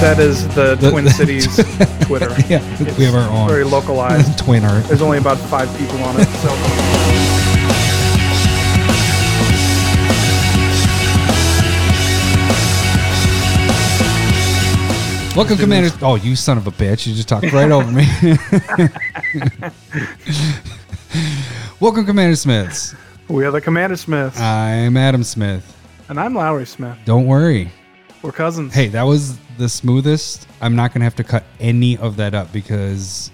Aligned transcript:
that 0.00 0.18
is 0.18 0.46
the, 0.54 0.74
The- 0.76 0.90
Twin 0.90 1.08
Cities 1.08 1.46
Twitter. 2.06 2.30
Yeah, 2.48 2.60
we 2.98 3.04
have 3.04 3.14
our 3.14 3.28
own. 3.30 3.48
Very 3.48 3.64
localized. 3.64 4.38
Twinner. 4.38 4.82
There's 4.88 5.02
only 5.02 5.18
about 5.18 5.38
five 5.38 5.68
people 5.78 5.98
on 6.02 6.20
it. 6.20 6.24
So 6.26 7.60
Welcome, 15.36 15.58
Commander. 15.58 15.90
Oh, 16.02 16.16
you 16.16 16.34
son 16.36 16.58
of 16.58 16.66
a 16.66 16.70
bitch! 16.72 17.06
You 17.06 17.14
just 17.14 17.28
talked 17.28 17.50
right 17.52 17.70
over 17.70 17.88
me. 17.90 18.04
Welcome, 21.80 22.04
Commander 22.04 22.34
Smiths. 22.36 22.94
we 23.28 23.44
are 23.46 23.50
the 23.52 23.60
Commander 23.60 23.96
Smiths, 23.96 24.38
I'm 24.40 24.96
Adam 24.96 25.22
Smith. 25.22 25.64
and 26.08 26.18
I'm 26.20 26.34
Lowry 26.34 26.66
Smith. 26.66 26.98
Don't 27.04 27.26
worry. 27.26 27.70
We're 28.22 28.32
cousins. 28.32 28.74
Hey, 28.74 28.88
that 28.88 29.02
was 29.02 29.38
the 29.56 29.68
smoothest. 29.68 30.46
I'm 30.60 30.76
not 30.76 30.92
gonna 30.92 31.04
have 31.04 31.16
to 31.16 31.24
cut 31.24 31.44
any 31.58 31.96
of 31.96 32.16
that 32.16 32.34
up 32.34 32.52
because 32.52 33.30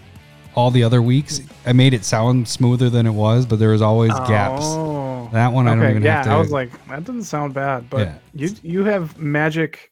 all 0.54 0.70
the 0.70 0.82
other 0.82 1.02
weeks 1.02 1.40
I 1.66 1.72
made 1.72 1.92
it 1.92 2.04
sound 2.04 2.48
smoother 2.48 2.88
than 2.88 3.06
it 3.06 3.12
was, 3.12 3.46
but 3.46 3.58
there 3.58 3.70
was 3.70 3.82
always 3.82 4.12
oh. 4.14 4.28
gaps. 4.28 4.62
Oh. 4.64 5.28
That 5.32 5.52
one 5.52 5.66
I 5.66 5.74
don't 5.74 5.90
even 5.90 6.02
yeah, 6.02 6.16
have 6.16 6.26
to. 6.26 6.30
I 6.30 6.38
was 6.38 6.52
like, 6.52 6.70
that 6.88 7.04
doesn't 7.04 7.24
sound 7.24 7.52
bad, 7.52 7.90
but 7.90 8.08
Yeah. 8.08 8.18
you 8.32 8.54
you 8.62 8.84
have 8.84 9.18
magic. 9.18 9.90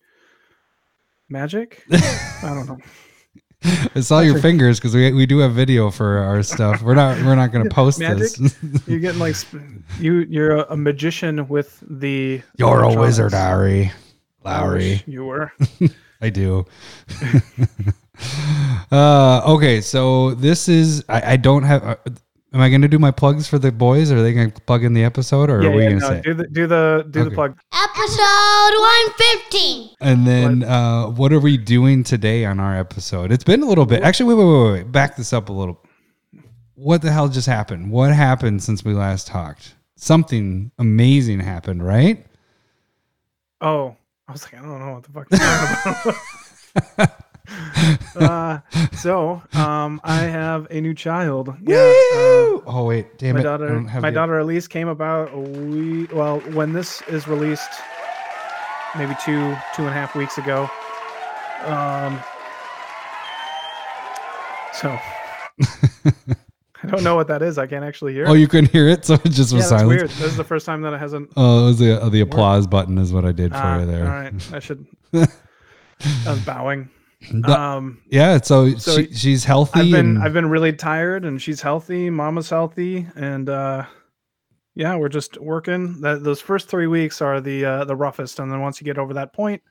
Magic? 1.28 1.82
I 1.92 2.54
don't 2.54 2.66
know. 2.66 2.78
I 3.94 4.00
saw 4.00 4.20
your 4.20 4.38
fingers 4.38 4.78
because 4.78 4.94
we, 4.94 5.12
we 5.12 5.26
do 5.26 5.38
have 5.38 5.52
video 5.54 5.90
for 5.90 6.18
our 6.18 6.42
stuff. 6.42 6.82
We're 6.82 6.94
not 6.94 7.16
we're 7.24 7.34
not 7.34 7.50
gonna 7.50 7.70
post 7.70 7.98
Magic? 7.98 8.32
this. 8.32 8.56
You're 8.86 9.00
getting 9.00 9.20
like 9.20 9.36
you 9.98 10.18
you're 10.28 10.58
a, 10.58 10.76
magician 10.76 11.48
with 11.48 11.82
the. 11.88 12.42
You're 12.56 12.82
a 12.82 12.94
wizard, 12.94 13.34
Ari. 13.34 13.90
I 14.44 14.60
Lowry. 14.60 15.02
You 15.06 15.24
were. 15.24 15.52
I 16.20 16.30
do. 16.30 16.64
uh, 18.92 19.42
okay, 19.54 19.80
so 19.80 20.34
this 20.34 20.68
is 20.68 21.04
I, 21.08 21.32
I 21.32 21.36
don't 21.36 21.64
have. 21.64 21.84
Uh, 21.84 21.96
am 22.52 22.60
I 22.60 22.68
going 22.68 22.82
to 22.82 22.88
do 22.88 22.98
my 22.98 23.10
plugs 23.10 23.48
for 23.48 23.58
the 23.58 23.72
boys? 23.72 24.10
Or 24.10 24.18
are 24.18 24.22
they 24.22 24.32
going 24.32 24.50
to 24.50 24.60
plug 24.62 24.84
in 24.84 24.94
the 24.94 25.04
episode, 25.04 25.50
or 25.50 25.62
yeah, 25.62 25.68
are 25.68 25.72
we 25.72 25.82
yeah, 25.82 25.88
going 25.88 26.00
to 26.00 26.06
no, 26.08 26.14
say? 26.14 26.20
do 26.22 26.34
the 26.34 26.46
do 26.48 26.66
the 26.66 27.06
do 27.10 27.20
Okay. 27.20 27.28
the 27.28 27.34
plug. 27.34 27.58
Episode 27.72 28.74
115. 28.78 29.90
and 30.00 30.26
then 30.26 30.62
uh, 30.64 31.06
what 31.06 31.32
are 31.32 31.40
we 31.40 31.56
doing 31.56 32.04
today 32.04 32.44
on 32.44 32.60
our 32.60 32.76
episode? 32.78 33.32
It's 33.32 33.44
been 33.44 33.62
a 33.62 33.66
little 33.66 33.86
bit. 33.86 34.02
Actually, 34.02 34.34
wait, 34.34 34.44
wait, 34.44 34.62
wait, 34.62 34.72
wait. 34.72 34.92
Back 34.92 35.16
this 35.16 35.32
up 35.32 35.48
a 35.48 35.52
little. 35.52 35.80
What 36.76 37.02
the 37.02 37.12
hell 37.12 37.28
just 37.28 37.46
happened? 37.46 37.90
What 37.90 38.12
happened 38.12 38.62
since 38.62 38.84
we 38.84 38.94
last 38.94 39.26
talked? 39.26 39.74
Something 39.96 40.72
amazing 40.78 41.40
happened, 41.40 41.84
right? 41.86 42.26
Oh, 43.60 43.96
I 44.28 44.32
was 44.32 44.42
like, 44.44 44.54
I 44.54 44.62
don't 44.62 44.78
know 44.78 44.92
what 44.94 45.02
the 45.04 45.12
fuck 45.12 45.26
you're 45.30 45.38
talking 46.96 47.10
about. 48.16 48.16
uh, 48.16 48.58
so, 48.96 49.42
um, 49.52 50.00
I 50.02 50.22
have 50.22 50.66
a 50.70 50.80
new 50.80 50.94
child. 50.94 51.54
Yeah. 51.60 51.76
uh, 51.76 52.60
oh 52.66 52.84
wait, 52.86 53.18
damn 53.18 53.34
my 53.34 53.40
it! 53.40 53.44
Daughter, 53.44 53.80
my 53.80 54.10
the- 54.10 54.14
daughter 54.14 54.38
Elise 54.38 54.66
came 54.66 54.88
about 54.88 55.32
a 55.34 55.38
week. 55.38 56.12
Well, 56.12 56.40
when 56.52 56.72
this 56.72 57.02
is 57.02 57.28
released, 57.28 57.68
maybe 58.96 59.14
two, 59.24 59.54
two 59.74 59.82
and 59.82 59.88
a 59.90 59.92
half 59.92 60.14
weeks 60.14 60.38
ago. 60.38 60.68
Um. 61.66 62.20
So, 64.74 64.98
I 66.84 66.90
don't 66.90 67.04
know 67.04 67.16
what 67.16 67.28
that 67.28 67.42
is. 67.42 67.58
I 67.58 67.66
can't 67.66 67.84
actually 67.84 68.12
hear. 68.12 68.26
Oh, 68.26 68.34
it. 68.34 68.40
you 68.40 68.48
couldn't 68.48 68.70
hear 68.70 68.88
it, 68.88 69.04
so 69.06 69.14
it 69.14 69.30
just 69.30 69.52
yeah, 69.52 69.58
was 69.58 69.68
silence. 69.68 69.88
weird. 69.88 70.10
This 70.10 70.22
is 70.22 70.36
the 70.36 70.44
first 70.44 70.66
time 70.66 70.82
that 70.82 70.92
it 70.92 70.98
hasn't. 70.98 71.30
Oh, 71.36 71.64
it 71.64 71.66
was 71.66 71.78
the 71.78 72.02
uh, 72.02 72.08
the 72.08 72.20
applause 72.20 72.66
button 72.66 72.98
is 72.98 73.12
what 73.12 73.24
I 73.24 73.32
did 73.32 73.52
for 73.52 73.58
Ah, 73.58 73.78
you 73.80 73.86
there. 73.86 74.04
All 74.04 74.10
right, 74.10 74.52
I 74.52 74.58
should. 74.58 74.86
I 75.14 75.26
was 76.26 76.40
bowing. 76.44 76.90
Um, 77.44 78.02
yeah, 78.10 78.38
so, 78.42 78.74
so 78.74 78.98
she, 78.98 79.14
she's 79.14 79.44
healthy. 79.44 79.80
I've 79.80 79.90
been 79.90 80.16
and, 80.16 80.18
I've 80.22 80.32
been 80.34 80.50
really 80.50 80.72
tired, 80.72 81.24
and 81.24 81.40
she's 81.40 81.62
healthy. 81.62 82.10
Mama's 82.10 82.50
healthy, 82.50 83.06
and 83.16 83.48
uh, 83.48 83.86
yeah, 84.74 84.96
we're 84.96 85.08
just 85.08 85.40
working. 85.40 86.00
That 86.00 86.22
those 86.22 86.40
first 86.40 86.68
three 86.68 86.86
weeks 86.86 87.22
are 87.22 87.40
the 87.40 87.64
uh, 87.64 87.84
the 87.84 87.96
roughest, 87.96 88.40
and 88.40 88.50
then 88.50 88.60
once 88.60 88.80
you 88.80 88.84
get 88.84 88.98
over 88.98 89.14
that 89.14 89.32
point, 89.32 89.62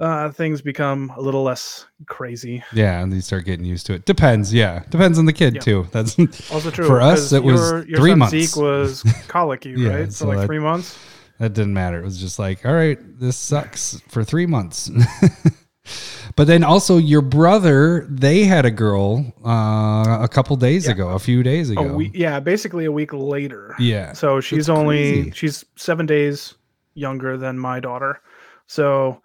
uh, 0.00 0.30
things 0.32 0.62
become 0.62 1.12
a 1.16 1.20
little 1.20 1.42
less 1.42 1.86
crazy. 2.06 2.64
yeah, 2.72 3.00
and 3.02 3.12
you 3.12 3.20
start 3.20 3.44
getting 3.44 3.64
used 3.66 3.86
to 3.86 3.92
it. 3.94 4.06
Depends, 4.06 4.52
yeah, 4.52 4.82
depends 4.90 5.18
on 5.18 5.26
the 5.26 5.32
kid 5.32 5.54
Yeah. 5.56 5.60
too. 5.60 5.86
That's 5.92 6.18
Also 6.50 6.70
true 6.70 6.86
For 6.86 7.00
us, 7.00 7.32
it 7.32 7.44
was 7.44 7.60
your, 7.86 7.98
three 7.98 8.14
months. 8.14 8.32
Zeke 8.32 8.56
was 8.62 9.02
colicky, 9.28 9.74
Yeah, 9.76 9.90
right? 9.94 10.12
so 10.12 10.24
For 10.24 10.28
like 10.30 10.38
that- 10.38 10.46
three 10.46 10.58
months. 10.58 10.98
that 11.38 11.52
didn't 11.52 11.74
matter. 11.74 12.00
It 12.00 12.04
was 12.04 12.18
just 12.20 12.38
like, 12.38 12.64
all 12.66 12.74
right, 12.74 12.98
this 13.20 13.36
sucks 13.36 14.00
for 14.08 14.24
three 14.24 14.46
months. 14.46 14.90
but 16.36 16.46
then 16.46 16.62
also 16.64 16.96
your 16.98 17.22
brother, 17.22 18.06
they 18.08 18.44
had 18.44 18.64
a 18.64 18.70
girl 18.70 19.24
uh, 19.44 20.18
a 20.22 20.28
couple 20.30 20.56
days 20.56 20.86
Yeah. 20.86 20.92
ago, 20.92 21.08
a 21.10 21.18
few 21.18 21.42
days 21.42 21.70
ago. 21.70 21.82
A 21.82 21.92
week, 21.94 22.12
yeah, 22.14 22.40
basically 22.40 22.84
a 22.84 22.92
week 22.92 23.12
later. 23.12 23.74
Yeah. 23.78 24.12
So 24.12 24.40
she's 24.40 24.66
That's 24.66 24.78
only 24.78 25.12
crazy. 25.24 25.30
she's 25.34 25.64
seven 25.76 26.06
days 26.06 26.54
younger 26.94 27.36
than 27.36 27.58
my 27.58 27.80
daughter. 27.80 28.20
So 28.66 29.20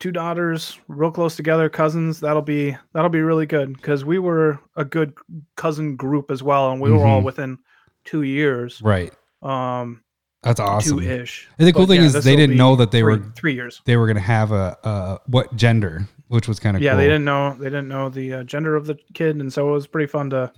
two 0.00 0.10
daughters, 0.10 0.78
real 0.88 1.10
close 1.12 1.36
together, 1.36 1.68
cousins. 1.68 2.18
That'll 2.20 2.42
be 2.42 2.76
that'll 2.92 3.10
be 3.10 3.20
really 3.20 3.46
good 3.46 3.74
because 3.74 4.04
we 4.04 4.18
were 4.18 4.58
a 4.76 4.84
good 4.84 5.14
cousin 5.56 5.94
group 5.96 6.30
as 6.30 6.42
well, 6.42 6.72
and 6.72 6.80
we 6.80 6.90
were 6.90 7.06
all 7.06 7.20
Mhm. 7.20 7.24
within 7.24 7.58
two 8.04 8.22
years, 8.22 8.80
Right. 8.82 9.12
um, 9.42 10.02
That's 10.42 10.58
awesome. 10.58 10.98
two 11.00 11.04
ish. 11.04 11.48
And 11.58 11.68
the 11.68 11.72
cool 11.72 11.86
thing 11.86 12.00
is 12.00 12.14
they 12.24 12.34
didn't 12.34 12.56
know 12.56 12.74
that 12.76 12.90
they 12.90 13.02
were- 13.02 13.18
three 13.36 13.52
years. 13.54 13.82
They 13.84 13.96
were 13.98 14.06
going 14.06 14.16
to 14.16 14.22
have 14.22 14.52
a, 14.52 14.76
uh, 14.82 15.18
what 15.26 15.54
gender, 15.54 16.08
which 16.28 16.48
was 16.48 16.58
kind 16.58 16.76
of 16.78 16.82
Yeah, 16.82 16.92
cool. 16.92 16.98
they 17.00 17.04
didn't 17.06 17.26
know 17.26 17.54
they 17.58 17.66
didn't 17.66 17.88
know 17.88 18.08
the 18.08 18.32
uh, 18.34 18.42
gender 18.44 18.74
of 18.74 18.86
the 18.86 18.96
kid, 19.14 19.36
and 19.36 19.52
so 19.52 19.68
it 19.68 19.72
was 19.72 19.86
pretty 19.86 20.06
fun 20.06 20.30
to 20.30 20.50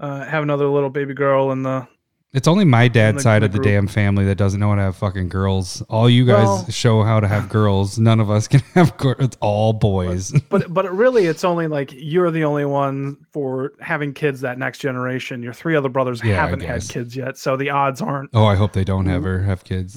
uh, 0.00 0.24
have 0.26 0.42
another 0.42 0.66
little 0.66 0.90
baby 0.90 1.14
girl 1.14 1.52
in 1.52 1.62
the 1.62 1.86
It's 2.36 2.46
only 2.46 2.66
my 2.66 2.86
dad's 2.86 3.22
side 3.22 3.42
of 3.42 3.52
the 3.52 3.58
group. 3.58 3.64
damn 3.64 3.86
family 3.86 4.26
that 4.26 4.34
doesn't 4.36 4.60
know 4.60 4.68
how 4.68 4.74
to 4.74 4.82
have 4.82 4.96
fucking 4.96 5.30
girls. 5.30 5.80
All 5.88 6.08
you 6.10 6.26
guys 6.26 6.44
Well- 6.44 6.66
show 6.68 7.02
how 7.02 7.18
to 7.18 7.26
have 7.26 7.48
girls. 7.48 7.98
None 7.98 8.20
of 8.20 8.30
us 8.30 8.46
can 8.46 8.60
have 8.74 8.94
girls. 8.98 9.16
It's 9.20 9.36
all 9.40 9.72
boys. 9.72 10.38
but 10.50 10.72
but 10.72 10.84
it 10.84 10.90
really 10.92 11.24
it's 11.24 11.44
only 11.44 11.66
like 11.66 11.90
you're 11.94 12.30
the 12.30 12.44
only 12.44 12.66
one 12.66 13.16
for 13.32 13.72
having 13.80 14.12
kids 14.12 14.42
that 14.42 14.58
next 14.58 14.80
generation 14.80 15.42
your 15.42 15.54
three 15.54 15.74
other 15.74 15.88
brothers 15.88 16.22
Yeah, 16.22 16.34
haven't 16.34 16.60
had 16.60 16.86
kids 16.86 17.16
yet 17.16 17.38
so 17.38 17.56
the 17.56 17.70
odds 17.70 18.02
aren't 18.02 18.28
Oh, 18.34 18.44
I 18.44 18.54
hope 18.54 18.74
they 18.74 18.84
don't 18.84 19.08
ever 19.08 19.38
mm-hmm. 19.38 19.46
have 19.46 19.64
kids. 19.64 19.96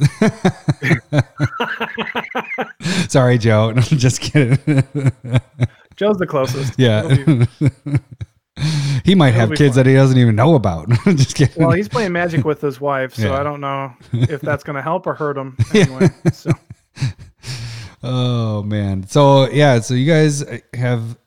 Sorry, 3.12 3.38
Joe. 3.38 3.70
I'm 3.76 3.82
just 3.84 4.22
kidding. 4.22 4.56
joe's 5.98 6.18
the 6.18 6.26
closest 6.28 6.80
yeah. 6.80 7.02
He 9.06 9.16
might 9.16 9.30
It'll 9.30 9.40
have 9.42 9.50
kids 9.58 9.76
fun. 9.76 9.86
that 9.86 9.90
he 9.90 9.96
doesn't 9.96 10.18
even 10.18 10.36
know 10.36 10.54
about. 10.56 10.90
just 11.06 11.36
kidding. 11.36 11.62
well 11.64 11.72
he's 11.72 11.88
playing 11.90 12.12
magic 12.12 12.46
with 12.46 12.62
his 12.62 12.80
wife 12.82 13.14
so 13.16 13.24
Yeah. 13.30 13.40
i 13.40 13.44
don't 13.44 13.62
know 13.62 13.94
if 14.14 14.42
that's 14.42 14.64
going 14.64 14.76
to 14.76 14.82
help 14.82 15.08
or 15.08 15.14
hurt 15.16 15.38
him 15.38 15.58
anyway 15.74 16.10
so 16.32 16.52
Oh 18.02 18.64
man. 18.64 19.06
So 19.08 19.50
yeah, 19.50 19.80
so 19.82 19.94
you 19.94 20.06
guys 20.06 20.44
have 20.74 21.18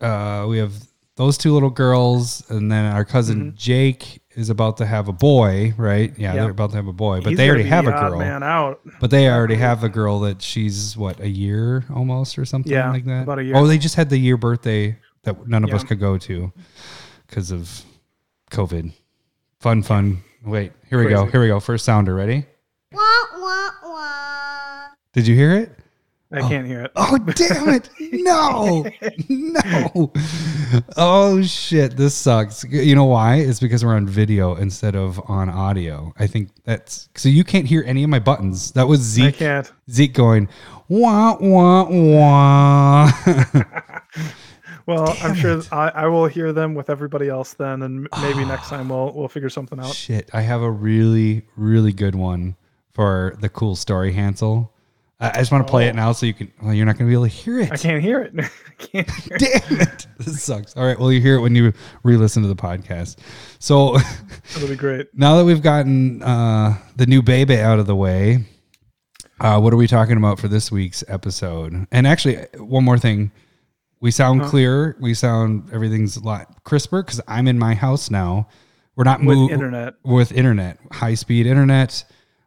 uh 0.00 0.46
we 0.48 0.58
have 0.58 0.72
those 1.16 1.36
two 1.38 1.52
little 1.52 1.70
girls 1.70 2.48
and 2.50 2.70
then 2.72 2.86
our 2.92 3.04
cousin 3.04 3.54
Jake 3.56 4.22
is 4.34 4.50
about 4.50 4.76
to 4.78 4.86
have 4.86 5.08
a 5.08 5.12
boy, 5.12 5.74
right? 5.76 6.12
Yeah, 6.18 6.28
Mm-hmm. 6.30 6.36
They're 6.38 6.50
about 6.50 6.70
to 6.70 6.76
have 6.76 6.86
a 6.88 6.92
boy, 6.92 7.20
but 7.20 7.30
he's 7.30 7.38
they 7.38 7.48
already 7.48 7.64
have 7.64 7.86
a 7.86 7.90
girl. 7.92 8.18
man 8.18 8.42
out 8.42 8.80
But 9.00 9.10
they 9.10 9.28
already 9.28 9.54
have 9.56 9.82
a 9.84 9.88
girl 9.88 10.20
that 10.20 10.40
she's 10.42 10.96
what, 10.96 11.20
a 11.20 11.28
year 11.28 11.84
almost 11.94 12.38
or 12.38 12.44
something 12.44 12.72
Yeah, 12.72 12.90
like 12.90 13.04
that. 13.06 13.22
about 13.24 13.38
a 13.38 13.44
year. 13.44 13.56
Oh, 13.56 13.66
they 13.66 13.78
just 13.78 13.94
had 13.94 14.08
the 14.10 14.18
year 14.18 14.36
birthday 14.36 14.98
that 15.26 15.46
none 15.46 15.62
of 15.62 15.70
us 15.74 15.84
could 15.84 16.00
go 16.00 16.16
to 16.16 16.52
because 17.26 17.50
of 17.50 17.82
COVID. 18.50 18.92
Fun, 19.60 19.82
fun. 19.82 20.22
Wait, 20.44 20.72
here 20.88 21.02
we 21.02 21.10
go. 21.10 21.26
Here 21.26 21.40
we 21.40 21.48
go. 21.48 21.60
First 21.60 21.84
sounder, 21.84 22.14
ready? 22.14 22.46
Wah, 22.92 23.02
wah, 23.36 23.70
wah. 23.82 24.86
Did 25.12 25.26
you 25.26 25.34
hear 25.34 25.54
it? 25.54 25.72
i 26.32 26.40
oh. 26.40 26.48
can't 26.48 26.66
hear 26.66 26.82
it 26.82 26.90
Oh 26.96 27.18
damn 27.18 27.68
it! 27.68 27.88
No, 28.12 28.84
no. 29.28 30.12
Oh 30.96 31.42
shit! 31.42 31.96
This 31.96 32.14
sucks. 32.14 32.64
You 32.64 32.94
know 32.94 33.04
why? 33.04 33.36
It's 33.36 33.60
because 33.60 33.84
we're 33.84 33.94
on 33.94 34.08
video 34.08 34.56
instead 34.56 34.96
of 34.96 35.20
on 35.30 35.48
audio. 35.48 36.12
I 36.18 36.26
think 36.26 36.50
that's 36.64 37.08
so 37.14 37.28
you 37.28 37.44
can't 37.44 37.66
hear 37.66 37.84
any 37.86 38.02
of 38.02 38.10
my 38.10 38.18
buttons. 38.18 38.72
That 38.72 38.88
was 38.88 39.00
i 39.00 39.26
Zeke. 39.26 39.36
can't 39.36 39.72
Zeke 39.90 40.12
going 40.12 40.48
wah 40.88 41.36
wah 41.40 41.86
wah. 41.88 43.12
well 44.86 45.16
i'm 45.22 45.34
sure. 45.34 45.60
I, 45.72 45.88
I 45.88 46.06
will 46.06 46.26
hear 46.26 46.52
them 46.52 46.74
with 46.74 46.88
everybody 46.90 47.28
else 47.28 47.54
then 47.54 47.82
and 47.82 48.08
maybe 48.22 48.44
next 48.54 48.68
time 48.68 48.88
we'll 48.88 49.12
we'll 49.12 49.28
figure 49.28 49.50
something 49.50 49.78
out 49.78 49.94
shit! 49.94 50.30
I 50.32 50.40
have 50.42 50.62
a 50.62 50.70
really 50.70 51.42
really 51.56 51.92
good 51.92 52.14
one 52.14 52.56
for 52.94 53.36
the 53.40 53.50
cool 53.50 53.76
story, 53.76 54.10
Hansel. 54.12 54.72
I, 55.20 55.28
I 55.30 55.38
just 55.38 55.52
want 55.52 55.66
to 55.66 55.70
play 55.70 55.86
it 55.86 55.94
now 55.94 56.12
so 56.12 56.24
you 56.24 56.32
can. 56.32 56.50
Well, 56.62 56.72
you're 56.72 56.86
not 56.86 56.96
going 56.96 57.10
to 57.10 57.10
be 57.10 57.14
able 57.14 57.24
to 57.24 57.28
hear 57.28 57.60
it. 57.60 57.70
i 57.70 57.76
can't 57.76 58.02
hear 58.02 58.22
it 58.22 58.32
can't 58.78 59.10
hear. 59.22 59.36
Damn 59.38 59.80
it! 59.82 60.06
This 60.18 60.42
sucks. 60.42 60.76
All 60.76 60.86
right. 60.86 60.98
Well, 60.98 61.12
you 61.12 61.20
hear 61.20 61.36
it 61.36 61.40
when 61.40 61.54
you 61.54 61.72
re-listen 62.04 62.42
to 62.42 62.48
the 62.48 62.56
podcast. 62.56 63.16
So. 63.58 63.96
it'll 64.56 64.68
be 64.68 64.76
great 64.76 65.08
now 65.14 65.36
that 65.36 65.44
we've 65.44 65.62
gotten 65.62 66.22
uh, 66.22 66.78
the 66.96 67.04
new 67.06 67.20
baby 67.22 67.58
out 67.58 67.78
of 67.78 67.86
the 67.86 67.96
way, 67.96 68.44
Uh, 69.40 69.60
what 69.60 69.74
are 69.74 69.76
we 69.76 69.86
talking 69.86 70.16
about 70.16 70.38
for 70.38 70.48
this 70.48 70.72
week's 70.72 71.04
episode? 71.08 71.86
And 71.92 72.06
actually, 72.06 72.36
one 72.56 72.84
more 72.84 72.98
thing. 72.98 73.30
We 74.00 74.10
sound 74.10 74.42
clearer. 74.42 74.96
We 75.00 75.14
sound 75.14 75.70
everything's 75.72 76.16
a 76.16 76.22
lot 76.22 76.62
crisper 76.64 77.02
because 77.02 77.20
I'm 77.26 77.48
in 77.48 77.58
my 77.58 77.74
house 77.74 78.10
now. 78.10 78.48
We're 78.94 79.04
not 79.04 79.22
With 79.24 79.38
internet. 79.50 79.94
with 80.04 80.32
internet, 80.32 80.78
high 80.92 81.14
speed 81.14 81.46
internet. 81.46 82.04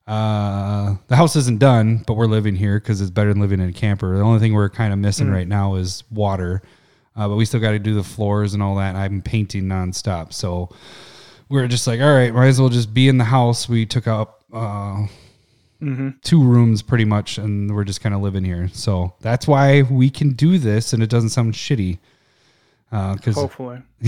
Uh, 0.07 0.95
the 1.07 1.15
house 1.15 1.35
isn't 1.35 1.59
done, 1.59 2.03
but 2.07 2.15
we're 2.15 2.25
living 2.25 2.55
here 2.55 2.79
because 2.79 2.99
it's 3.01 3.11
better 3.11 3.31
than 3.31 3.39
living 3.41 3.59
in 3.59 3.69
a 3.69 3.73
camper. 3.73 4.15
The 4.17 4.23
only 4.23 4.39
thing 4.39 4.53
we're 4.53 4.69
kind 4.69 4.91
of 4.91 4.97
missing 4.99 5.27
Mm. 5.27 5.33
right 5.33 5.47
now 5.47 5.75
is 5.75 6.03
water, 6.09 6.63
uh, 7.15 7.27
but 7.27 7.35
we 7.35 7.45
still 7.45 7.59
got 7.59 7.71
to 7.71 7.79
do 7.79 7.93
the 7.93 8.03
floors 8.03 8.55
and 8.55 8.63
all 8.63 8.75
that. 8.75 8.89
And 8.89 8.97
I'm 8.97 9.21
painting 9.21 9.65
nonstop, 9.65 10.33
so 10.33 10.69
we 11.47 11.61
are 11.61 11.67
just 11.67 11.85
like, 11.85 12.01
all 12.01 12.11
right, 12.13 12.33
might 12.33 12.47
as 12.47 12.59
well 12.59 12.69
just 12.69 12.91
be 12.93 13.07
in 13.07 13.19
the 13.19 13.23
house. 13.25 13.69
We 13.69 13.85
took 13.85 14.07
out 14.07 14.37
uh, 14.51 15.05
hmm 15.79 16.09
two 16.21 16.43
rooms 16.43 16.81
pretty 16.81 17.05
much, 17.05 17.37
and 17.37 17.73
we're 17.73 17.83
just 17.85 18.01
kind 18.01 18.13
of 18.15 18.21
living 18.21 18.43
here. 18.43 18.69
So 18.73 19.13
that's 19.21 19.47
why 19.47 19.83
we 19.83 20.09
can 20.09 20.31
do 20.33 20.57
this, 20.57 20.93
and 20.93 21.01
it 21.01 21.09
doesn't 21.09 21.29
sound 21.29 21.53
shitty. 21.53 21.99
Because 22.89 23.35
Hopefully. 23.35 23.81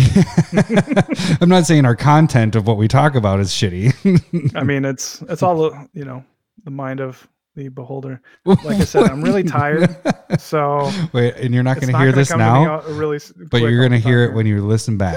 I'm 1.39 1.50
not 1.50 1.65
saying 1.68 1.85
our 1.85 1.95
content 1.95 2.56
of 2.56 2.65
what 2.65 2.77
we 2.77 2.88
talk 2.88 3.13
about 3.15 3.39
is 3.39 3.50
shitty. 3.51 4.56
I 4.56 4.63
mean, 4.63 4.85
it's 4.85 5.21
it's 5.29 5.44
all 5.44 5.69
the- 5.69 5.88
you 5.94 6.03
know 6.03 6.23
the 6.63 6.71
mind 6.71 7.00
of 7.00 7.27
the 7.56 7.68
beholder. 7.69 8.21
Like 8.45 8.65
I 8.81 8.85
said, 8.85 9.03
I'm 9.09 9.21
really 9.21 9.44
tired, 9.59 9.95
so 10.39 10.89
Wait, 11.13 11.35
and 11.35 11.53
you're 11.53 11.63
not 11.63 11.79
going 11.79 11.91
to 11.94 12.00
hear 12.00 12.12
this 12.12 12.29
come 12.29 12.39
to 12.39 12.45
me 12.45 12.65
now, 12.65 12.81
really. 12.97 13.19
but 13.51 13.62
you're 13.62 13.77
going 13.88 13.91
to 13.91 14.00
hear 14.00 14.24
it 14.24 14.33
when 14.33 14.45
you 14.45 14.65
listen 14.65 14.97
back. 14.97 15.15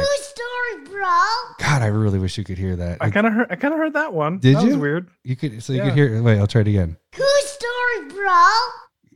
True. 1.04 1.66
God, 1.66 1.82
I 1.82 1.86
really 1.86 2.18
wish 2.18 2.36
you 2.38 2.44
could 2.44 2.58
hear 2.58 2.76
that. 2.76 2.98
I 3.00 3.10
kind 3.10 3.26
of 3.26 3.32
heard. 3.32 3.46
I 3.50 3.56
kind 3.56 3.74
of 3.74 3.78
heard 3.80 3.92
that 3.94 4.12
one. 4.12 4.38
Did 4.38 4.56
that 4.56 4.64
Was 4.64 4.74
you? 4.74 4.80
weird. 4.80 5.08
you 5.22 5.36
could, 5.36 5.62
so 5.62 5.72
you 5.72 5.78
Yeah. 5.80 5.84
could 5.90 5.94
hear. 5.94 6.22
Wait, 6.22 6.38
I'll 6.38 6.46
try 6.46 6.62
it 6.62 6.68
again. 6.68 6.96
Cool 7.12 7.26
story, 7.44 8.08
bro. 8.10 8.50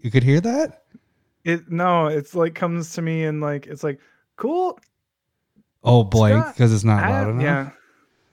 You 0.03 0.11
could 0.11 0.23
hear 0.23 0.41
that. 0.41 0.85
It 1.45 1.71
no. 1.71 2.07
It's 2.09 2.35
like 2.35 2.55
comes 2.55 2.93
to 2.95 3.03
me 3.03 3.25
and 3.25 3.41
like 3.41 3.67
it's 3.67 3.83
like 3.83 3.99
cool. 4.37 4.79
Oh, 5.85 6.05
blank, 6.05 6.47
because 6.55 6.73
it's 6.75 6.85
not 6.85 7.05
I- 7.05 7.11
loud 7.11 7.31
enough. 7.31 7.43
yeah. 7.43 7.71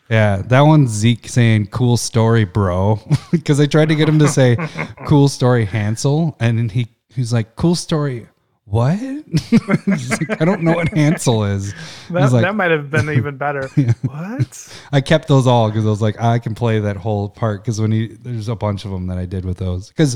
Yeah, 0.09 0.43
that 0.45 0.61
one's 0.61 0.91
Zeke 0.91 1.27
saying 1.27 1.67
"cool 1.67 1.97
story, 1.97 2.43
bro," 2.45 2.99
because 3.31 3.59
I 3.59 3.65
tried 3.65 3.89
to 3.89 3.95
get 3.95 4.07
him 4.07 4.19
to 4.19 4.27
say 4.27 4.55
"cool 5.07 5.27
story, 5.29 5.65
Hansel," 5.65 6.35
and 6.39 6.59
then 6.59 6.69
he 6.69 6.89
he's 7.09 7.33
like 7.33 7.55
"cool 7.55 7.73
story." 7.73 8.27
What? 8.65 8.99
Like, 9.67 10.41
I 10.41 10.45
don't 10.45 10.61
know 10.61 10.73
what 10.73 10.89
Hansel 10.89 11.43
is. 11.45 11.73
That, 12.09 12.31
like, 12.31 12.43
that 12.43 12.55
might 12.55 12.71
have 12.71 12.91
been 12.91 13.09
even 13.17 13.37
better. 13.37 13.67
What? 14.03 14.79
I 14.91 15.01
kept 15.01 15.27
those 15.27 15.47
all 15.47 15.69
because 15.69 15.85
I 15.85 15.89
was 15.89 16.01
like, 16.01 16.21
I 16.21 16.37
can 16.39 16.53
play 16.53 16.79
that 16.79 16.97
whole 16.97 17.29
part 17.29 17.63
because 17.63 17.81
when 17.81 17.91
he 17.91 18.07
there's 18.07 18.47
a 18.47 18.55
bunch 18.55 18.85
of 18.85 18.91
them 18.91 19.07
that 19.07 19.17
I 19.17 19.25
did 19.25 19.43
with 19.43 19.57
those 19.57 19.89
because 19.89 20.15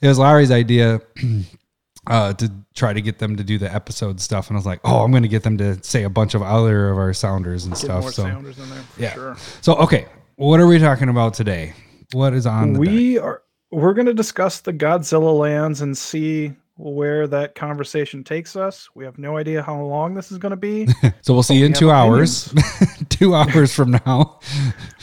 it 0.00 0.08
was 0.08 0.18
Larry's 0.18 0.50
idea 0.50 1.00
uh, 2.06 2.34
to 2.34 2.52
try 2.74 2.92
to 2.92 3.00
get 3.00 3.18
them 3.18 3.36
to 3.36 3.44
do 3.44 3.56
the 3.58 3.72
episode 3.72 4.20
stuff, 4.20 4.48
and 4.48 4.56
I 4.56 4.58
was 4.58 4.66
like, 4.66 4.80
oh, 4.84 5.02
I'm 5.02 5.10
going 5.10 5.22
to 5.22 5.28
get 5.28 5.42
them 5.42 5.56
to 5.58 5.82
say 5.82 6.02
a 6.02 6.10
bunch 6.10 6.34
of 6.34 6.42
other 6.42 6.90
of 6.90 6.98
our 6.98 7.14
sounders 7.14 7.64
and 7.64 7.72
Get 7.74 7.80
stuff. 7.80 8.04
So 8.12 8.24
sounders 8.24 8.58
in 8.58 8.68
there. 8.68 8.84
Yeah. 8.98 9.14
Sure. 9.14 9.36
so 9.62 9.76
okay, 9.76 10.06
what 10.36 10.60
are 10.60 10.66
we 10.66 10.78
talking 10.78 11.08
about 11.08 11.34
today? 11.34 11.74
What 12.12 12.34
is 12.34 12.46
on 12.46 12.74
the 12.74 12.80
we 12.80 13.18
are 13.18 13.42
we're 13.70 13.94
going 13.94 14.06
to 14.06 14.14
discuss 14.14 14.60
the 14.60 14.72
Godzilla 14.72 15.38
lands 15.38 15.80
and 15.80 15.96
see 15.96 16.52
where 16.82 17.26
that 17.26 17.54
conversation 17.54 18.24
takes 18.24 18.56
us. 18.56 18.88
We 18.94 19.04
have 19.04 19.18
no 19.18 19.36
idea 19.36 19.62
how 19.62 19.80
long 19.82 20.14
this 20.14 20.32
is 20.32 20.38
going 20.38 20.50
to 20.50 20.56
be. 20.56 20.88
So 21.22 21.34
we'll 21.34 21.42
see 21.42 21.56
you 21.56 21.66
in 21.66 21.74
two 21.74 21.90
hours. 21.90 22.52
two 23.10 23.34
hours 23.40 23.74
from 23.74 23.90
now. 24.06 24.40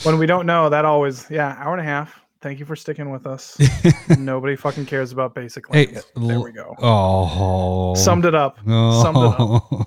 when 0.02 0.18
we 0.18 0.26
don't 0.26 0.46
know, 0.46 0.68
that 0.68 0.84
always 0.84 1.26
yeah, 1.30 1.54
hour 1.58 1.72
and 1.72 1.80
a 1.80 1.84
half. 1.84 2.20
Thank 2.40 2.58
you 2.58 2.64
for 2.66 2.74
sticking 2.76 3.10
with 3.10 3.26
us. 3.26 3.56
Nobody 4.18 4.56
fucking 4.56 4.86
cares 4.86 5.12
about 5.12 5.34
basic 5.34 5.64
Hey, 5.72 5.86
lands. 5.86 6.06
there 6.16 6.36
l- 6.36 6.44
we 6.44 6.52
go. 6.52 6.74
Oh, 6.80 7.94
Summed 7.94 8.24
it 8.24 8.34
up. 8.34 8.58
Summed 8.64 9.16
it 9.16 9.22
up. 9.24 9.36
Oh, 9.40 9.86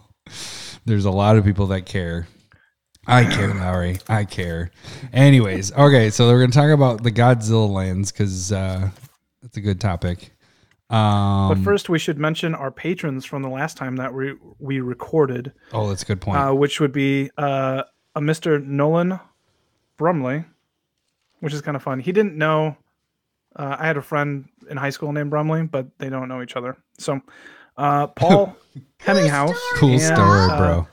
there's 0.86 1.06
a 1.06 1.12
lot 1.12 1.36
of 1.38 1.44
people 1.46 1.68
that 1.68 1.86
care. 1.86 2.28
I 3.08 3.26
care, 3.26 3.54
Lowry. 3.54 4.00
I 4.08 4.24
care. 4.26 4.72
Anyways, 5.12 5.72
okay, 5.74 6.10
so 6.12 6.28
we're 6.30 6.40
gonna 6.40 6.52
talk 6.52 6.70
about 6.72 7.04
the 7.04 7.12
Godzilla 7.12 7.70
lands 7.70 8.12
because 8.12 8.52
uh, 8.52 8.90
it's 9.44 9.58
a 9.58 9.62
good 9.62 9.82
topic. 9.82 10.32
Um, 10.92 11.50
But 11.50 11.58
first, 11.60 11.90
we 11.90 12.00
should 12.00 12.18
mention 12.20 12.54
our 12.54 12.72
patrons 12.72 13.26
from 13.26 13.42
the 13.42 13.50
last 13.50 13.78
time 13.78 13.96
that 13.98 14.14
we 14.14 14.36
we 14.60 14.80
recorded, 14.82 15.54
oh, 15.74 15.88
that's 15.90 16.04
a 16.04 16.06
good 16.06 16.22
point. 16.22 16.38
uh, 16.38 16.54
which 16.54 16.80
would 16.80 16.92
be 16.92 17.30
uh, 17.38 17.84
a 18.16 18.20
Mr. 18.20 18.64
Nolan 18.64 19.20
Brumley, 19.98 20.44
which 21.40 21.54
is 21.54 21.62
kind 21.62 21.76
of 21.76 21.84
fun. 21.84 22.00
He 22.00 22.12
didn't 22.12 22.36
know. 22.38 22.76
Uh, 23.56 23.76
I 23.80 23.86
had 23.88 23.98
a 23.98 24.02
friend 24.02 24.46
in 24.70 24.78
high 24.78 24.90
school 24.92 25.12
named 25.12 25.30
Brumley, 25.30 25.64
but 25.64 25.88
they 25.98 26.10
don't 26.10 26.28
know 26.30 26.42
each 26.42 26.56
other. 26.56 26.78
So, 26.98 27.22
uh, 27.78 28.08
Paul 28.08 28.56
Hemminghouse, 29.00 29.60
cool 29.76 29.92
and, 29.92 30.02
story, 30.02 30.18
uh, 30.52 30.58
bro. 30.58 30.88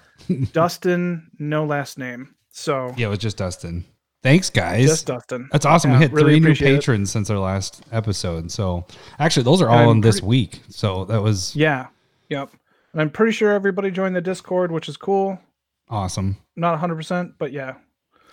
Dustin, 0.53 1.31
no 1.39 1.65
last 1.65 1.99
name. 1.99 2.35
So 2.51 2.93
Yeah, 2.97 3.07
it 3.07 3.11
was 3.11 3.19
just 3.21 3.37
Dustin. 3.37 3.85
Thanks, 4.23 4.51
guys. 4.51 4.87
just 4.89 5.07
Dustin. 5.07 5.49
that's 5.53 5.65
awesome. 5.65 5.93
yeah, 5.93 5.99
we 5.99 6.03
hit 6.03 6.13
really 6.13 6.33
three 6.33 6.41
new 6.41 6.47
appreciate 6.47 6.73
it. 6.73 6.77
patrons 6.81 7.11
since 7.13 7.31
our 7.31 7.39
last 7.39 7.83
episode. 7.93 8.51
So 8.51 8.85
actually, 9.19 9.45
those 9.45 9.63
are 9.63 9.69
all 9.71 9.91
I'm 9.91 9.97
in 9.99 10.01
this 10.01 10.21
week. 10.23 10.61
So 10.69 11.05
that 11.07 11.23
was 11.23 11.55
Yeah. 11.55 11.87
Yep. 12.29 12.51
And 12.93 13.01
I'm 13.03 13.11
pretty 13.11 13.33
sure 13.33 13.53
everybody 13.53 13.91
joined 13.91 14.17
the 14.17 14.21
Discord, 14.21 14.73
which 14.73 14.89
is 14.89 14.97
cool. 14.97 15.39
awesome. 15.89 16.37
Not 16.57 16.79
100%, 16.81 17.35
but 17.39 17.53
yeah. 17.53 17.75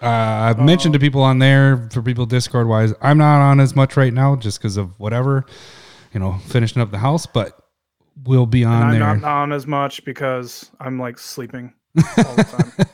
Uh, 0.02 0.08
I've 0.08 0.60
mentioned 0.60 0.94
to 0.94 1.00
people 1.00 1.22
on 1.22 1.40
there 1.40 1.88
for 1.92 2.02
people 2.02 2.26
Discord 2.26 2.68
wise. 2.68 2.94
I'm 3.02 3.18
not 3.18 3.42
on 3.42 3.60
as 3.60 3.76
much 3.76 3.96
right 3.96 4.14
now 4.14 4.36
just 4.36 4.60
because 4.60 4.76
of 4.78 5.00
whatever, 5.00 5.46
you 6.14 6.20
know, 6.20 6.34
finishing 6.48 6.82
up 6.82 6.92
the 6.92 6.98
house. 6.98 7.26
But 7.26 7.58
we'll 8.26 8.46
be 8.46 8.64
on 8.66 8.84
I'm 8.84 8.92
there. 8.92 9.00
not 9.00 9.24
on 9.24 9.54
as 9.54 9.66
much 9.68 10.04
because 10.04 10.70
I'm 10.80 11.00
like 11.00 11.18
sleeping 11.20 11.74
all 12.18 12.36
the 12.36 12.44
time. 12.44 12.88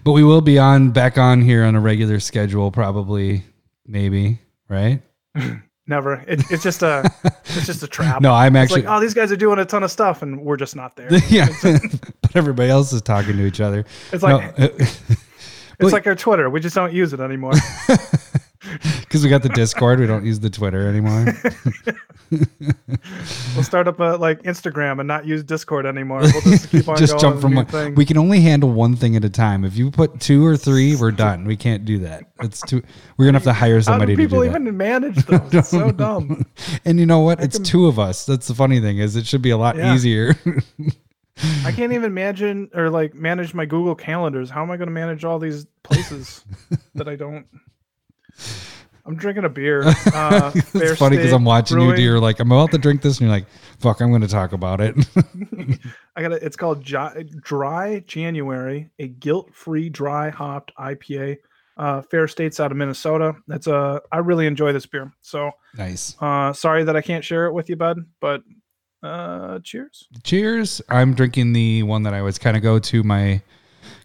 but 0.04 0.12
we 0.12 0.22
will 0.22 0.40
be 0.40 0.58
on 0.58 0.90
back 0.90 1.18
on 1.18 1.42
here 1.42 1.64
on 1.64 1.74
a 1.74 1.80
regular 1.80 2.20
schedule, 2.20 2.70
probably, 2.70 3.44
maybe, 3.86 4.40
right? 4.68 5.02
Never. 5.88 6.14
It, 6.26 6.42
it's 6.50 6.64
just 6.64 6.82
a 6.82 7.08
it's 7.44 7.66
just 7.66 7.82
a 7.82 7.86
trap. 7.86 8.20
No, 8.20 8.34
I'm 8.34 8.56
it's 8.56 8.64
actually. 8.64 8.82
like, 8.82 8.96
oh, 8.96 9.00
these 9.00 9.14
guys 9.14 9.30
are 9.30 9.36
doing 9.36 9.60
a 9.60 9.64
ton 9.64 9.84
of 9.84 9.90
stuff 9.90 10.22
and 10.22 10.40
we're 10.40 10.56
just 10.56 10.74
not 10.74 10.96
there. 10.96 11.08
yeah, 11.28 11.46
but 11.62 11.80
everybody 12.34 12.70
else 12.70 12.92
is 12.92 13.02
talking 13.02 13.36
to 13.36 13.46
each 13.46 13.60
other. 13.60 13.84
It's 14.12 14.22
like 14.22 14.58
No, 14.58 14.68
it's 15.78 15.92
like 15.92 16.06
our 16.08 16.16
Twitter. 16.16 16.50
We 16.50 16.58
just 16.58 16.74
don't 16.74 16.92
use 16.92 17.12
it 17.12 17.20
anymore. 17.20 17.52
because 19.00 19.22
we 19.22 19.30
got 19.30 19.42
the 19.42 19.48
Discord, 19.50 20.00
we 20.00 20.06
don't 20.06 20.24
use 20.24 20.40
the 20.40 20.50
Twitter 20.50 20.88
anymore. 20.88 21.26
we'll 23.54 23.62
start 23.64 23.88
up 23.88 24.00
a 24.00 24.16
like 24.16 24.42
Instagram 24.42 24.98
and 24.98 25.06
not 25.06 25.26
use 25.26 25.42
Discord 25.44 25.86
anymore. 25.86 26.20
We'll 26.20 26.40
just 26.42 26.70
keep 26.70 26.88
on 26.88 26.96
just 26.96 27.18
jump 27.18 27.40
from 27.40 27.54
one. 27.54 27.66
things. 27.66 27.96
We 27.96 28.04
can 28.04 28.16
only 28.18 28.40
handle 28.40 28.70
one 28.70 28.96
thing 28.96 29.16
at 29.16 29.24
a 29.24 29.30
time. 29.30 29.64
If 29.64 29.76
you 29.76 29.90
put 29.90 30.20
two 30.20 30.44
or 30.44 30.56
three, 30.56 30.96
we're 30.96 31.12
done. 31.12 31.44
We 31.44 31.56
can't 31.56 31.84
do 31.84 31.98
that. 32.00 32.24
It's 32.40 32.60
too. 32.62 32.82
We're 33.16 33.26
gonna 33.26 33.38
have 33.38 33.44
to 33.44 33.52
hire 33.52 33.76
How 33.76 33.82
somebody 33.82 34.14
do 34.14 34.22
to 34.22 34.28
people 34.28 34.42
do 34.42 34.50
that. 34.50 34.60
even 34.60 34.76
manage 34.76 35.24
those? 35.26 35.54
It's 35.54 35.68
so 35.68 35.90
dumb. 35.92 36.44
And 36.84 36.98
you 36.98 37.06
know 37.06 37.20
what? 37.20 37.40
It's 37.40 37.56
can- 37.56 37.64
two 37.64 37.86
of 37.86 37.98
us. 37.98 38.26
That's 38.26 38.48
the 38.48 38.54
funny 38.54 38.80
thing 38.80 38.98
is 38.98 39.16
it 39.16 39.26
should 39.26 39.42
be 39.42 39.50
a 39.50 39.56
lot 39.56 39.76
Yeah. 39.76 39.94
easier. 39.94 40.34
I 41.64 41.70
can't 41.72 41.92
even 41.92 42.04
imagine 42.04 42.70
or 42.74 42.88
like 42.88 43.14
manage 43.14 43.52
my 43.52 43.66
Google 43.66 43.94
calendars. 43.94 44.48
How 44.48 44.62
am 44.62 44.70
I 44.70 44.78
going 44.78 44.86
to 44.88 44.92
manage 44.94 45.22
all 45.22 45.38
these 45.38 45.66
places 45.82 46.42
that 46.94 47.08
I 47.08 47.14
don't? 47.16 47.46
I'm 49.04 49.16
drinking 49.16 49.44
a 49.44 49.48
beer. 49.48 49.84
Uh, 50.16 50.50
it's 50.54 50.98
funny 50.98 51.16
because 51.16 51.32
I'm 51.32 51.44
watching 51.44 51.76
you. 51.78 51.84
Brewing. 51.84 51.96
Do 51.96 52.02
you're 52.02 52.18
like, 52.20 52.40
I'm 52.40 52.50
about 52.50 52.70
to 52.72 52.78
drink 52.78 53.02
this, 53.02 53.18
and 53.18 53.28
you're 53.28 53.36
like, 53.36 53.46
fuck, 53.78 54.00
I'm 54.00 54.08
going 54.10 54.22
to 54.22 54.28
talk 54.28 54.52
about 54.52 54.80
it. 54.80 54.96
I 56.16 56.22
got 56.22 56.32
it. 56.32 56.42
It's 56.42 56.56
called 56.56 56.82
J- 56.82 57.24
Dry 57.40 58.02
January, 58.06 58.90
a 58.98 59.08
guilt-free 59.08 59.90
dry 59.90 60.30
hopped 60.30 60.72
IPA. 60.76 61.36
Uh, 61.76 62.00
Fair 62.02 62.26
States 62.26 62.58
out 62.60 62.70
of 62.70 62.78
Minnesota. 62.78 63.34
That's 63.46 63.66
a. 63.66 64.00
I 64.10 64.18
really 64.18 64.46
enjoy 64.46 64.72
this 64.72 64.86
beer. 64.86 65.12
So 65.20 65.50
nice. 65.76 66.16
uh, 66.20 66.52
sorry 66.54 66.84
that 66.84 66.96
I 66.96 67.02
can't 67.02 67.22
share 67.24 67.46
it 67.46 67.52
with 67.52 67.68
you, 67.68 67.76
bud. 67.76 67.98
But 68.20 68.42
uh, 69.02 69.58
cheers. 69.62 70.08
Cheers. 70.24 70.80
I'm 70.88 71.12
drinking 71.14 71.52
the 71.52 71.82
one 71.82 72.02
that 72.04 72.14
I 72.14 72.20
always 72.20 72.38
kind 72.38 72.56
of 72.56 72.62
go 72.62 72.78
to 72.78 73.02
my 73.02 73.42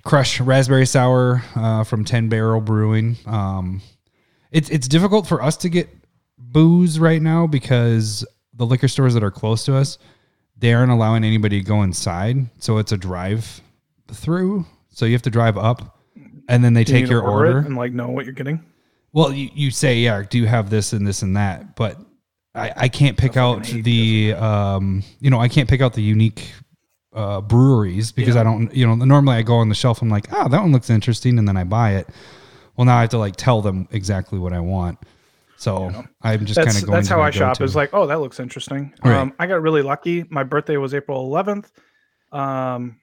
crush 0.04 0.42
raspberry 0.42 0.86
sour 0.86 1.42
uh, 1.56 1.86
from 1.86 2.04
Ten 2.04 2.28
Barrel 2.28 2.60
Brewing. 2.60 3.16
Um, 3.26 3.82
it's 4.52 4.70
it's 4.70 4.88
difficult 4.88 5.28
for 5.28 5.42
us 5.42 5.58
to 5.58 5.70
get 5.70 5.90
booze 6.38 7.00
right 7.00 7.22
now 7.22 7.48
because 7.48 8.26
the 8.54 8.66
liquor 8.66 8.88
stores 8.88 9.14
that 9.14 9.24
are 9.24 9.32
close 9.32 9.64
to 9.66 9.76
us 9.76 9.98
they 10.62 10.74
aren't 10.74 10.92
allowing 10.92 11.24
anybody 11.24 11.60
to 11.60 11.66
go 11.66 11.82
inside. 11.82 12.38
So 12.60 12.78
it's 12.78 12.92
a 12.92 12.98
drive 12.98 13.62
through. 14.12 14.66
So 14.90 15.06
you 15.06 15.14
have 15.14 15.24
to 15.24 15.32
drive 15.32 15.58
up, 15.58 15.98
and 16.48 16.64
then 16.64 16.74
they 16.74 16.84
Do 16.84 16.94
take 16.94 17.06
to 17.06 17.12
your 17.12 17.22
order 17.24 17.48
order. 17.58 17.68
and 17.68 17.76
like 17.76 17.94
know 17.94 18.10
what 18.10 18.26
you're 18.26 18.34
getting. 18.36 18.64
Well, 19.12 19.34
you, 19.34 19.50
you 19.54 19.72
say, 19.72 19.98
yeah, 19.98 20.24
do 20.30 20.38
you 20.38 20.46
have 20.46 20.70
this 20.70 20.94
and 20.94 21.06
this 21.06 21.24
and 21.24 21.36
that? 21.36 21.76
But 21.76 21.98
I, 22.54 22.72
I 22.78 22.88
can't 22.90 23.18
pick 23.18 23.38
out 23.38 23.64
the, 23.64 24.34
um, 24.34 25.04
you 25.20 25.30
know, 25.32 25.40
I 25.40 25.48
can't 25.48 25.68
pick 25.68 25.82
out 25.82 25.94
the 25.94 26.02
unique 26.04 26.52
uh, 27.14 27.42
breweries 27.42 28.12
because 28.12 28.36
I 28.36 28.44
don't, 28.44 28.74
you 28.74 28.86
know, 28.86 28.96
normally 28.96 29.36
I 29.38 29.42
go 29.42 29.56
on 29.56 29.68
the 29.68 29.76
shelf, 29.76 30.02
I'm 30.02 30.10
like, 30.10 30.28
oh, 30.32 30.48
that 30.48 30.62
one 30.62 30.72
looks 30.72 30.90
interesting. 30.90 31.40
And 31.40 31.48
then 31.48 31.58
I 31.58 31.64
buy 31.64 31.96
it. 31.96 32.08
Well, 32.78 32.86
now 32.86 32.98
I 32.98 33.02
have 33.02 33.10
to 33.12 33.18
like 33.18 33.36
tell 33.36 33.62
them 33.62 33.88
exactly 33.92 34.40
what 34.40 34.54
I 34.54 34.60
want. 34.60 34.98
So 35.58 35.86
You 35.86 35.92
know. 35.92 36.04
I'm 36.24 36.46
just 36.46 36.58
kind 36.58 36.70
of 36.76 36.82
going. 36.86 36.92
that's 36.94 37.08
to 37.10 37.14
how 37.14 37.22
I 37.22 37.30
shop. 37.30 37.54
go-to. 37.58 37.64
Is 37.66 37.76
like, 37.76 37.92
oh, 37.94 38.08
that 38.08 38.20
looks 38.20 38.40
interesting. 38.40 38.94
Right. 39.04 39.16
Um, 39.16 39.34
I 39.38 39.46
got 39.46 39.62
really 39.62 39.84
lucky. 39.84 40.26
My 40.30 40.44
birthday 40.44 40.78
was 40.78 40.94
April 40.96 41.30
11th, 41.30 41.70
um, 42.32 42.98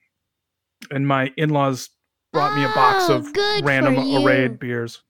and 0.91 1.07
my 1.07 1.31
in-laws 1.37 1.89
brought 2.33 2.55
me 2.57 2.63
a 2.63 2.67
box 2.69 3.05
Oh, 3.09 3.15
of 3.17 3.65
random 3.65 3.97
arrayed 4.25 4.59
beers. 4.59 5.01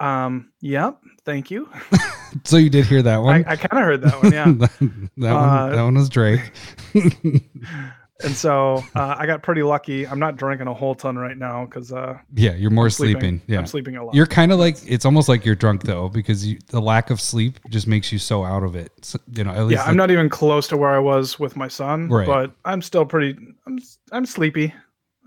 Um, 0.00 0.52
yep, 0.60 0.98
thank 1.24 1.50
you. 1.50 1.68
so 2.44 2.56
you 2.56 2.70
did 2.70 2.86
hear 2.86 3.02
that 3.02 3.16
I, 3.16 3.18
one. 3.18 3.44
I 3.46 3.56
kind 3.56 3.72
of 3.82 3.84
heard 3.84 4.00
that 4.02 4.22
one, 4.22 4.32
yeah. 4.32 4.44
that, 4.58 4.70
that 5.18 5.30
Uh, 5.36 5.66
one. 5.66 5.72
That 5.72 5.82
one 5.82 5.94
was 5.94 6.08
Drake. 6.08 6.52
and 8.24 8.34
so 8.34 8.82
uh, 8.96 9.14
I 9.18 9.26
got 9.26 9.42
pretty 9.42 9.62
lucky. 9.62 10.06
I'm 10.06 10.18
not 10.18 10.36
drinking 10.36 10.66
a 10.66 10.74
whole 10.74 10.94
ton 10.94 11.16
right 11.16 11.36
now 11.36 11.64
because 11.66 11.92
uh, 11.92 12.18
yeah, 12.34 12.54
you're 12.54 12.70
more 12.70 12.86
I'm 12.86 12.90
sleeping. 12.90 13.40
Yeah. 13.46 13.58
I'm 13.58 13.66
sleeping 13.66 13.96
a 13.96 14.04
lot. 14.04 14.14
You're 14.14 14.26
kind 14.26 14.50
of 14.52 14.58
like 14.58 14.76
it's 14.86 15.04
almost 15.04 15.28
like 15.28 15.44
you're 15.44 15.54
drunk 15.54 15.82
though 15.84 16.08
because 16.08 16.46
you, 16.46 16.58
the 16.68 16.80
lack 16.80 17.10
of 17.10 17.20
sleep 17.20 17.58
just 17.68 17.86
makes 17.86 18.10
you 18.10 18.18
so 18.18 18.44
out 18.44 18.62
of 18.64 18.74
it. 18.74 18.92
So, 19.02 19.18
you 19.32 19.44
know, 19.44 19.50
at 19.52 19.62
least 19.66 19.80
yeah, 19.80 19.88
I'm 19.88 19.96
not 19.96 20.10
even 20.10 20.28
close 20.28 20.66
to 20.68 20.76
where 20.76 20.90
I 20.90 20.98
was 20.98 21.38
with 21.38 21.56
my 21.56 21.68
son, 21.68 22.08
Right. 22.08 22.26
but 22.26 22.52
I'm 22.64 22.82
still 22.82 23.06
pretty. 23.06 23.38
I'm 23.66 23.78
I'm 24.10 24.26
sleepy. 24.26 24.74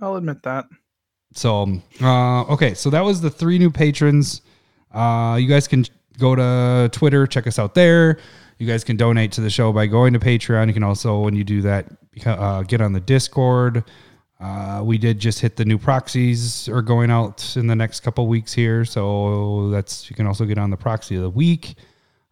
I'll 0.02 0.16
admit 0.16 0.44
that. 0.44 0.66
So, 1.34 1.62
um, 1.62 1.84
uh, 2.02 2.42
okay, 2.44 2.74
so 2.74 2.90
that 2.90 3.06
was 3.06 3.22
the 3.22 3.30
three 3.30 3.58
new 3.58 3.72
patrons. 3.72 4.42
Uh, 4.94 5.38
you 5.40 5.48
guys 5.48 5.66
can 5.68 5.86
go 6.20 6.36
to 6.36 6.90
Twitter, 6.92 7.26
check 7.26 7.48
us 7.48 7.58
out 7.58 7.74
there. 7.74 8.18
You 8.62 8.68
guys 8.68 8.84
can 8.84 8.96
donate 8.96 9.32
to 9.32 9.42
the 9.42 9.50
show 9.50 9.74
by 9.74 9.88
going 9.88 10.14
to 10.14 10.20
Patreon. 10.20 10.68
You 10.68 10.74
can 10.74 10.84
also, 10.84 11.22
when 11.22 11.36
you 11.36 11.44
do 11.44 11.64
that, 11.64 11.88
uh, 12.28 12.62
get 12.62 12.80
on 12.80 12.94
the 12.94 13.00
Discord. 13.00 13.84
Uh, 14.40 14.84
we 14.86 15.00
did 15.00 15.18
just 15.18 15.40
hit 15.40 15.56
the 15.56 15.66
new 15.66 15.80
proxies 15.80 16.70
are 16.70 16.84
going 16.84 17.10
out 17.10 17.58
in 17.58 17.66
the 17.66 17.76
next 17.76 18.02
couple 18.02 18.28
weeks 18.28 18.54
here, 18.54 18.86
so 18.86 19.72
that's 19.72 20.12
you 20.12 20.16
can 20.16 20.28
also 20.28 20.46
get 20.46 20.60
on 20.60 20.70
the 20.70 20.78
proxy 20.78 21.16
of 21.16 21.24
the 21.24 21.30
week. 21.32 21.74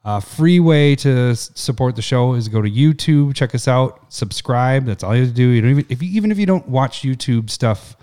Uh, 0.05 0.19
free 0.19 0.59
way 0.59 0.95
to 0.98 1.36
support 1.36 1.95
the 1.95 2.01
show 2.03 2.36
is 2.36 2.48
go 2.48 2.62
to 2.62 2.69
YouTube, 2.69 3.33
check 3.33 3.55
us 3.55 3.67
out, 3.67 4.13
subscribe. 4.13 4.86
That's 4.86 5.03
all 5.03 5.15
you 5.15 5.21
have 5.21 5.31
to 5.31 5.36
do. 5.36 5.48
You 5.48 5.62
don't 5.62 5.71
even 5.71 5.86
if 5.89 6.03
you 6.03 6.12
even 6.12 6.31
if 6.31 6.38
you 6.38 6.45
don't 6.45 6.67
watch 6.67 7.01
YouTube 7.01 7.50
stuff 7.50 7.98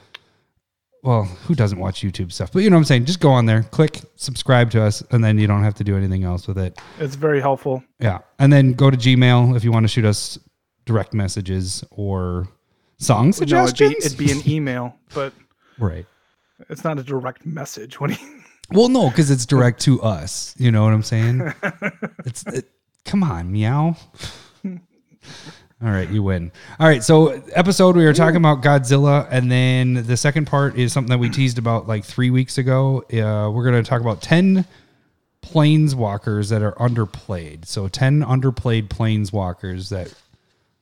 well, 1.06 1.22
who 1.22 1.54
doesn't 1.54 1.78
watch 1.78 2.00
YouTube 2.02 2.32
stuff? 2.32 2.50
But 2.52 2.64
you 2.64 2.70
know 2.70 2.74
what 2.76 2.80
I'm 2.80 2.84
saying? 2.84 3.04
Just 3.04 3.20
go 3.20 3.30
on 3.30 3.46
there, 3.46 3.62
click 3.62 4.00
subscribe 4.16 4.72
to 4.72 4.82
us, 4.82 5.02
and 5.12 5.22
then 5.22 5.38
you 5.38 5.46
don't 5.46 5.62
have 5.62 5.74
to 5.74 5.84
do 5.84 5.96
anything 5.96 6.24
else 6.24 6.48
with 6.48 6.58
it. 6.58 6.78
It's 6.98 7.14
very 7.14 7.40
helpful. 7.40 7.84
Yeah. 8.00 8.18
And 8.40 8.52
then 8.52 8.72
go 8.72 8.90
to 8.90 8.96
Gmail 8.96 9.56
if 9.56 9.62
you 9.62 9.70
want 9.70 9.84
to 9.84 9.88
shoot 9.88 10.04
us 10.04 10.36
direct 10.84 11.14
messages 11.14 11.84
or 11.92 12.48
song 12.98 13.26
No, 13.26 13.32
suggestions. 13.32 14.04
it'd 14.04 14.18
be, 14.18 14.24
it'd 14.24 14.44
be 14.44 14.50
an 14.50 14.52
email, 14.52 14.96
but 15.14 15.32
right. 15.78 16.06
it's 16.68 16.82
not 16.82 16.98
a 16.98 17.04
direct 17.04 17.46
message. 17.46 18.00
When 18.00 18.10
you, 18.10 18.16
Well, 18.72 18.88
no, 18.88 19.08
because 19.08 19.30
it's 19.30 19.46
direct 19.46 19.80
to 19.82 20.02
us. 20.02 20.56
You 20.58 20.72
know 20.72 20.82
what 20.82 20.92
I'm 20.92 21.04
saying? 21.04 21.52
it's 22.24 22.44
it, 22.48 22.68
come 23.04 23.22
on, 23.22 23.52
meow. 23.52 23.96
All 25.82 25.90
right, 25.90 26.08
you 26.08 26.22
win. 26.22 26.52
All 26.80 26.86
right, 26.86 27.04
so 27.04 27.42
episode 27.52 27.96
we 27.96 28.04
were 28.06 28.14
talking 28.14 28.36
about 28.36 28.62
Godzilla, 28.62 29.28
and 29.30 29.52
then 29.52 30.06
the 30.06 30.16
second 30.16 30.46
part 30.46 30.78
is 30.78 30.90
something 30.90 31.10
that 31.10 31.18
we 31.18 31.28
teased 31.28 31.58
about 31.58 31.86
like 31.86 32.02
three 32.02 32.30
weeks 32.30 32.56
ago. 32.56 33.02
Uh, 33.12 33.50
we're 33.50 33.64
going 33.64 33.82
to 33.82 33.88
talk 33.88 34.00
about 34.00 34.22
ten 34.22 34.64
planeswalkers 35.42 36.48
that 36.48 36.62
are 36.62 36.72
underplayed. 36.72 37.66
So 37.66 37.88
ten 37.88 38.22
underplayed 38.22 38.88
planeswalkers 38.88 39.90
that 39.90 40.14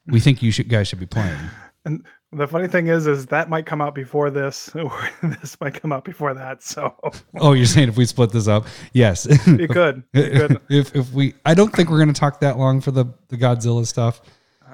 we 0.06 0.20
think 0.20 0.42
you 0.42 0.52
should 0.52 0.68
guys 0.68 0.86
should 0.86 1.00
be 1.00 1.06
playing. 1.06 1.38
and 1.84 2.04
the 2.30 2.46
funny 2.46 2.68
thing 2.68 2.86
is, 2.86 3.08
is 3.08 3.26
that 3.26 3.48
might 3.48 3.66
come 3.66 3.80
out 3.80 3.96
before 3.96 4.30
this, 4.30 4.74
or 4.76 5.08
this 5.24 5.60
might 5.60 5.74
come 5.74 5.92
out 5.92 6.04
before 6.04 6.34
that. 6.34 6.62
So 6.62 6.94
Oh, 7.40 7.52
you're 7.52 7.66
saying 7.66 7.88
if 7.88 7.96
we 7.96 8.04
split 8.06 8.30
this 8.30 8.46
up? 8.46 8.66
Yes. 8.92 9.26
you 9.46 9.66
could. 9.66 10.04
You 10.12 10.30
could. 10.30 10.60
if 10.68 10.94
if 10.94 11.12
we 11.12 11.34
I 11.44 11.54
don't 11.54 11.72
think 11.74 11.90
we're 11.90 11.98
going 11.98 12.14
to 12.14 12.20
talk 12.20 12.38
that 12.40 12.58
long 12.58 12.80
for 12.80 12.92
the 12.92 13.06
the 13.28 13.36
Godzilla 13.36 13.84
stuff, 13.86 14.20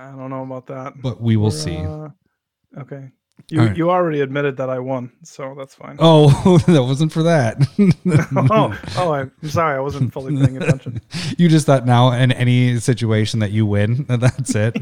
I 0.00 0.12
don't 0.12 0.30
know 0.30 0.42
about 0.42 0.66
that. 0.69 0.95
but 1.02 1.21
we 1.21 1.37
will 1.37 1.50
see. 1.50 1.76
Uh, 1.76 2.09
okay. 2.78 3.11
You 3.49 3.61
right. 3.61 3.76
you 3.76 3.90
already 3.90 4.21
admitted 4.21 4.57
that 4.59 4.71
I 4.71 4.78
won, 4.78 5.11
so 5.25 5.54
that's 5.57 5.75
fine. 5.75 5.97
Oh, 5.99 6.59
that 6.66 6.83
wasn't 6.83 7.12
for 7.12 7.23
that. 7.25 7.57
oh, 8.50 8.78
oh, 8.97 9.12
I'm 9.12 9.33
sorry, 9.49 9.76
I 9.76 9.80
wasn't 9.80 10.12
fully 10.12 10.37
paying 10.37 10.62
attention. 10.62 11.00
you 11.38 11.49
just 11.49 11.66
thought 11.66 11.87
now 11.87 12.12
in 12.12 12.33
any 12.33 12.78
situation 12.78 13.40
that 13.40 13.50
you 13.50 13.66
win, 13.66 14.04
that's 14.09 14.54
it. 14.54 14.76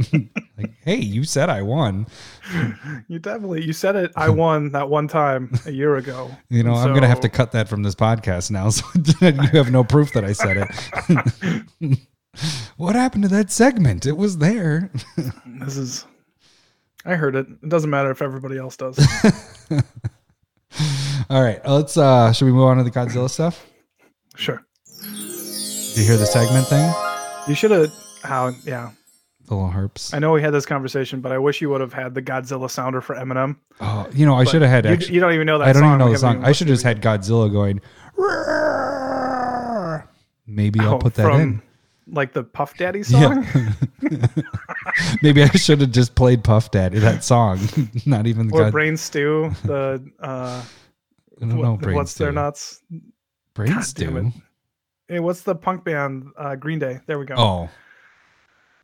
like, 0.58 0.72
hey, 0.82 0.96
you 0.96 1.24
said 1.24 1.48
I 1.48 1.62
won. 1.62 2.06
You 3.08 3.18
definitely 3.18 3.64
you 3.64 3.72
said 3.72 3.96
it. 3.96 4.12
I 4.16 4.28
won 4.28 4.72
that 4.72 4.88
one 4.88 5.08
time 5.08 5.52
a 5.66 5.70
year 5.70 5.96
ago. 5.96 6.30
You 6.48 6.62
know, 6.62 6.74
And 6.74 6.80
I'm 6.80 6.94
gonna 6.94 7.08
have 7.08 7.20
to 7.20 7.28
cut 7.28 7.52
that 7.52 7.68
from 7.68 7.82
this 7.82 7.94
podcast 7.94 8.50
now, 8.50 8.70
so 8.70 8.84
you 9.20 9.58
have 9.58 9.70
no 9.70 9.84
proof 9.84 10.12
that 10.12 10.24
I 10.24 10.32
said 10.32 10.68
it. 11.80 11.98
What 12.76 12.94
happened 12.94 13.22
to 13.24 13.28
that 13.30 13.50
segment? 13.50 14.06
It 14.06 14.16
was 14.16 14.38
there. 14.38 14.90
This 15.46 15.76
is. 15.76 16.06
I 17.04 17.14
heard 17.16 17.34
it. 17.36 17.46
It 17.62 17.68
doesn't 17.68 17.90
matter 17.90 18.10
if 18.10 18.22
everybody 18.22 18.56
else 18.58 18.76
does. 18.76 18.98
All 21.30 21.42
right, 21.42 21.60
let's. 21.66 21.96
uh 21.96 22.32
Should 22.32 22.44
we 22.46 22.52
move 22.52 22.64
on 22.64 22.76
to 22.78 22.84
the 22.84 22.90
Godzilla 22.90 23.28
stuff? 23.28 23.66
sure. 24.36 24.64
Did 25.02 25.96
you 25.96 26.04
hear 26.04 26.16
the 26.16 26.26
segment 26.26 26.66
thing? 26.68 26.92
You 27.48 27.54
should 27.54 27.70
have. 27.72 27.90
How? 28.22 28.52
Yeah. 28.64 28.90
The 29.46 29.54
little 29.54 29.70
harps. 29.70 30.12
I 30.14 30.18
know 30.20 30.32
we 30.32 30.42
had 30.42 30.52
this 30.54 30.66
conversation, 30.66 31.20
but 31.20 31.32
I 31.32 31.38
wish 31.38 31.60
you 31.60 31.70
would 31.70 31.80
have 31.80 31.92
had 31.92 32.14
the 32.14 32.22
Godzilla 32.22 32.70
sounder 32.70 33.00
for 33.00 33.16
Eminem. 33.16 33.56
Oh, 33.80 34.06
you 34.12 34.24
know, 34.26 34.34
I 34.34 34.44
should 34.44 34.62
have 34.62 34.70
had. 34.70 34.84
You, 34.84 34.92
Actually, 34.92 35.14
you 35.14 35.20
don't 35.20 35.32
even 35.32 35.46
know 35.46 35.58
that. 35.58 35.68
I 35.68 35.72
don't 35.72 35.82
song. 35.82 35.94
even 35.94 36.06
know 36.06 36.12
the 36.12 36.18
song. 36.18 36.44
I 36.44 36.52
should 36.52 36.68
have 36.68 36.74
just 36.74 36.84
had 36.84 37.02
Godzilla 37.02 37.50
going. 37.50 37.80
"Roar." 38.16 40.08
Maybe. 40.46 40.78
I'll 40.80 40.94
Oh, 40.94 40.98
put 40.98 41.14
that 41.14 41.22
from, 41.24 41.40
in. 41.40 41.62
Like 42.10 42.32
the 42.32 42.42
Puff 42.44 42.76
Daddy 42.76 43.02
song. 43.04 43.46
Yeah. 44.02 44.26
Maybe 45.22 45.42
I 45.42 45.48
should 45.48 45.80
have 45.80 45.92
just 45.92 46.14
played 46.14 46.42
Puff 46.44 46.70
Daddy 46.70 46.98
that 47.00 47.22
song, 47.24 47.58
not 48.06 48.26
even 48.26 48.48
the 48.48 48.54
or 48.54 48.62
God. 48.64 48.72
Brain 48.72 48.96
Stew. 48.96 49.50
The 49.64 50.02
uh, 50.20 50.62
I 50.62 51.40
don't 51.46 51.60
know. 51.60 51.76
Brain 51.76 51.94
what's 51.96 52.14
their 52.14 52.32
nuts? 52.32 52.80
Brain 53.54 53.72
God 53.72 53.84
Stew. 53.84 54.16
it. 54.16 54.32
Hey, 55.08 55.20
what's 55.20 55.42
the 55.42 55.54
punk 55.54 55.84
band? 55.84 56.28
Uh, 56.36 56.54
Green 56.56 56.78
Day. 56.78 57.00
There 57.06 57.18
we 57.18 57.24
go. 57.26 57.34
Oh, 57.36 57.68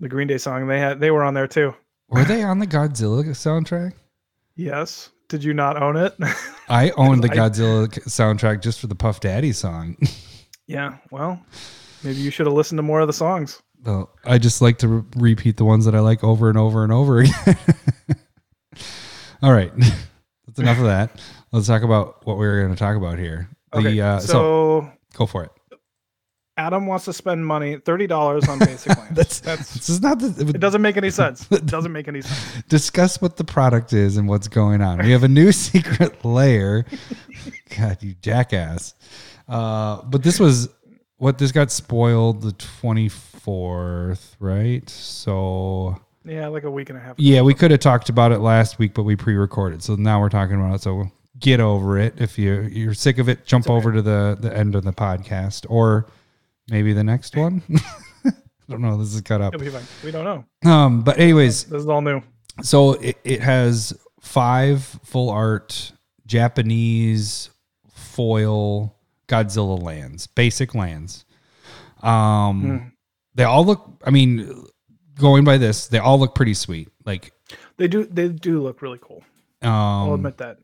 The 0.01 0.09
Green 0.09 0.27
Day 0.29 0.39
song. 0.39 0.67
They 0.67 0.79
had. 0.79 1.01
They 1.01 1.11
were 1.11 1.23
on 1.25 1.35
there 1.35 1.47
too. 1.49 1.75
were 2.09 2.25
they 2.25 2.43
on 2.43 2.59
the 2.59 2.67
Godzilla 2.67 3.25
soundtrack? 3.25 3.93
Yes. 4.57 5.11
Did 5.29 5.43
you 5.43 5.55
not 5.55 5.83
own 5.83 5.97
it? 5.97 6.15
I 6.69 6.91
owned 6.91 7.25
the 7.25 7.31
I- 7.33 7.37
Godzilla 7.37 7.89
soundtrack 8.05 8.63
just 8.63 8.79
for 8.81 8.87
the 8.87 8.95
Puff 8.95 9.21
Daddy 9.21 9.53
song. 9.53 9.97
yeah. 10.67 10.99
Well, 11.11 11.43
maybe 12.05 12.19
you 12.21 12.31
should 12.31 12.47
have 12.47 12.55
listened 12.55 12.79
to 12.79 12.83
more 12.83 13.01
of 13.01 13.07
the 13.07 13.13
songs. 13.13 13.61
Well, 13.85 14.11
I 14.25 14.39
just 14.39 14.63
like 14.63 14.79
to 14.79 14.89
re- 14.89 15.05
repeat 15.17 15.57
the 15.57 15.65
ones 15.65 15.85
that 15.85 15.95
I 15.95 16.01
like 16.01 16.23
over 16.25 16.49
and 16.49 16.57
over 16.59 16.83
and 16.85 16.93
over 16.93 17.19
again. 17.21 17.35
All 19.43 19.53
right, 19.53 19.73
that's 20.47 20.59
enough 20.59 20.79
of 20.79 20.85
that. 20.85 21.21
Let's 21.53 21.67
talk 21.67 21.83
about 21.83 22.27
what 22.27 22.39
we 22.39 22.47
were 22.47 22.61
going 22.63 22.73
to 22.75 22.79
talk 22.79 22.97
about 22.97 23.19
here. 23.19 23.49
The, 23.73 23.79
Okay. 23.79 24.01
uh, 24.01 24.21
so, 24.21 24.27
so, 24.27 24.93
go 25.17 25.27
for 25.27 25.45
it. 25.45 25.51
Adam 26.57 26.87
wants 26.87 27.05
to 27.07 27.13
spend 27.13 27.45
money, 27.45 27.77
thirty 27.79 28.07
dollars 28.07 28.49
on 28.49 28.59
basic 28.61 28.97
land. 28.99 29.17
That's, 29.17 29.41
That's. 29.41 29.75
this 29.75 29.89
is 29.91 30.01
not 30.01 30.21
the, 30.21 30.29
It 30.49 30.61
doesn't 30.61 30.81
make 30.83 30.97
any 30.97 31.11
sense. 31.11 31.51
It 31.51 31.67
doesn't 31.67 31.93
make 31.93 32.07
any 32.09 32.23
sense. 32.23 32.63
discuss 32.69 33.21
what 33.21 33.37
the 33.37 33.45
product 33.45 33.93
is 33.93 34.17
and 34.17 34.29
what's 34.29 34.47
going 34.49 34.81
on. 34.81 34.99
We 34.99 35.11
have 35.11 35.25
a 35.25 35.29
new 35.29 35.51
secret 35.53 36.25
lair. 36.25 36.87
God, 37.77 37.99
you 38.03 38.15
jackass. 38.23 38.95
Uh, 39.49 40.03
but 40.03 40.23
this 40.23 40.39
was 40.41 40.69
what 41.17 41.39
this 41.39 41.53
got 41.53 41.71
spoiled 41.71 42.43
the 42.43 42.53
24th, 42.53 44.37
right? 44.41 44.89
So, 44.89 46.01
Yeah, 46.25 46.49
like 46.49 46.65
a 46.65 46.71
week 46.71 46.91
and 46.91 46.99
a 46.99 47.01
half. 47.03 47.15
yeah, 47.19 47.41
we 47.43 47.55
could 47.55 47.71
have 47.71 47.81
talked 47.81 48.09
about 48.09 48.33
it 48.33 48.39
last 48.39 48.79
week, 48.79 48.95
but 48.95 49.03
we 49.05 49.17
pre 49.17 49.35
recorded. 49.35 49.83
So 49.83 49.95
now 49.97 50.21
we're 50.21 50.29
talking 50.29 50.57
about 50.57 50.75
it. 50.77 50.83
So 50.83 51.11
get 51.39 51.61
over 51.61 51.99
it. 51.99 52.15
If 52.21 52.39
you, 52.39 52.63
you're 52.63 52.95
sick 52.95 53.19
of 53.19 53.29
it, 53.29 53.45
jump 53.47 53.67
okay. 53.67 53.75
over 53.75 53.93
to 53.93 54.03
the, 54.03 54.37
the 54.41 54.55
end 54.57 54.75
of 54.75 54.85
the 54.85 54.93
podcast 54.93 55.67
or 55.69 56.07
maybe 56.71 56.93
the 56.93 57.05
next 57.05 57.37
one. 57.37 57.63
I 58.27 58.33
don't 58.73 58.81
know. 58.81 58.97
This 58.97 59.15
is 59.15 59.21
cut 59.21 59.43
up. 59.43 59.55
It'll 59.55 59.65
be 59.65 59.71
fine. 59.71 59.83
We 60.03 60.11
don't 60.11 60.25
know. 60.25 60.71
Um, 60.71 61.03
but, 61.03 61.19
anyways, 61.19 61.65
This 61.65 61.83
is 61.83 61.89
all 61.89 62.01
new. 62.01 62.23
so 62.63 62.93
it, 62.95 63.19
it 63.23 63.41
has 63.43 63.93
five 64.21 64.83
full 65.05 65.29
art 65.29 65.93
Japanese 66.27 67.51
foil 67.93 68.97
Godzilla 69.29 69.81
lands, 69.81 70.27
basic 70.27 70.75
lands. 70.75 71.25
Um, 72.03 72.63
Hmm. 72.63 72.77
they 73.35 73.45
all 73.45 73.65
look. 73.65 74.03
I 74.05 74.11
mean, 74.11 74.65
going 75.19 75.45
by 75.45 75.57
this, 75.59 75.87
they 75.89 75.99
all 75.99 76.19
look 76.19 76.35
pretty 76.35 76.55
sweet. 76.55 76.89
Like, 77.05 77.33
They 77.77 77.89
do. 77.89 78.05
They 78.05 78.29
do 78.29 78.61
look 78.63 78.83
really 78.83 78.99
cool. 79.01 79.23
I'll 79.63 80.09
um, 80.09 80.15
admit 80.15 80.39
that. 80.39 80.59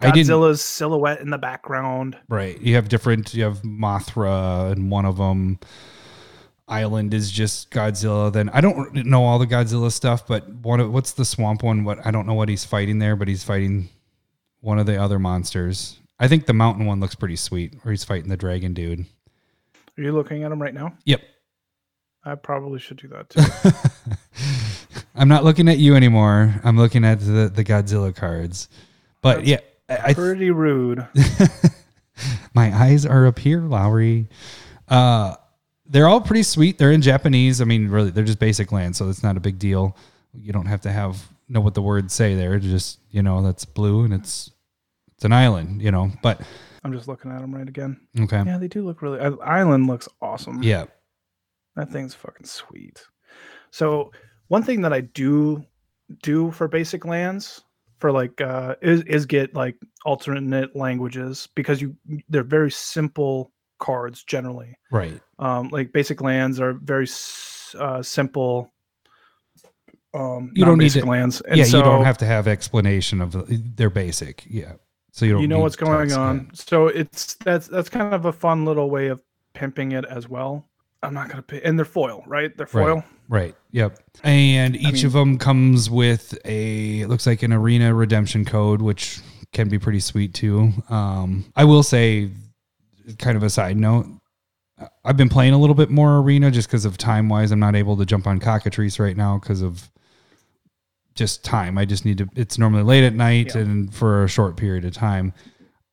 Godzilla's 0.00 0.62
silhouette 0.62 1.20
in 1.20 1.30
the 1.30 1.38
background. 1.38 2.16
right? 2.28 2.60
You 2.60 2.76
have 2.76 2.88
different. 2.88 3.34
You 3.34 3.44
have 3.44 3.62
Mothra, 3.62 4.70
and 4.72 4.90
one 4.90 5.04
of 5.04 5.16
them. 5.16 5.58
Island 6.68 7.12
is 7.14 7.30
just 7.32 7.70
Godzilla. 7.72 8.32
Then 8.32 8.48
I 8.50 8.60
don't 8.60 8.94
know 9.06 9.24
all 9.24 9.38
the 9.40 9.46
Godzilla 9.46 9.90
stuff, 9.90 10.26
but 10.26 10.48
one 10.48 10.78
of 10.78 10.92
what's 10.92 11.12
the 11.12 11.24
swamp 11.24 11.62
one? 11.64 11.82
What 11.84 12.04
I 12.06 12.10
don't 12.12 12.26
know 12.26 12.34
what 12.34 12.48
he's 12.48 12.64
fighting 12.64 12.98
there, 13.00 13.16
but 13.16 13.26
he's 13.26 13.42
fighting 13.42 13.88
one 14.60 14.78
of 14.78 14.86
the 14.86 14.96
other 15.00 15.18
monsters. 15.18 15.98
I 16.20 16.28
think 16.28 16.44
the 16.46 16.52
mountain 16.52 16.84
one 16.84 17.00
looks 17.00 17.14
pretty 17.14 17.36
sweet, 17.36 17.74
where 17.82 17.90
he's 17.90 18.04
fighting 18.04 18.28
the 18.28 18.36
dragon 18.36 18.74
dude. 18.74 19.06
Are 19.98 20.02
you 20.02 20.12
looking 20.12 20.44
at 20.44 20.52
him 20.52 20.60
right 20.60 20.74
now? 20.74 20.92
Yep. 21.06 21.22
I 22.22 22.34
probably 22.34 22.78
should 22.78 22.98
do 22.98 23.08
that 23.08 23.30
too. 23.30 23.42
I'm 25.14 25.28
not 25.28 25.42
looking 25.42 25.68
at 25.68 25.78
you 25.78 25.96
anymore. 25.96 26.54
I'm 26.62 26.76
looking 26.76 27.04
at 27.04 27.20
the, 27.20 27.50
the 27.52 27.64
Godzilla 27.64 28.14
cards. 28.14 28.68
But 29.22 29.46
yeah, 29.46 29.60
I, 29.88 29.98
I 30.04 30.14
Pretty 30.14 30.50
rude. 30.50 31.06
my 32.54 32.74
eyes 32.74 33.06
are 33.06 33.26
up 33.26 33.38
here, 33.38 33.62
Lowry. 33.62 34.28
Uh, 34.88 35.36
they're 35.86 36.06
all 36.06 36.20
pretty 36.20 36.42
sweet. 36.42 36.76
They're 36.76 36.92
in 36.92 37.02
Japanese. 37.02 37.62
I 37.62 37.64
mean, 37.64 37.88
really, 37.88 38.10
they're 38.10 38.24
just 38.24 38.38
basic 38.38 38.70
land, 38.70 38.94
so 38.94 39.08
it's 39.08 39.22
not 39.22 39.38
a 39.38 39.40
big 39.40 39.58
deal. 39.58 39.96
You 40.34 40.52
don't 40.52 40.66
have 40.66 40.82
to 40.82 40.92
have 40.92 41.26
know 41.48 41.60
what 41.60 41.74
the 41.74 41.82
words 41.82 42.14
say 42.14 42.34
there. 42.34 42.58
Just 42.58 43.00
you 43.10 43.22
know 43.22 43.42
that's 43.42 43.64
blue 43.64 44.04
and 44.04 44.14
it's 44.14 44.50
it's 45.20 45.24
an 45.26 45.34
island, 45.34 45.82
you 45.82 45.90
know. 45.90 46.10
But 46.22 46.40
I'm 46.82 46.94
just 46.94 47.06
looking 47.06 47.30
at 47.30 47.42
them 47.42 47.54
right 47.54 47.68
again. 47.68 48.00
okay, 48.20 48.42
Yeah, 48.46 48.56
they 48.56 48.68
do 48.68 48.82
look 48.82 49.02
really. 49.02 49.20
uh, 49.20 49.36
Island 49.44 49.86
looks 49.86 50.08
awesome. 50.22 50.62
yeah, 50.62 50.86
That 51.76 51.90
thing's 51.90 52.14
fucking 52.14 52.46
sweet. 52.46 53.04
So 53.70 54.12
one 54.48 54.62
thing 54.62 54.80
that 54.80 54.94
I 54.94 55.02
do 55.02 55.62
do 56.22 56.50
for 56.52 56.68
basic 56.68 57.04
lands 57.04 57.60
for 57.98 58.10
like 58.12 58.40
uh 58.40 58.76
is 58.80 59.02
is 59.02 59.26
get 59.26 59.54
like 59.54 59.76
alternate 60.06 60.74
languages 60.74 61.48
because 61.54 61.82
you 61.82 61.94
they're 62.30 62.42
very 62.42 62.70
simple 62.70 63.52
cards 63.78 64.24
generally. 64.24 64.74
right, 64.90 65.20
Um 65.38 65.68
like 65.68 65.92
basic 65.92 66.22
lands 66.22 66.60
are 66.60 66.72
very 66.72 67.04
s- 67.04 67.76
uh 67.78 68.02
simple 68.02 68.72
um 70.14 70.50
You 70.54 70.64
don't 70.64 70.78
need 70.78 70.92
to- 70.92 71.04
lands. 71.04 71.42
And 71.42 71.58
yeah. 71.58 71.64
so 71.64 71.76
you 71.78 71.84
don't 71.84 72.04
have 72.06 72.18
to 72.18 72.26
have 72.26 72.48
explanation 72.48 73.20
of 73.20 73.32
the, 73.32 73.62
they're 73.76 73.90
basic. 73.90 74.44
Yeah, 74.48 74.72
so 75.20 75.26
you 75.26 75.32
don't. 75.32 75.42
you 75.42 75.48
know 75.48 75.60
what's 75.60 75.76
going 75.76 76.12
on. 76.12 76.50
So 76.54 76.86
it's 76.86 77.34
that's 77.34 77.66
that's 77.68 77.90
kind 77.90 78.14
of 78.14 78.24
a 78.24 78.32
fun 78.32 78.64
little 78.64 78.88
way 78.88 79.08
of 79.08 79.22
pimping 79.52 79.92
it 79.92 80.06
as 80.06 80.28
well. 80.28 80.66
I'm 81.02 81.12
not 81.12 81.28
gonna 81.28 81.42
pay 81.42 81.60
and 81.62 81.78
they're 81.78 81.84
foil, 81.84 82.24
right? 82.26 82.56
They're 82.56 82.66
foil. 82.66 83.04
Right. 83.28 83.54
Yep. 83.72 83.98
And 84.24 84.76
each 84.76 84.92
mean- 84.94 85.06
of 85.06 85.12
them 85.12 85.36
comes 85.38 85.90
with 85.90 86.38
a 86.46 87.02
it 87.02 87.08
looks 87.08 87.26
like 87.26 87.42
an 87.42 87.52
arena 87.52 87.94
redemption 87.94 88.46
code, 88.46 88.80
which 88.80 89.20
can 89.52 89.68
be 89.68 89.78
pretty 89.78 90.00
sweet 90.00 90.32
too. 90.32 90.72
Um, 90.88 91.44
I 91.54 91.64
will 91.64 91.82
say, 91.82 92.30
kind 93.18 93.36
of 93.36 93.42
a 93.42 93.50
side 93.50 93.76
note, 93.76 94.06
I've 95.04 95.16
been 95.18 95.28
playing 95.28 95.52
a 95.52 95.58
little 95.58 95.74
bit 95.74 95.90
more 95.90 96.18
arena 96.18 96.50
just 96.50 96.68
because 96.68 96.86
of 96.86 96.96
time 96.96 97.28
wise. 97.28 97.50
I'm 97.50 97.60
not 97.60 97.76
able 97.76 97.96
to 97.98 98.06
jump 98.06 98.26
on 98.26 98.40
cockatrice 98.40 98.98
right 98.98 99.16
now 99.16 99.38
because 99.38 99.60
of 99.60 99.90
just 101.14 101.44
time. 101.44 101.76
I 101.78 101.84
just 101.84 102.04
need 102.04 102.18
to. 102.18 102.28
It's 102.34 102.58
normally 102.58 102.82
late 102.82 103.04
at 103.04 103.14
night 103.14 103.54
Yeah. 103.54 103.62
and 103.62 103.92
for 103.94 104.24
a 104.24 104.28
short 104.28 104.56
period 104.56 104.84
of 104.84 104.92
time. 104.92 105.32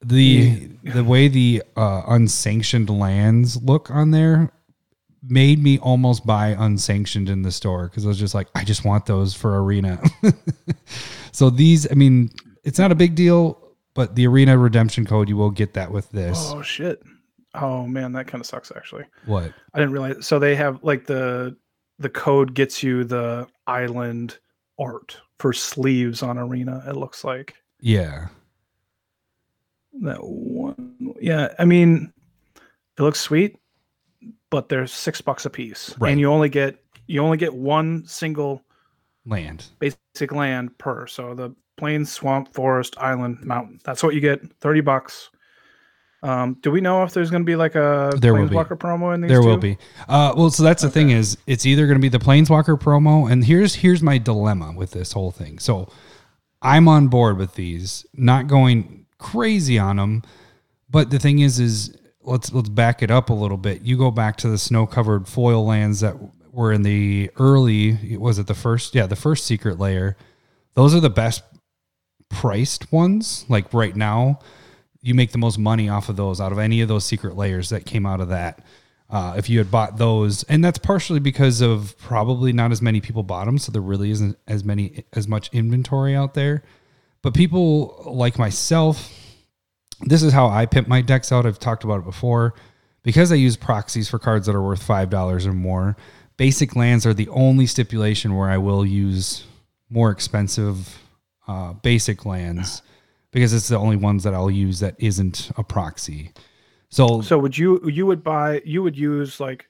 The 0.01 0.69
the 0.83 1.03
way 1.03 1.27
the 1.27 1.63
uh, 1.75 2.03
unsanctioned 2.07 2.89
lands 2.89 3.61
look 3.63 3.89
on 3.89 4.11
there 4.11 4.51
made 5.23 5.61
me 5.61 5.79
almost 5.79 6.25
buy 6.25 6.55
unsanctioned 6.57 7.27
in 7.29 7.41
the 7.41 7.51
store 7.51 7.87
because 7.89 8.05
I 8.05 8.07
was 8.09 8.19
just 8.19 8.35
like, 8.35 8.47
I 8.55 8.63
just 8.63 8.85
want 8.85 9.07
those 9.07 9.33
for 9.33 9.61
arena. 9.61 10.01
so 11.31 11.49
these, 11.49 11.89
I 11.91 11.95
mean, 11.95 12.29
it's 12.63 12.79
not 12.79 12.91
a 12.91 12.95
big 12.95 13.15
deal, 13.15 13.59
but 13.93 14.15
the 14.15 14.27
arena 14.27 14.57
redemption 14.57 15.05
code, 15.05 15.27
you 15.27 15.35
will 15.35 15.51
get 15.51 15.73
that 15.73 15.91
with 15.91 16.09
this. 16.11 16.37
Oh 16.51 16.61
shit. 16.61 17.01
Oh 17.55 17.87
man, 17.87 18.11
that 18.13 18.27
kind 18.27 18.39
of 18.39 18.45
sucks 18.45 18.71
actually. 18.75 19.05
What? 19.25 19.51
I 19.73 19.79
didn't 19.79 19.93
realize 19.93 20.25
so 20.27 20.37
they 20.37 20.55
have 20.55 20.83
like 20.83 21.07
the 21.07 21.57
the 21.97 22.09
code 22.09 22.53
gets 22.53 22.83
you 22.83 23.03
the 23.03 23.47
island 23.65 24.37
art 24.79 25.17
for 25.39 25.53
sleeves 25.53 26.23
on 26.23 26.37
arena, 26.37 26.83
it 26.87 26.95
looks 26.95 27.23
like. 27.23 27.55
Yeah. 27.79 28.27
That 30.01 30.23
one 30.23 31.15
yeah, 31.19 31.53
I 31.59 31.65
mean 31.65 32.13
it 32.97 33.01
looks 33.01 33.19
sweet, 33.19 33.57
but 34.49 34.69
they're 34.69 34.87
six 34.87 35.21
bucks 35.21 35.45
a 35.45 35.49
piece. 35.49 35.95
Right. 35.99 36.11
And 36.11 36.19
you 36.19 36.31
only 36.31 36.49
get 36.49 36.83
you 37.07 37.21
only 37.21 37.37
get 37.37 37.53
one 37.53 38.05
single 38.05 38.63
Land. 39.25 39.65
basic 39.79 40.31
land 40.31 40.77
per. 40.77 41.07
So 41.07 41.33
the 41.33 41.55
plains, 41.77 42.11
swamp, 42.11 42.53
forest, 42.53 42.95
island, 42.99 43.39
mountain. 43.43 43.79
That's 43.83 44.03
what 44.03 44.13
you 44.13 44.21
get. 44.21 44.41
Thirty 44.59 44.81
bucks. 44.81 45.29
Um, 46.23 46.57
do 46.61 46.71
we 46.71 46.81
know 46.81 47.03
if 47.03 47.13
there's 47.13 47.29
going 47.29 47.43
to 47.43 47.45
be 47.45 47.55
like 47.55 47.75
a 47.75 48.11
There 48.19 48.33
will 48.33 48.47
be. 48.47 48.55
planeswalker 48.55 48.77
promo 48.77 49.13
in 49.13 49.21
these? 49.21 49.29
There 49.29 49.41
will 49.41 49.57
be. 49.57 49.77
Uh, 50.07 50.33
well, 50.35 50.49
so 50.49 50.63
that's 50.63 50.81
the 50.81 50.89
thing 50.89 51.11
is, 51.11 51.37
it's 51.45 51.65
either 51.65 51.85
going 51.85 51.97
to 51.97 52.01
be 52.01 52.09
the 52.09 52.17
Planeswalker 52.17 52.79
promo, 52.79 53.31
and 53.31 53.45
here's 53.45 53.75
here's 53.75 54.01
my 54.01 54.17
dilemma 54.17 54.73
with 54.75 54.91
this 54.91 55.11
whole 55.11 55.31
thing. 55.31 55.59
So, 55.59 55.89
I'm 56.61 56.87
on 56.87 57.07
board 57.07 57.37
with 57.37 57.53
these, 57.53 58.05
not 58.13 58.47
going 58.47 59.05
crazy 59.19 59.77
on 59.77 59.97
them, 59.97 60.23
but 60.89 61.11
the 61.11 61.19
thing 61.19 61.39
is, 61.39 61.59
is 61.59 61.95
let's 62.21 62.51
let's 62.51 62.69
back 62.69 63.03
it 63.03 63.11
up 63.11 63.29
a 63.29 63.33
little 63.33 63.57
bit. 63.57 63.83
You 63.83 63.97
go 63.97 64.11
back 64.11 64.37
to 64.37 64.49
the 64.49 64.57
snow 64.57 64.87
covered 64.87 65.27
foil 65.27 65.65
lands 65.65 65.99
that 65.99 66.15
were 66.51 66.73
in 66.73 66.81
the 66.81 67.29
early, 67.37 68.17
was 68.17 68.39
it 68.39 68.47
the 68.47 68.55
first? 68.55 68.95
Yeah, 68.95 69.05
the 69.05 69.15
first 69.15 69.45
secret 69.45 69.79
lair. 69.79 70.17
Those 70.73 70.95
are 70.95 70.99
the 70.99 71.09
best 71.09 71.43
priced 72.29 72.91
ones. 72.91 73.45
Like 73.47 73.73
right 73.73 73.95
now, 73.95 74.39
you 75.01 75.13
make 75.13 75.31
the 75.31 75.37
most 75.37 75.57
money 75.57 75.89
off 75.89 76.09
of 76.09 76.15
those 76.15 76.41
out 76.41 76.51
of 76.51 76.59
any 76.59 76.81
of 76.81 76.87
those 76.87 77.05
secret 77.05 77.35
lairs 77.35 77.69
that 77.69 77.85
came 77.85 78.05
out 78.05 78.21
of 78.21 78.29
that. 78.29 78.63
Uh, 79.09 79.35
if 79.37 79.49
you 79.49 79.57
had 79.57 79.71
bought 79.71 79.97
those, 79.97 80.43
and 80.43 80.63
that's 80.63 80.77
partially 80.77 81.19
because 81.19 81.61
of 81.61 81.97
probably 81.97 82.51
not 82.51 82.71
as 82.71 82.81
many 82.81 82.99
people 82.99 83.23
bought 83.23 83.45
them, 83.45 83.57
so 83.57 83.71
there 83.71 83.81
really 83.81 84.11
isn't 84.11 84.37
as 84.47 84.65
many 84.65 85.05
as 85.13 85.27
much 85.27 85.49
inventory 85.53 86.13
out 86.13 86.33
there. 86.33 86.61
But 87.21 87.33
people 87.33 88.03
like 88.05 88.37
myself, 88.37 89.13
this 90.01 90.23
is 90.23 90.33
how 90.33 90.47
I 90.47 90.65
pimp 90.65 90.87
my 90.87 91.01
decks 91.01 91.31
out. 91.31 91.45
I've 91.45 91.59
talked 91.59 91.83
about 91.85 91.99
it 91.99 92.05
before. 92.05 92.53
Because 93.03 93.31
I 93.31 93.35
use 93.35 93.55
proxies 93.55 94.09
for 94.09 94.19
cards 94.19 94.47
that 94.47 94.55
are 94.55 94.61
worth 94.61 94.83
five 94.83 95.09
dollars 95.09 95.47
or 95.47 95.53
more, 95.53 95.95
basic 96.35 96.75
lands 96.75 97.05
are 97.05 97.13
the 97.13 97.29
only 97.29 97.65
stipulation 97.65 98.35
where 98.35 98.49
I 98.49 98.57
will 98.57 98.85
use 98.85 99.45
more 99.89 100.11
expensive 100.11 100.99
uh, 101.47 101.71
basic 101.71 102.25
lands 102.25 102.81
because 103.37 103.53
it's 103.53 103.67
the 103.67 103.77
only 103.77 103.97
ones 103.97 104.23
that 104.23 104.33
I'll 104.33 104.49
use 104.49 104.79
that 104.79 104.95
isn't 104.97 105.51
a 105.57 105.63
proxy. 105.63 106.31
So, 106.89 107.21
So 107.21 107.37
would 107.37 107.55
you 107.55 107.79
you 107.87 108.07
would 108.07 108.23
buy 108.23 108.63
you 108.65 108.81
would 108.81 108.97
use 108.97 109.39
like 109.39 109.69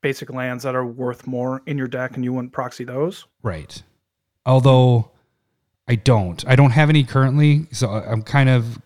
basic 0.00 0.30
lands 0.32 0.64
that 0.64 0.74
are 0.74 0.84
worth 0.84 1.28
more 1.28 1.62
in 1.66 1.78
your 1.78 1.86
deck 1.86 2.16
and 2.16 2.24
you 2.24 2.32
wouldn't 2.32 2.52
proxy 2.52 2.82
those? 2.82 3.26
right. 3.42 3.80
Although 4.46 5.12
I 5.86 5.94
don't, 5.94 6.44
I 6.48 6.56
don't 6.56 6.72
have 6.72 6.88
any 6.88 7.04
currently, 7.04 7.66
so 7.70 7.88
I'm 7.88 8.22
kind 8.22 8.48
of 8.48 8.80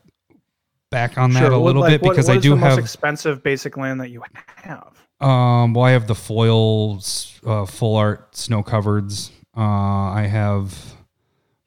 back 0.90 1.16
on 1.16 1.32
that 1.32 1.50
a 1.50 1.56
little 1.56 1.80
like, 1.80 2.02
bit 2.02 2.02
because 2.02 2.28
what 2.28 2.36
I 2.36 2.40
do 2.40 2.50
the 2.50 2.56
most 2.56 2.70
have. 2.70 2.78
expensive 2.80 3.42
basic 3.42 3.78
land 3.78 3.98
that 4.02 4.10
you 4.10 4.22
have. 4.56 4.92
Um, 5.20 5.72
well, 5.72 5.84
I 5.86 5.92
have 5.92 6.06
the 6.06 6.14
foil 6.14 7.00
uh, 7.46 7.64
full 7.64 7.96
art 7.96 8.36
snow 8.36 8.62
covereds. 8.62 9.30
Uh, 9.56 9.60
I 9.60 10.26
have 10.30 10.96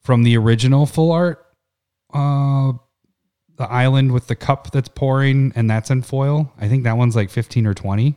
from 0.02 0.22
the 0.22 0.38
original 0.38 0.86
full 0.86 1.12
art, 1.12 1.47
uh, 2.14 2.74
the 3.58 3.70
island 3.70 4.12
with 4.12 4.28
the 4.28 4.36
cup 4.36 4.72
that's 4.72 4.90
pouring, 4.90 5.52
and 5.56 5.70
that's 5.70 5.90
in 5.90 6.02
foil. 6.02 6.52
I 6.60 6.68
think 6.68 6.84
that 6.84 6.98
one's 6.98 7.16
like 7.16 7.30
fifteen 7.30 7.66
or 7.66 7.74
twenty. 7.74 8.16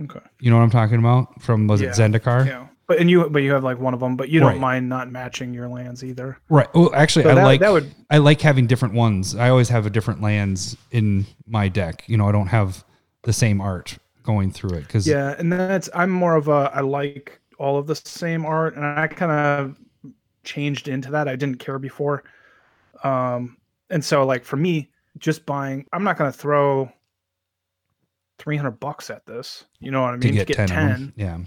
Okay. 0.00 0.20
You 0.40 0.50
know 0.50 0.56
what 0.56 0.62
I'm 0.64 0.70
talking 0.70 0.98
about? 0.98 1.40
From 1.40 1.66
was 1.66 1.80
Yeah, 1.80 1.88
it 1.90 1.94
Zendikar? 1.94 2.46
Yeah. 2.46 2.66
But 2.86 2.98
and 2.98 3.08
you 3.10 3.30
but 3.30 3.42
you 3.42 3.52
have 3.52 3.64
like 3.64 3.78
one 3.78 3.94
of 3.94 4.00
them, 4.00 4.16
but 4.16 4.28
you 4.28 4.40
don't 4.40 4.50
Right. 4.50 4.60
mind 4.60 4.88
not 4.88 5.10
matching 5.10 5.54
your 5.54 5.68
lands 5.68 6.04
either. 6.04 6.36
Right. 6.50 6.68
Well, 6.74 6.94
actually, 6.94 7.22
So 7.22 7.30
I 7.30 7.34
that, 7.36 7.44
like 7.44 7.60
that 7.60 7.72
would 7.72 7.94
I 8.10 8.18
like 8.18 8.40
having 8.42 8.66
different 8.66 8.92
ones. 8.94 9.34
I 9.34 9.48
always 9.48 9.68
have 9.70 9.86
a 9.86 9.90
different 9.90 10.20
lands 10.20 10.76
in 10.90 11.24
my 11.46 11.68
deck. 11.68 12.04
You 12.06 12.16
know, 12.18 12.28
I 12.28 12.32
don't 12.32 12.48
have 12.48 12.84
the 13.22 13.32
same 13.32 13.60
art 13.60 13.96
going 14.22 14.50
through 14.50 14.76
it 14.76 14.82
because 14.82 15.06
Yeah, 15.06 15.34
and 15.38 15.50
that's 15.50 15.88
I'm 15.94 16.10
more 16.10 16.34
of 16.36 16.48
a 16.48 16.70
I 16.74 16.80
like 16.80 17.40
all 17.58 17.78
of 17.78 17.86
the 17.86 17.94
same 17.94 18.44
art, 18.44 18.76
and 18.76 18.84
I 18.84 19.06
kind 19.06 19.32
of 19.32 19.76
changed 20.42 20.88
into 20.88 21.10
that. 21.12 21.26
I 21.28 21.36
didn't 21.36 21.60
care 21.60 21.78
before, 21.78 22.24
um, 23.04 23.56
and 23.90 24.04
so 24.04 24.24
like 24.26 24.44
for 24.44 24.56
me, 24.56 24.90
just 25.18 25.46
buying, 25.46 25.86
I'm 25.92 26.02
not 26.02 26.18
gonna 26.18 26.32
throw 26.32 26.90
three 28.38 28.56
hundred 28.56 28.80
bucks 28.80 29.10
at 29.10 29.24
this. 29.26 29.64
You 29.80 29.90
know 29.90 30.02
what 30.02 30.14
I 30.14 30.18
to 30.18 30.26
mean? 30.32 30.44
get, 30.44 30.48
10, 30.56 30.62
of 30.64 30.68
them. 30.70 31.12
Yeah. 31.16 31.38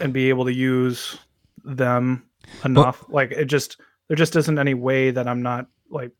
and 0.00 0.12
be 0.12 0.28
able 0.28 0.44
to 0.44 0.52
use 0.52 1.18
them 1.64 2.24
enough. 2.64 3.04
like 3.08 3.30
it 3.32 3.46
just 3.46 3.80
there 4.08 4.16
just 4.16 4.36
isn't 4.36 4.58
any 4.58 4.74
way 4.74 5.10
that 5.10 5.26
I'm 5.26 5.40
not 5.42 5.66
like 5.90 6.10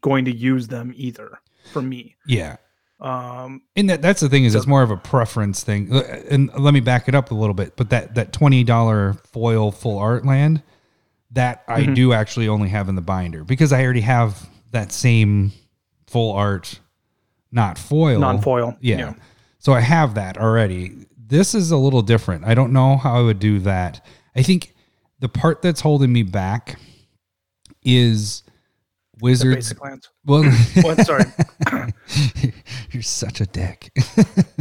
going 0.00 0.24
to 0.26 0.34
use 0.34 0.68
them 0.68 0.92
either 0.96 1.38
for 1.72 1.82
me. 1.82 2.16
Yeah. 2.26 2.56
Um, 3.00 3.60
And 3.76 3.90
that 3.90 4.00
that's 4.00 4.20
the 4.20 4.28
thing 4.30 4.44
is 4.44 4.54
it's 4.54 4.66
more 4.66 4.82
of 4.82 4.90
a 4.90 4.96
preference 4.96 5.62
thing. 5.62 5.92
Uh, 5.92 6.00
And 6.30 6.50
let 6.58 6.72
me 6.72 6.80
back 6.80 7.08
it 7.08 7.14
up 7.14 7.30
a 7.30 7.34
little 7.34 7.52
bit. 7.54 7.76
But 7.76 7.90
that 7.90 8.14
that 8.14 8.32
twenty 8.32 8.64
dollar 8.64 9.14
foil 9.32 9.70
full 9.70 9.98
art 9.98 10.24
land, 10.24 10.62
that 11.36 11.62
I 11.68 11.82
Mhm. 11.82 11.94
do 11.94 12.12
actually 12.12 12.48
only 12.48 12.68
have 12.70 12.88
in 12.88 12.94
the 12.96 13.02
binder 13.02 13.44
because 13.44 13.72
I 13.72 13.82
already 13.84 14.00
have 14.02 14.48
that 14.72 14.90
same 14.92 15.52
full 16.06 16.32
art, 16.32 16.80
not 17.52 17.78
foil, 17.78 18.18
non-foil. 18.20 18.76
Yeah. 18.80 19.14
So 19.58 19.72
I 19.72 19.80
have 19.80 20.14
that 20.14 20.38
already. 20.38 20.92
This 21.16 21.54
is 21.54 21.70
a 21.70 21.76
little 21.76 22.02
different. 22.02 22.44
I 22.44 22.54
don't 22.54 22.72
know 22.72 22.96
how 22.96 23.16
I 23.18 23.22
would 23.22 23.38
do 23.38 23.58
that. 23.60 24.04
I 24.34 24.42
think 24.42 24.74
the 25.20 25.28
part 25.28 25.62
that's 25.62 25.80
holding 25.80 26.12
me 26.12 26.22
back 26.22 26.78
is 27.84 28.42
Wizards. 29.20 29.56
basic 29.56 29.82
lands. 29.82 30.08
Well, 30.24 30.44
Sorry. 31.04 31.24
You're 32.92 33.02
such 33.02 33.40
a 33.40 33.46
dick. 33.46 33.90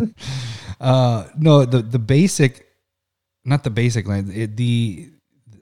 uh, 0.80 1.26
no, 1.38 1.66
the 1.66 1.82
the 1.82 2.00
basic, 2.00 2.66
not 3.44 3.64
the 3.64 3.70
basic 3.70 4.08
land. 4.08 4.32
It, 4.32 4.56
the 4.58 5.10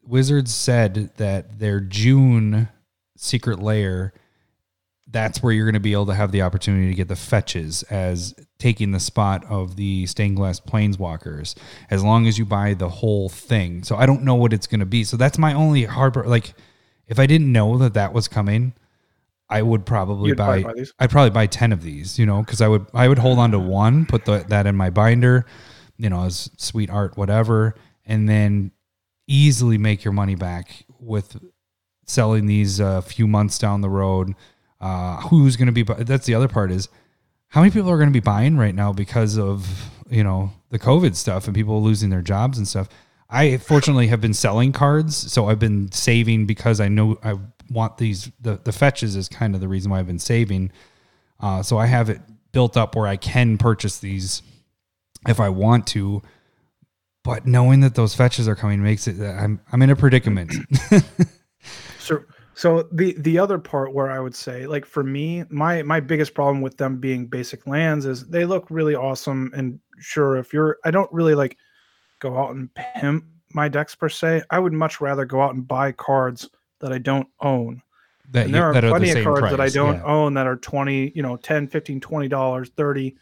Wizards 0.05 0.53
said 0.53 1.11
that 1.17 1.59
their 1.59 1.79
June 1.79 2.69
secret 3.15 3.59
lair. 3.59 4.13
That's 5.07 5.43
where 5.43 5.53
you're 5.53 5.65
going 5.65 5.75
to 5.75 5.79
be 5.79 5.93
able 5.93 6.07
to 6.07 6.15
have 6.15 6.31
the 6.31 6.41
opportunity 6.41 6.87
to 6.87 6.95
get 6.95 7.07
the 7.07 7.15
fetches 7.15 7.83
as 7.83 8.33
taking 8.57 8.91
the 8.91 8.99
spot 8.99 9.45
of 9.47 9.75
the 9.75 10.07
stained 10.07 10.37
glass 10.37 10.59
planeswalkers, 10.59 11.55
as 11.91 12.03
long 12.03 12.25
as 12.25 12.39
you 12.39 12.45
buy 12.45 12.73
the 12.73 12.89
whole 12.89 13.29
thing. 13.29 13.83
So 13.83 13.95
I 13.95 14.07
don't 14.07 14.23
know 14.23 14.33
what 14.33 14.53
it's 14.53 14.65
going 14.65 14.79
to 14.79 14.87
be. 14.87 15.03
So 15.03 15.15
that's 15.15 15.37
my 15.37 15.53
only 15.53 15.83
hard 15.83 16.15
part. 16.15 16.27
Like, 16.27 16.55
if 17.05 17.19
I 17.19 17.27
didn't 17.27 17.51
know 17.51 17.77
that 17.77 17.93
that 17.93 18.11
was 18.11 18.27
coming, 18.27 18.73
I 19.49 19.61
would 19.61 19.85
probably 19.85 20.29
You'd 20.29 20.37
buy. 20.37 20.63
buy 20.63 20.73
these? 20.73 20.93
I'd 20.97 21.11
probably 21.11 21.29
buy 21.29 21.45
ten 21.45 21.71
of 21.71 21.83
these, 21.83 22.17
you 22.17 22.25
know, 22.25 22.41
because 22.41 22.59
I 22.59 22.67
would 22.67 22.87
I 22.91 23.07
would 23.07 23.19
hold 23.19 23.37
on 23.37 23.51
to 23.51 23.59
mm-hmm. 23.59 23.67
one, 23.67 24.05
put 24.07 24.25
the, 24.25 24.43
that 24.47 24.65
in 24.65 24.75
my 24.75 24.89
binder, 24.89 25.45
you 25.97 26.09
know, 26.09 26.23
as 26.23 26.49
sweet 26.57 26.89
art, 26.89 27.17
whatever, 27.17 27.75
and 28.03 28.27
then 28.27 28.71
easily 29.27 29.77
make 29.77 30.03
your 30.03 30.13
money 30.13 30.35
back 30.35 30.85
with 30.99 31.39
selling 32.05 32.45
these 32.45 32.79
a 32.79 33.01
few 33.01 33.27
months 33.27 33.57
down 33.57 33.81
the 33.81 33.89
road. 33.89 34.33
Uh, 34.81 35.21
who's 35.21 35.55
going 35.55 35.73
to 35.73 35.83
be? 35.83 35.83
That's 35.83 36.25
the 36.25 36.35
other 36.35 36.47
part 36.47 36.71
is 36.71 36.89
how 37.49 37.61
many 37.61 37.71
people 37.71 37.89
are 37.89 37.97
going 37.97 38.09
to 38.09 38.13
be 38.13 38.19
buying 38.19 38.57
right 38.57 38.75
now 38.75 38.91
because 38.91 39.37
of 39.37 39.89
you 40.09 40.23
know 40.23 40.51
the 40.69 40.79
COVID 40.79 41.15
stuff 41.15 41.45
and 41.45 41.55
people 41.55 41.81
losing 41.81 42.09
their 42.09 42.21
jobs 42.21 42.57
and 42.57 42.67
stuff. 42.67 42.89
I 43.29 43.57
fortunately 43.57 44.07
have 44.07 44.21
been 44.21 44.33
selling 44.33 44.71
cards, 44.71 45.15
so 45.15 45.47
I've 45.47 45.59
been 45.59 45.91
saving 45.91 46.45
because 46.45 46.79
I 46.79 46.87
know 46.87 47.17
I 47.23 47.35
want 47.69 47.97
these. 47.97 48.31
The 48.41 48.59
the 48.63 48.71
fetches 48.71 49.15
is 49.15 49.29
kind 49.29 49.55
of 49.55 49.61
the 49.61 49.67
reason 49.67 49.91
why 49.91 49.99
I've 49.99 50.07
been 50.07 50.19
saving. 50.19 50.71
Uh, 51.39 51.63
so 51.63 51.77
I 51.77 51.85
have 51.85 52.09
it 52.09 52.21
built 52.51 52.77
up 52.77 52.95
where 52.95 53.07
I 53.07 53.17
can 53.17 53.57
purchase 53.57 53.99
these 53.99 54.41
if 55.27 55.39
I 55.39 55.49
want 55.49 55.87
to. 55.87 56.21
But 57.23 57.47
knowing 57.47 57.79
that 57.81 57.95
those 57.95 58.13
fetches 58.13 58.47
are 58.47 58.55
coming 58.55 58.83
makes 58.83 59.07
it 59.07 59.19
uh, 59.21 59.31
I'm 59.31 59.61
I'm 59.71 59.81
in 59.81 59.89
a 59.89 59.95
predicament. 59.95 60.53
So 62.03 62.21
so 62.53 62.89
the 62.91 63.15
the 63.17 63.39
other 63.39 63.57
part 63.57 63.93
where 63.93 64.11
I 64.11 64.19
would 64.19 64.35
say 64.35 64.67
like 64.67 64.85
for 64.85 65.03
me 65.03 65.45
my 65.49 65.81
my 65.83 66.01
biggest 66.01 66.33
problem 66.33 66.61
with 66.61 66.77
them 66.77 66.99
being 66.99 67.27
basic 67.27 67.65
lands 67.65 68.05
is 68.05 68.27
they 68.27 68.43
look 68.43 68.67
really 68.69 68.93
awesome 68.93 69.51
and 69.55 69.79
sure 69.99 70.35
if 70.35 70.51
you're 70.51 70.79
I 70.83 70.91
don't 70.91 71.11
really 71.13 71.33
like 71.33 71.57
go 72.19 72.37
out 72.37 72.51
and 72.51 72.69
pimp 72.75 73.23
my 73.53 73.69
decks 73.69 73.95
per 73.95 74.09
se. 74.09 74.41
I 74.49 74.59
would 74.59 74.73
much 74.73 74.99
rather 74.99 75.25
go 75.25 75.41
out 75.41 75.53
and 75.53 75.65
buy 75.65 75.93
cards 75.93 76.49
that 76.79 76.91
I 76.91 76.97
don't 76.97 77.27
own. 77.39 77.81
that 78.31 78.47
you- 78.47 78.53
there 78.53 78.65
are 78.65 78.73
plenty 78.73 79.09
of 79.09 79.13
same 79.13 79.23
cards 79.23 79.49
that 79.49 79.61
I 79.61 79.69
don't 79.69 79.95
yeah. 79.95 80.03
own 80.03 80.33
that 80.33 80.47
are 80.47 80.57
20, 80.57 81.13
you 81.15 81.21
know, 81.21 81.37
10, 81.37 81.67
15, 81.67 82.01
20 82.01 82.27
dollars, 82.27 82.71
30. 82.75 83.15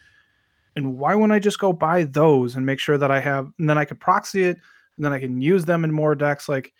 And 0.76 0.98
why 0.98 1.14
wouldn't 1.14 1.32
I 1.32 1.38
just 1.38 1.58
go 1.58 1.72
buy 1.72 2.04
those 2.04 2.56
and 2.56 2.64
make 2.64 2.78
sure 2.78 2.98
that 2.98 3.10
I 3.10 3.20
have 3.20 3.52
and 3.58 3.68
then 3.68 3.78
I 3.78 3.84
could 3.84 4.00
proxy 4.00 4.44
it 4.44 4.58
and 4.96 5.04
then 5.04 5.12
I 5.12 5.18
can 5.18 5.40
use 5.40 5.64
them 5.64 5.84
in 5.84 5.92
more 5.92 6.14
decks 6.14 6.48
like 6.48 6.72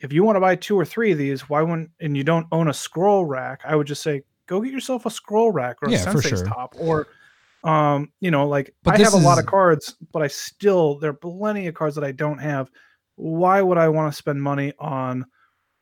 if 0.00 0.12
you 0.12 0.22
want 0.22 0.36
to 0.36 0.40
buy 0.40 0.54
two 0.56 0.78
or 0.78 0.84
three 0.84 1.12
of 1.12 1.18
these, 1.18 1.48
why 1.48 1.62
wouldn't 1.62 1.90
and 2.00 2.16
you 2.16 2.24
don't 2.24 2.46
own 2.52 2.68
a 2.68 2.74
scroll 2.74 3.24
rack, 3.24 3.62
I 3.64 3.74
would 3.74 3.86
just 3.86 4.02
say 4.02 4.22
go 4.46 4.60
get 4.60 4.72
yourself 4.72 5.06
a 5.06 5.10
scroll 5.10 5.50
rack 5.50 5.76
or 5.82 5.88
a 5.88 5.92
Yeah, 5.92 5.98
sensei's 5.98 6.40
sure. 6.40 6.46
top 6.46 6.74
or 6.78 7.06
um, 7.64 8.12
you 8.20 8.30
know, 8.30 8.46
like 8.46 8.74
But 8.82 9.00
I 9.00 9.02
have 9.02 9.14
a 9.14 9.16
lot 9.16 9.38
of 9.38 9.46
cards, 9.46 9.96
but 10.12 10.22
I 10.22 10.26
still 10.26 10.98
there 10.98 11.10
are 11.10 11.14
plenty 11.14 11.66
of 11.66 11.74
cards 11.74 11.94
that 11.94 12.04
I 12.04 12.12
don't 12.12 12.38
have. 12.38 12.70
Why 13.16 13.62
would 13.62 13.78
I 13.78 13.88
want 13.88 14.12
to 14.12 14.16
spend 14.16 14.42
money 14.42 14.74
on 14.78 15.24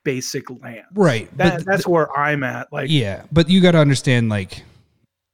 basic 0.05 0.49
land? 0.49 0.85
Right. 0.93 1.29
That, 1.37 1.57
but 1.57 1.65
that's 1.65 1.87
where 1.87 2.15
I'm 2.17 2.43
at. 2.43 2.71
Like, 2.71 2.89
yeah, 2.89 3.23
but 3.31 3.49
you 3.49 3.59
got 3.59 3.71
to 3.71 3.79
understand 3.79 4.29
like 4.29 4.63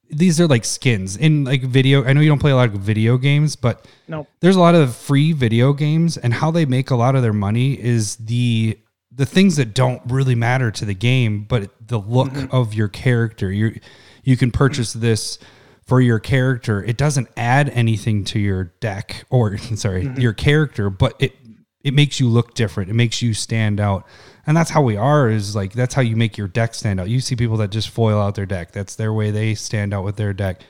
these 0.10 0.40
are 0.40 0.48
like 0.48 0.66
skins 0.66 1.16
in 1.16 1.44
like 1.44 1.62
video. 1.62 2.04
I 2.04 2.14
know 2.14 2.22
you 2.22 2.30
don't 2.30 2.40
play 2.40 2.52
a 2.52 2.56
lot 2.56 2.70
of 2.70 2.76
video 2.76 3.18
games, 3.18 3.56
but 3.56 3.86
no, 4.08 4.28
there's 4.40 4.56
a 4.56 4.60
lot 4.60 4.76
of 4.76 4.96
free 4.96 5.34
video 5.34 5.74
games 5.74 6.18
and 6.18 6.34
how 6.34 6.52
they 6.52 6.66
make 6.66 6.90
a 6.90 6.96
lot 6.96 7.16
of 7.16 7.22
their 7.22 7.34
money 7.34 7.80
is 7.80 8.16
the 8.18 8.80
the 9.12 9.26
things 9.26 9.58
that 9.58 9.74
don't 9.74 10.02
really 10.08 10.36
matter 10.36 10.72
to 10.72 10.86
the 10.86 10.94
game, 10.94 11.44
but 11.44 11.72
the 11.86 12.00
look 12.00 12.30
mm-hmm. 12.30 12.56
of 12.56 12.74
your 12.74 12.88
character. 12.88 13.52
You 13.52 13.80
you 14.24 14.38
can 14.38 14.52
purchase 14.52 14.94
this 14.94 15.40
for 15.86 16.02
your 16.02 16.20
character. 16.20 16.84
It 16.84 16.98
doesn't 16.98 17.30
add 17.36 17.70
anything 17.70 18.24
to 18.26 18.40
your 18.40 18.66
deck 18.80 19.26
or 19.30 19.58
sorry, 19.76 20.06
mm-hmm. 20.06 20.20
your 20.20 20.34
character, 20.34 20.90
but 20.90 21.16
it 21.20 21.36
it 21.84 21.94
makes 21.94 22.20
you 22.20 22.28
look 22.28 22.54
different. 22.54 22.90
It 22.90 22.94
makes 22.94 23.22
you 23.22 23.34
stand 23.34 23.80
out. 23.80 24.06
And 24.46 24.58
that's 24.58 24.70
how 24.72 24.82
we 24.82 24.98
are 24.98 25.30
is 25.30 25.56
like 25.56 25.74
that's 25.74 25.94
how 25.94 26.02
you 26.02 26.16
make 26.16 26.38
your 26.38 26.48
deck 26.48 26.74
stand 26.74 27.00
out. 27.00 27.10
You 27.10 27.20
see 27.20 27.36
people 27.36 27.58
that 27.58 27.70
just 27.72 27.90
foil 27.90 28.20
out 28.20 28.36
their 28.36 28.46
deck. 28.46 28.72
That's 28.72 28.96
their 28.96 29.14
way 29.14 29.32
they 29.32 29.56
stand 29.56 29.94
out 29.94 30.04
with 30.04 30.16
their 30.16 30.34
deck. 30.34 30.62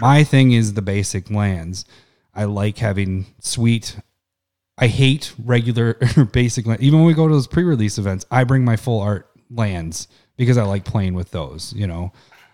My 0.00 0.24
thing 0.24 0.52
is 0.52 0.74
the 0.74 0.82
basic 0.82 1.30
lands. 1.30 1.84
I 2.34 2.44
like 2.44 2.78
having 2.78 3.26
sweet. 3.40 3.98
I 4.78 4.88
hate 4.88 5.32
regular 5.38 5.94
basic 6.32 6.66
land. 6.66 6.80
Even 6.80 7.00
when 7.00 7.06
we 7.06 7.14
go 7.14 7.28
to 7.28 7.34
those 7.34 7.46
pre-release 7.46 7.98
events, 7.98 8.26
I 8.30 8.44
bring 8.44 8.64
my 8.64 8.76
full 8.76 9.00
art 9.00 9.30
lands 9.50 10.08
because 10.36 10.58
I 10.58 10.64
like 10.64 10.84
playing 10.84 11.14
with 11.14 11.30
those. 11.30 11.72
You 11.74 11.86
know, 11.86 12.12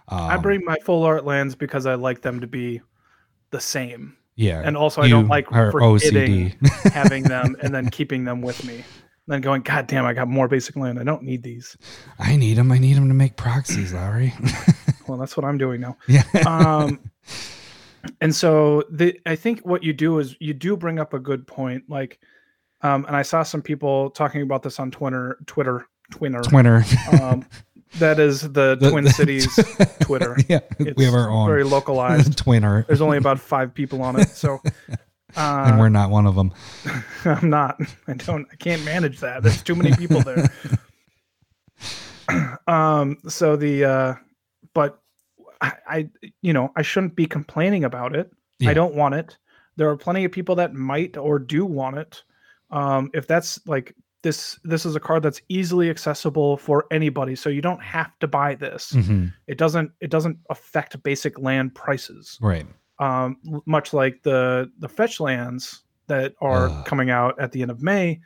I 0.08 0.34
Um, 0.34 0.42
bring 0.42 0.62
my 0.64 0.76
full 0.84 1.02
art 1.04 1.24
lands 1.24 1.54
because 1.54 1.86
I 1.86 1.94
like 1.94 2.20
them 2.20 2.40
to 2.40 2.46
be 2.46 2.82
the 3.50 3.60
same, 3.60 4.16
yeah, 4.40 4.62
and 4.64 4.76
also 4.76 5.02
I 5.02 5.08
don't 5.08 5.28
like 5.28 5.48
forgetting 5.48 6.56
having 6.92 7.22
them 7.34 7.56
and 7.60 7.74
then 7.74 7.90
keeping 7.90 8.24
them 8.24 8.40
with 8.40 8.64
me. 8.64 8.76
And 8.76 8.84
Then 9.26 9.40
going, 9.42 9.62
God 9.62 9.86
damn, 9.86 10.06
I 10.06 10.12
got 10.14 10.28
more 10.28 10.48
basic 10.48 10.76
land. 10.76 10.98
I 10.98 11.04
don't 11.04 11.22
need 11.22 11.42
these. 11.42 11.76
I 12.18 12.36
need 12.36 12.54
them. 12.56 12.72
I 12.72 12.78
need 12.78 12.96
them 12.96 13.08
to 13.08 13.14
make 13.14 13.36
proxies, 13.36 13.92
Lowry. 13.92 14.32
Well, 15.08 15.18
that's 15.18 15.36
what 15.36 15.44
I'm 15.44 15.58
doing 15.58 15.80
now. 15.80 15.96
yeah, 16.06 16.22
um 16.46 17.00
and 18.20 18.32
so 18.34 18.84
the 18.90 19.18
i 19.26 19.34
think 19.34 19.60
what 19.66 19.82
you 19.82 19.92
do 19.92 20.20
is 20.20 20.36
you 20.38 20.54
do 20.54 20.76
bring 20.76 20.98
up 21.00 21.12
a 21.14 21.18
good 21.18 21.46
point 21.46 21.82
like 21.88 22.20
um 22.82 23.04
and 23.06 23.16
i 23.16 23.22
saw 23.22 23.42
some 23.42 23.60
people 23.60 24.08
talking 24.10 24.40
about 24.42 24.62
this 24.62 24.78
on 24.78 24.90
twitter 24.90 25.38
twitter 25.46 25.84
twitter 26.12 26.40
Twitter. 26.42 26.84
um 27.20 27.44
that 27.98 28.18
is 28.20 28.42
the, 28.42 28.76
The- 28.76 28.90
twin 28.90 29.08
cities 29.08 29.48
twitter. 30.00 30.36
Yeah, 30.48 30.60
we 30.96 31.04
have 31.04 31.14
our 31.14 31.28
own 31.30 31.46
very 31.48 31.64
localized. 31.64 32.38
Twinner, 32.44 32.86
there's 32.86 33.00
only 33.00 33.18
about 33.18 33.40
five 33.40 33.74
people 33.74 34.02
on 34.02 34.18
it 34.20 34.28
so 34.28 34.58
and 35.36 35.74
uh, 35.74 35.76
we're 35.78 35.88
not 35.88 36.10
one 36.10 36.26
of 36.26 36.34
them. 36.34 36.52
i'm 37.24 37.50
not. 37.50 37.80
I 38.08 38.14
don't 38.14 38.46
i 38.52 38.56
can't 38.56 38.84
manage 38.84 39.20
that. 39.20 39.42
There's 39.42 39.62
too 39.62 39.74
many 39.74 39.94
people 39.96 40.20
there. 40.22 40.50
Um 42.68 43.16
so 43.28 43.56
the 43.56 43.84
uh 43.84 44.14
but 44.72 45.00
I, 45.60 45.72
I 45.88 46.08
you 46.42 46.52
know 46.52 46.70
i 46.76 46.82
shouldn't 46.82 47.16
be 47.16 47.26
complaining 47.26 47.82
about 47.84 48.14
it. 48.14 48.30
Yeah. 48.60 48.70
i 48.70 48.74
don't 48.74 48.94
want 48.94 49.14
it. 49.16 49.36
There 49.76 49.88
are 49.88 49.96
plenty 49.96 50.24
of 50.24 50.30
people 50.32 50.54
that 50.56 50.72
might 50.74 51.16
or 51.16 51.38
do 51.40 51.64
want 51.64 51.98
it. 51.98 52.22
Um 52.70 53.10
if 53.14 53.26
that's 53.26 53.58
like 53.66 53.96
this 54.22 54.58
this 54.64 54.84
is 54.84 54.94
a 54.96 55.00
card 55.00 55.22
that's 55.22 55.40
easily 55.48 55.88
accessible 55.90 56.56
for 56.56 56.84
anybody 56.90 57.34
so 57.34 57.48
you 57.48 57.62
don't 57.62 57.82
have 57.82 58.18
to 58.18 58.26
buy 58.28 58.54
this 58.54 58.92
Mhm. 58.92 59.32
it 59.46 59.56
doesn't 59.58 59.90
it 60.00 60.10
doesn't 60.10 60.38
affect 60.50 61.02
basic 61.02 61.38
land 61.38 61.74
prices 61.74 62.38
Right. 62.40 62.66
um, 62.98 63.36
much 63.66 63.92
like 63.94 64.22
the 64.22 64.70
the 64.78 64.88
fetch 64.88 65.20
lands 65.20 65.82
that 66.06 66.34
are 66.40 66.68
Ugh. 66.68 66.84
coming 66.86 67.08
out 67.10 67.38
at 67.40 67.52
the 67.52 67.62
end 67.62 67.70
of 67.70 67.82
May. 67.82 68.20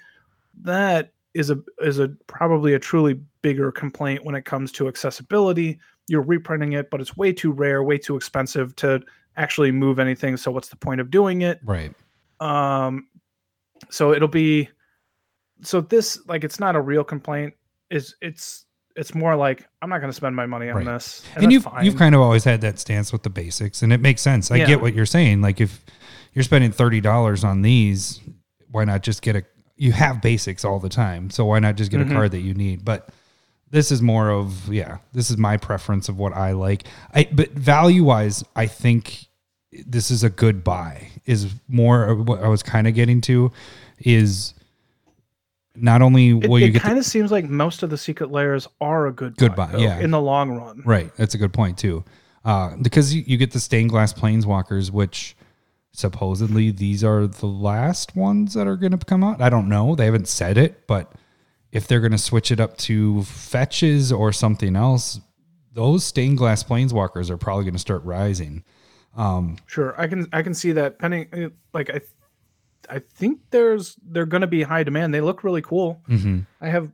That 0.62 1.12
is 1.34 1.50
a 1.50 1.58
is 1.80 1.98
a 1.98 2.08
probably 2.26 2.74
a 2.74 2.78
truly 2.78 3.20
bigger 3.42 3.70
complaint 3.70 4.24
when 4.24 4.34
it 4.34 4.44
comes 4.44 4.72
to 4.72 4.88
accessibility. 4.88 5.78
You're 6.08 6.22
reprinting 6.22 6.72
it, 6.72 6.90
but 6.90 7.00
it's 7.00 7.16
way 7.16 7.32
too 7.32 7.52
rare, 7.52 7.82
way 7.84 7.98
too 7.98 8.16
expensive 8.16 8.74
to 8.76 9.02
actually 9.36 9.70
move 9.70 9.98
anything. 9.98 10.36
So 10.38 10.50
what's 10.50 10.68
the 10.68 10.76
point 10.76 11.00
of 11.00 11.10
doing 11.10 11.42
it? 11.42 11.60
Right. 11.64 11.92
Um, 12.40 13.08
so 13.90 14.12
it'll 14.12 14.28
be 14.28 14.68
so 15.62 15.80
this 15.80 16.18
like 16.26 16.44
it's 16.44 16.60
not 16.60 16.76
a 16.76 16.80
real 16.80 17.04
complaint. 17.04 17.54
Is 17.90 18.14
it's 18.20 18.64
it's 18.96 19.14
more 19.14 19.36
like 19.36 19.66
I'm 19.82 19.88
not 19.90 19.98
going 19.98 20.10
to 20.10 20.16
spend 20.16 20.34
my 20.36 20.46
money 20.46 20.68
on 20.70 20.76
Right. 20.76 20.84
this, 20.86 21.22
and 21.34 21.44
that's 21.44 21.52
you've 21.52 21.62
fine. 21.64 21.84
you've 21.84 21.96
kind 21.96 22.14
of 22.14 22.20
always 22.20 22.44
had 22.44 22.60
that 22.62 22.78
stance 22.78 23.12
with 23.12 23.22
the 23.22 23.30
basics, 23.30 23.82
and 23.82 23.92
it 23.92 24.00
makes 24.00 24.22
sense. 24.22 24.50
I 24.50 24.56
Yeah. 24.56 24.66
get 24.66 24.80
what 24.80 24.94
you're 24.94 25.06
saying. 25.06 25.40
Like 25.42 25.60
if 25.60 25.84
you're 26.32 26.42
spending 26.44 26.72
thirty 26.72 27.00
dollars 27.00 27.44
on 27.44 27.62
these, 27.62 28.20
why 28.70 28.84
not 28.84 29.02
just 29.02 29.22
get 29.22 29.36
a? 29.36 29.44
You 29.76 29.92
have 29.92 30.22
basics 30.22 30.64
all 30.64 30.78
the 30.78 30.88
time, 30.88 31.30
so 31.30 31.44
why 31.44 31.58
not 31.58 31.76
just 31.76 31.90
get 31.90 32.00
Mhm. 32.00 32.10
a 32.10 32.14
card 32.14 32.30
that 32.32 32.40
you 32.40 32.54
need? 32.54 32.84
But 32.84 33.08
this 33.70 33.90
is 33.90 34.00
more 34.00 34.30
of 34.30 34.72
yeah. 34.72 34.98
This 35.12 35.30
is 35.30 35.36
my 35.36 35.56
preference 35.56 36.08
of 36.08 36.16
what 36.18 36.32
I 36.32 36.52
like. 36.52 36.84
I 37.12 37.28
but 37.32 37.50
value 37.52 38.04
wise, 38.04 38.44
I 38.56 38.66
think 38.66 39.26
this 39.86 40.10
is 40.12 40.22
a 40.22 40.30
good 40.30 40.62
buy. 40.62 41.08
Is 41.26 41.48
more 41.68 42.04
of 42.04 42.28
what 42.28 42.42
I 42.42 42.48
was 42.48 42.62
kind 42.62 42.86
of 42.86 42.94
getting 42.94 43.20
to 43.22 43.50
is 43.98 44.54
not 45.76 46.02
only 46.02 46.30
It, 46.30 46.48
will 46.48 46.58
you 46.58 46.66
it 46.66 46.70
get 46.70 46.82
kind 46.82 46.98
of 46.98 47.04
seems 47.04 47.30
like 47.32 47.44
most 47.46 47.82
of 47.82 47.90
the 47.90 47.98
secret 47.98 48.30
lairs 48.30 48.68
are 48.80 49.06
a 49.06 49.12
good 49.12 49.36
Good 49.36 49.54
buy, 49.56 49.66
though, 49.66 49.78
yeah. 49.78 50.00
in 50.00 50.10
the 50.10 50.20
long 50.20 50.52
run. 50.52 50.82
Right. 50.84 51.10
That's 51.16 51.34
a 51.34 51.38
good 51.38 51.52
point 51.52 51.78
too. 51.78 52.04
Uh, 52.44 52.76
because 52.76 53.14
you, 53.14 53.24
you 53.26 53.36
get 53.36 53.52
the 53.52 53.60
stained 53.60 53.90
glass 53.90 54.12
planeswalkers, 54.12 54.90
which 54.90 55.36
supposedly 55.92 56.70
these 56.70 57.02
are 57.02 57.26
the 57.26 57.46
last 57.46 58.14
ones 58.16 58.54
that 58.54 58.66
are 58.66 58.76
going 58.76 58.96
to 58.96 58.98
come 58.98 59.24
out. 59.24 59.40
I 59.40 59.48
don't 59.48 59.68
know. 59.68 59.94
They 59.94 60.04
haven't 60.04 60.28
said 60.28 60.58
it, 60.58 60.86
but 60.86 61.12
if 61.72 61.86
they're 61.86 62.00
going 62.00 62.12
to 62.12 62.18
switch 62.18 62.50
it 62.50 62.60
up 62.60 62.76
to 62.78 63.22
fetches 63.22 64.12
or 64.12 64.32
something 64.32 64.76
else, 64.76 65.20
those 65.72 66.04
stained 66.04 66.38
glass 66.38 66.62
planeswalkers 66.62 67.30
are 67.30 67.36
probably 67.36 67.64
going 67.64 67.74
to 67.74 67.80
start 67.80 68.04
rising. 68.04 68.62
Um, 69.16 69.56
Sure, 69.66 69.98
I 70.00 70.06
can 70.06 70.28
I 70.32 70.42
can 70.42 70.54
see 70.54 70.72
that. 70.72 70.98
Pending, 70.98 71.28
uh, 71.32 71.48
like 71.72 71.90
I, 71.90 72.00
I 72.90 72.98
think 72.98 73.40
there's 73.50 73.96
they're 74.02 74.26
going 74.26 74.40
to 74.42 74.46
be 74.46 74.62
high 74.62 74.82
demand. 74.82 75.14
They 75.14 75.20
look 75.20 75.44
really 75.44 75.62
cool. 75.62 76.00
mhm. 76.08 76.46
I 76.60 76.68
have, 76.68 76.90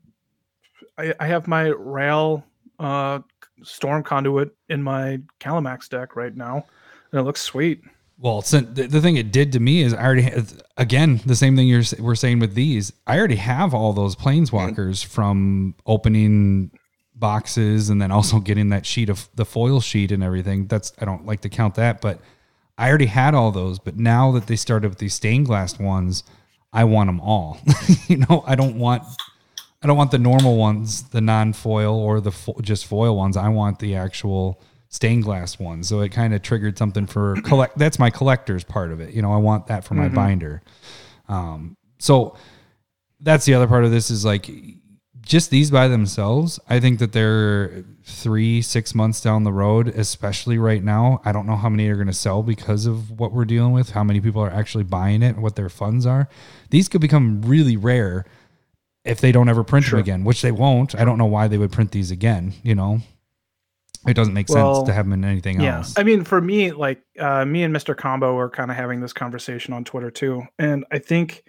I, 0.99 1.15
I 1.21 1.27
have 1.27 1.47
my 1.49 1.71
Ral 1.71 2.45
uh 2.79 3.21
storm 3.63 4.03
conduit 4.03 4.55
in 4.69 4.83
my 4.83 5.21
Kalamax 5.39 5.89
deck 5.89 6.17
right 6.17 6.35
now, 6.35 6.65
and 7.13 7.21
it 7.21 7.25
looks 7.25 7.43
sweet. 7.43 7.83
Well, 8.19 8.43
the 8.43 9.01
thing 9.01 9.17
it 9.17 9.33
did 9.33 9.53
to 9.53 9.61
me 9.61 9.81
is 9.81 9.95
I 9.95 10.05
already 10.05 10.23
had, 10.23 10.63
again 10.77 11.23
the 11.25 11.35
same 11.37 11.57
thing 11.57 11.69
you're 11.69 11.83
we're 11.99 12.15
saying 12.15 12.39
with 12.39 12.55
these. 12.55 12.93
I 13.07 13.19
already 13.19 13.37
have 13.37 13.73
all 13.73 13.95
those 13.95 14.15
planeswalkers 14.15 15.03
from 15.03 15.75
opening 15.87 16.71
boxes 17.15 17.89
and 17.89 18.01
then 18.01 18.11
also 18.13 18.39
getting 18.41 18.69
that 18.71 18.85
sheet 18.85 19.09
of 19.09 19.29
the 19.37 19.47
foil 19.47 19.81
sheet 19.81 20.13
and 20.13 20.23
everything. 20.23 20.67
That's 20.67 20.93
I 21.01 21.07
don't 21.07 21.25
like 21.25 21.41
to 21.43 21.49
count 21.49 21.77
that, 21.77 22.01
but 22.03 22.21
I 22.81 22.89
already 22.89 23.07
had 23.07 23.35
all 23.35 23.53
those. 23.53 23.79
But 23.79 23.97
now 23.97 24.33
that 24.33 24.47
they 24.47 24.57
started 24.57 24.89
with 24.89 24.99
these 24.99 25.15
stained 25.15 25.47
glass 25.47 25.79
ones, 25.79 26.25
I 26.73 26.85
want 26.85 27.09
them 27.09 27.21
all. 27.21 27.61
you 28.09 28.17
know, 28.17 28.43
I 28.47 28.55
don't 28.55 28.79
want 28.79 29.05
I 29.83 29.87
don't 29.87 29.97
want 29.97 30.11
the 30.11 30.19
normal 30.19 30.57
ones, 30.57 31.05
the 31.11 31.21
non-foil 31.21 31.95
or 31.95 32.21
the 32.21 32.33
fo- 32.33 32.61
just 32.61 32.87
foil 32.87 33.17
ones. 33.17 33.37
I 33.37 33.49
want 33.49 33.79
the 33.79 33.97
actual 33.97 34.61
stained 34.89 35.25
glass 35.25 35.59
ones. 35.59 35.89
So 35.89 36.01
it 36.01 36.09
kind 36.11 36.35
of 36.35 36.43
triggered 36.43 36.79
something 36.79 37.07
for 37.07 37.41
collect. 37.45 37.79
That's 37.79 37.99
my 37.99 38.11
collector's 38.11 38.65
part 38.65 38.93
of 38.93 39.01
it. 39.01 39.15
You 39.15 39.23
know, 39.23 39.33
I 39.33 39.39
want 39.39 39.67
that 39.67 39.85
for 39.85 39.95
my 39.95 40.09
binder. 40.09 40.63
Um, 41.29 41.77
so 41.99 42.37
that's 43.21 43.45
the 43.45 43.55
other 43.55 43.67
part 43.67 43.85
of 43.85 43.91
this 43.91 44.11
is 44.11 44.25
like 44.25 44.51
just 45.31 45.51
these 45.51 45.71
by 45.71 45.87
themselves. 45.87 46.59
I 46.69 46.81
think 46.81 46.99
that 46.99 47.13
they're 47.13 47.85
three, 48.03 48.61
six 48.61 48.97
months 48.97 49.21
down 49.21 49.45
the 49.45 49.53
road, 49.53 49.87
especially 49.87 50.59
right 50.59 50.83
now. 50.83 51.21
I 51.25 51.31
don't 51.31 51.47
know 51.47 51.55
how 51.55 51.69
many 51.69 51.89
are 51.89 51.95
going 51.95 52.09
to 52.09 52.13
sell 52.13 52.43
because 52.43 52.85
of 52.85 53.13
what 53.21 53.31
we're 53.33 53.45
dealing 53.45 53.71
with, 53.71 53.91
how 53.91 54.03
many 54.03 54.21
people 54.21 54.43
are 54.43 54.51
actually 54.51 54.83
buying 54.83 55.23
it, 55.23 55.37
what 55.37 55.55
their 55.55 55.69
funds 55.69 56.05
are. 56.05 56.29
These 56.71 56.89
could 56.89 57.01
become 57.01 57.43
really 57.43 57.77
rare 57.77 58.25
if 59.05 59.21
they 59.21 59.31
don't 59.31 59.49
ever 59.49 59.63
print 59.63 59.87
Sure. 59.87 59.99
them 59.99 60.05
again, 60.05 60.25
which 60.25 60.43
they 60.43 60.51
won't. 60.51 60.97
I 60.97 61.05
don't 61.05 61.17
know 61.17 61.27
why 61.27 61.47
they 61.47 61.59
would 61.59 61.71
print 61.71 61.93
these 61.93 62.11
again. 62.11 62.53
You 62.65 62.75
know, 62.75 63.01
it 64.09 64.15
doesn't 64.15 64.35
make 64.35 64.49
Well, 64.49 64.75
sense 64.75 64.87
to 64.89 64.93
have 64.93 65.07
them 65.07 65.13
in 65.13 65.25
anything 65.25 65.61
Yeah, 65.61 65.77
else. 65.77 65.97
I 65.97 66.03
mean, 66.03 66.25
for 66.25 66.41
me, 66.41 66.73
like 66.73 67.03
uh, 67.21 67.45
me 67.45 67.63
and 67.63 67.73
Mr. 67.73 67.97
Combo 67.97 68.37
are 68.37 68.51
kind 68.51 68.69
of 68.73 68.77
having 68.77 69.01
this 69.01 69.13
conversation 69.13 69.75
on 69.75 69.85
Twitter 69.85 70.11
too, 70.11 70.43
and 70.59 70.85
I 70.91 70.99
think 70.99 71.45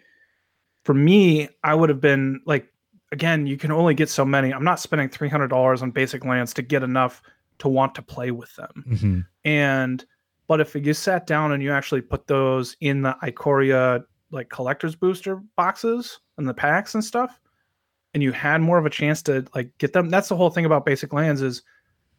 for 0.85 0.93
me, 0.93 1.49
I 1.63 1.73
would 1.73 1.89
have 1.89 1.99
been 1.99 2.41
like, 2.45 2.67
again, 3.11 3.45
you 3.47 3.57
can 3.57 3.71
only 3.71 3.93
get 3.93 4.09
so 4.09 4.25
many. 4.25 4.53
I'm 4.53 4.63
not 4.63 4.79
spending 4.79 5.09
three 5.09 5.29
hundred 5.29 5.49
dollars 5.49 5.81
on 5.81 5.91
basic 5.91 6.25
lands 6.25 6.53
to 6.55 6.61
get 6.61 6.83
enough 6.83 7.21
to 7.59 7.67
want 7.67 7.93
to 7.95 8.01
play 8.01 8.31
with 8.31 8.55
them. 8.55 8.85
Mhm. 8.89 9.25
And 9.45 10.05
but 10.47 10.59
if 10.59 10.75
you 10.75 10.93
sat 10.93 11.27
down 11.27 11.51
and 11.51 11.63
you 11.63 11.71
actually 11.71 12.01
put 12.01 12.27
those 12.27 12.75
in 12.81 13.01
the 13.03 13.15
Ikoria 13.23 14.03
like 14.31 14.49
collector's 14.49 14.95
booster 14.95 15.41
boxes 15.55 16.19
and 16.37 16.47
the 16.47 16.53
packs 16.53 16.95
and 16.95 17.03
stuff, 17.03 17.39
and 18.13 18.23
you 18.23 18.31
had 18.31 18.61
more 18.61 18.77
of 18.77 18.85
a 18.85 18.89
chance 18.89 19.21
to 19.23 19.45
like 19.55 19.69
get 19.77 19.93
them, 19.93 20.09
that's 20.09 20.29
the 20.29 20.35
whole 20.35 20.49
thing 20.49 20.65
about 20.65 20.85
basic 20.85 21.13
lands 21.13 21.41
is 21.41 21.61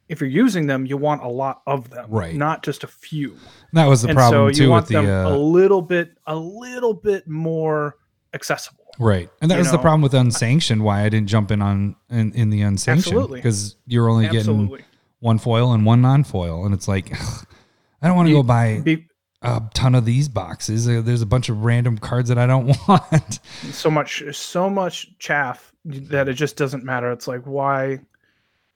if 0.09 0.21
you're 0.21 0.31
using 0.31 0.67
them, 0.67 0.85
you 0.85 0.97
want 0.97 1.23
a 1.23 1.29
lot 1.29 1.63
of 1.67 1.89
them, 1.91 2.07
Right. 2.11 2.35
Not 2.35 2.63
just 2.63 2.85
a 2.85 2.87
few. 2.87 3.37
That 3.73 3.87
was 3.87 4.03
the 4.03 4.09
and 4.09 4.17
problem 4.17 4.35
so 4.35 4.49
you 4.49 4.67
too 4.67 4.71
want 4.71 4.83
with 4.83 4.89
the 4.89 5.07
them 5.07 5.27
uh, 5.27 5.31
a 5.31 5.37
little 5.37 5.81
bit, 5.81 6.19
a 6.27 6.37
little 6.37 6.93
bit 6.93 7.27
more 7.29 7.97
accessible. 8.35 8.85
Right. 8.99 9.31
And 9.41 9.51
that 9.51 9.59
was 9.59 9.71
the 9.71 9.79
problem 9.79 10.03
with 10.03 10.15
unsanctioned 10.15 10.85
why 10.85 11.05
I 11.05 11.09
didn't 11.09 11.29
jump 11.29 11.51
in 11.51 11.63
on 11.63 11.97
in, 12.11 12.33
in 12.33 12.51
the 12.51 12.63
unsanctioned 12.63 13.15
Absolutely. 13.15 13.39
because 13.39 13.77
you're 13.87 14.09
only 14.09 14.29
getting 14.29 14.77
one 15.21 15.39
foil 15.39 15.73
and 15.73 15.87
one 15.87 16.03
non-foil 16.03 16.65
and 16.65 16.75
it's 16.75 16.89
like 16.89 17.13
I 18.03 18.09
don't 18.09 18.17
want 18.17 18.29
to 18.29 18.35
go 18.35 18.43
buy 18.43 18.81
Be, 18.81 19.07
a 19.41 19.63
ton 19.75 19.95
of 19.95 20.05
these 20.05 20.29
boxes. 20.29 20.87
There's 20.87 21.23
a 21.23 21.27
bunch 21.27 21.49
of 21.49 21.65
random 21.65 21.99
cards 21.99 22.29
that 22.29 22.39
I 22.39 22.47
don't 22.47 22.77
want. 22.89 23.41
so 23.71 23.91
much 23.91 24.23
so 24.37 24.69
much 24.69 25.19
chaff 25.19 25.73
that 25.85 26.29
it 26.29 26.35
just 26.35 26.57
doesn't 26.57 26.85
matter 26.85 27.11
it's 27.11 27.27
like 27.27 27.43
why 27.43 27.99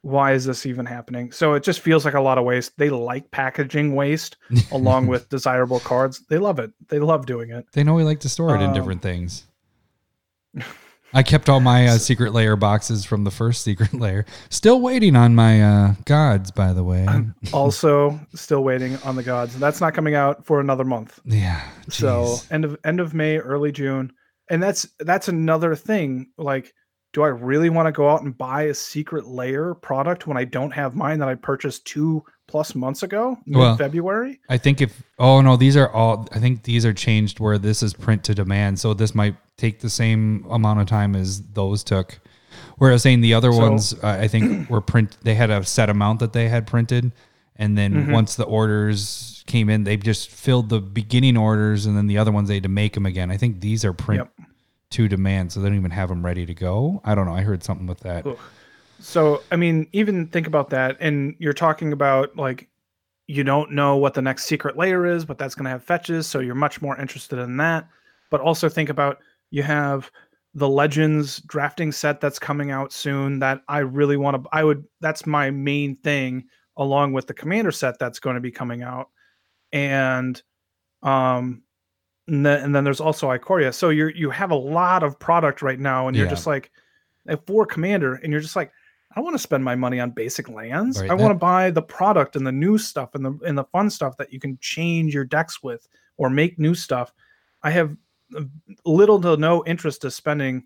why 0.06 0.32
is 0.32 0.44
this 0.44 0.66
even 0.66 0.86
happening 0.86 1.32
so 1.32 1.54
it 1.54 1.64
just 1.64 1.80
feels 1.80 2.04
like 2.04 2.14
a 2.14 2.20
lot 2.20 2.38
of 2.38 2.44
waste 2.44 2.72
they 2.78 2.88
like 2.90 3.28
packaging 3.32 3.96
waste 3.96 4.36
along 4.70 5.08
with 5.08 5.28
desirable 5.30 5.80
cards 5.80 6.22
they 6.30 6.38
love 6.38 6.60
it 6.60 6.70
they 6.88 7.00
love 7.00 7.26
doing 7.26 7.50
it 7.50 7.66
they 7.72 7.82
know 7.82 7.94
we 7.94 8.04
like 8.04 8.20
to 8.20 8.28
store 8.28 8.54
it 8.54 8.60
in 8.60 8.68
Um, 8.68 8.74
different 8.74 9.02
things. 9.02 9.44
I 11.14 11.22
kept 11.22 11.48
all 11.48 11.60
my 11.60 11.86
uh, 11.86 11.98
secret 11.98 12.32
lair 12.32 12.56
boxes 12.56 13.04
from 13.04 13.24
the 13.24 13.30
first 13.30 13.62
secret 13.62 13.94
layer. 14.00 14.26
Still 14.50 14.80
waiting 14.80 15.16
on 15.16 15.34
my 15.34 15.62
uh, 15.62 15.94
gods, 16.04 16.50
by 16.50 16.72
the 16.72 16.84
way. 16.84 17.06
also 17.52 18.20
still 18.34 18.62
waiting 18.62 18.96
on 18.98 19.16
the 19.16 19.22
gods 19.22 19.58
that's 19.58 19.80
not 19.80 19.94
coming 19.94 20.14
out 20.14 20.44
for 20.44 20.60
another 20.60 20.84
month 20.84 21.20
yeah. 21.24 21.66
so 21.88 22.36
end 22.50 22.64
of 22.64 22.76
end 22.84 23.00
of 23.00 23.14
may 23.14 23.38
early 23.38 23.72
june 23.72 24.12
and 24.50 24.62
that's 24.62 24.86
that's 25.00 25.28
another 25.28 25.74
thing 25.74 26.30
like 26.38 26.72
do 27.16 27.22
i 27.22 27.28
really 27.28 27.70
want 27.70 27.86
to 27.86 27.92
go 27.92 28.10
out 28.10 28.20
and 28.22 28.36
buy 28.36 28.64
a 28.64 28.74
secret 28.74 29.26
lair 29.26 29.74
product 29.74 30.26
when 30.26 30.36
i 30.36 30.44
don't 30.44 30.70
have 30.70 30.94
mine 30.94 31.18
that 31.18 31.28
i 31.28 31.34
purchased 31.34 31.86
two 31.86 32.22
plus 32.46 32.74
months 32.74 33.02
ago 33.02 33.36
Well, 33.46 33.74
february 33.78 34.38
I 34.50 34.58
think 34.58 34.80
if 34.82 35.02
oh 35.18 35.40
no, 35.40 35.56
these 35.56 35.76
are 35.78 35.90
all 35.90 36.28
I 36.30 36.38
think 36.38 36.62
these 36.64 36.84
are 36.84 36.92
changed 36.92 37.40
where 37.40 37.56
this 37.58 37.82
is 37.82 37.92
print 37.94 38.22
to 38.24 38.34
demand. 38.34 38.78
So 38.78 38.94
this 38.94 39.14
might 39.14 39.34
take 39.56 39.80
the 39.80 39.90
same 39.90 40.46
amount 40.50 40.80
of 40.80 40.86
time 40.86 41.16
as 41.16 41.42
those 41.54 41.82
took. 41.82 42.20
Whereas 42.78 43.02
saying 43.02 43.22
the 43.22 43.34
other 43.34 43.50
So- 43.52 43.58
ones, 43.58 43.94
uh, 43.94 44.18
I 44.20 44.28
think 44.28 44.70
were 44.70 44.80
print. 44.80 45.16
They 45.22 45.34
had 45.34 45.50
a 45.50 45.64
set 45.64 45.88
amount 45.90 46.20
that 46.20 46.32
they 46.34 46.48
had 46.48 46.66
printed, 46.68 47.10
and 47.56 47.76
then 47.76 47.92
Mhm. 48.06 48.12
once 48.12 48.36
the 48.36 48.44
orders 48.44 49.42
came 49.46 49.68
in, 49.68 49.82
they 49.84 49.96
just 49.96 50.30
filled 50.30 50.68
the 50.68 50.80
beginning 50.80 51.36
orders, 51.36 51.84
and 51.86 51.96
then 51.96 52.06
the 52.06 52.18
other 52.18 52.30
ones 52.30 52.46
they 52.48 52.54
had 52.54 52.62
to 52.62 52.68
make 52.68 52.92
them 52.94 53.06
again. 53.06 53.30
I 53.32 53.36
think 53.36 53.60
these 53.60 53.84
are 53.84 53.92
print 53.92 54.20
Yep. 54.20 54.32
To 54.90 55.08
demand, 55.08 55.52
so 55.52 55.60
they 55.60 55.68
don't 55.68 55.76
even 55.76 55.90
have 55.90 56.08
them 56.08 56.24
ready 56.24 56.46
to 56.46 56.54
go. 56.54 57.00
I 57.04 57.14
don't 57.14 57.26
know. 57.26 57.34
I 57.34 57.42
heard 57.42 57.62
something 57.62 57.86
with 57.86 58.00
that. 58.00 58.24
So, 59.00 59.42
I 59.50 59.56
mean, 59.56 59.88
even 59.92 60.28
think 60.28 60.46
about 60.46 60.70
that. 60.70 60.96
And 61.00 61.34
you're 61.38 61.52
talking 61.52 61.92
about 61.92 62.34
like, 62.36 62.68
you 63.26 63.42
don't 63.42 63.72
know 63.72 63.96
what 63.96 64.14
the 64.14 64.22
next 64.22 64.44
secret 64.44 64.76
lair 64.76 65.04
is, 65.04 65.24
but 65.24 65.36
that's 65.36 65.54
going 65.54 65.64
to 65.64 65.70
have 65.70 65.82
fetches. 65.82 66.26
So 66.28 66.38
you're 66.38 66.54
much 66.54 66.80
more 66.80 66.98
interested 66.98 67.40
in 67.40 67.56
that. 67.58 67.88
But 68.30 68.40
also 68.40 68.68
think 68.68 68.88
about 68.88 69.18
you 69.50 69.64
have 69.64 70.10
the 70.54 70.68
Legends 70.68 71.40
drafting 71.40 71.92
set 71.92 72.20
that's 72.20 72.38
coming 72.38 72.70
out 72.70 72.92
soon 72.92 73.40
that 73.40 73.62
I 73.68 73.80
really 73.80 74.16
want 74.16 74.42
to, 74.42 74.48
I 74.52 74.64
would, 74.64 74.84
that's 75.00 75.26
my 75.26 75.50
main 75.50 75.96
thing 75.96 76.44
along 76.76 77.12
with 77.12 77.26
the 77.26 77.34
commander 77.34 77.72
set 77.72 77.98
that's 77.98 78.20
going 78.20 78.36
to 78.36 78.40
be 78.40 78.52
coming 78.52 78.82
out. 78.82 79.10
And, 79.72 80.40
um, 81.02 81.62
and 82.28 82.44
then, 82.44 82.62
and 82.62 82.74
then 82.74 82.84
there's 82.84 83.00
also 83.00 83.28
Ikoria. 83.28 83.72
So 83.72 83.90
you're, 83.90 84.10
you 84.10 84.30
have 84.30 84.50
a 84.50 84.56
lot 84.56 85.02
of 85.02 85.18
product 85.18 85.62
right 85.62 85.78
now 85.80 86.08
and 86.08 86.16
you're 86.16 86.26
Yeah. 86.26 86.30
just 86.30 86.46
like, 86.46 86.70
for 87.44 87.66
commander 87.66 88.14
and 88.22 88.30
you're 88.30 88.40
just 88.40 88.54
like 88.54 88.70
i 89.16 89.20
want 89.20 89.34
to 89.34 89.38
spend 89.38 89.64
my 89.64 89.74
money 89.74 89.98
on 89.98 90.12
basic 90.12 90.48
lands 90.48 91.00
Right, 91.00 91.10
i 91.10 91.14
want 91.14 91.32
to 91.32 91.34
buy 91.34 91.72
the 91.72 91.82
product 91.82 92.36
and 92.36 92.46
the 92.46 92.52
new 92.52 92.78
stuff 92.78 93.16
and 93.16 93.24
the 93.24 93.36
and 93.44 93.58
the 93.58 93.64
fun 93.64 93.90
stuff 93.90 94.16
that 94.18 94.32
you 94.32 94.38
can 94.38 94.56
change 94.60 95.12
your 95.12 95.24
decks 95.24 95.60
with 95.60 95.88
or 96.18 96.30
make 96.30 96.56
new 96.56 96.72
stuff 96.72 97.12
i 97.64 97.70
have 97.70 97.96
little 98.84 99.20
to 99.20 99.36
no 99.36 99.64
interest 99.66 100.02
to 100.02 100.10
spending 100.12 100.62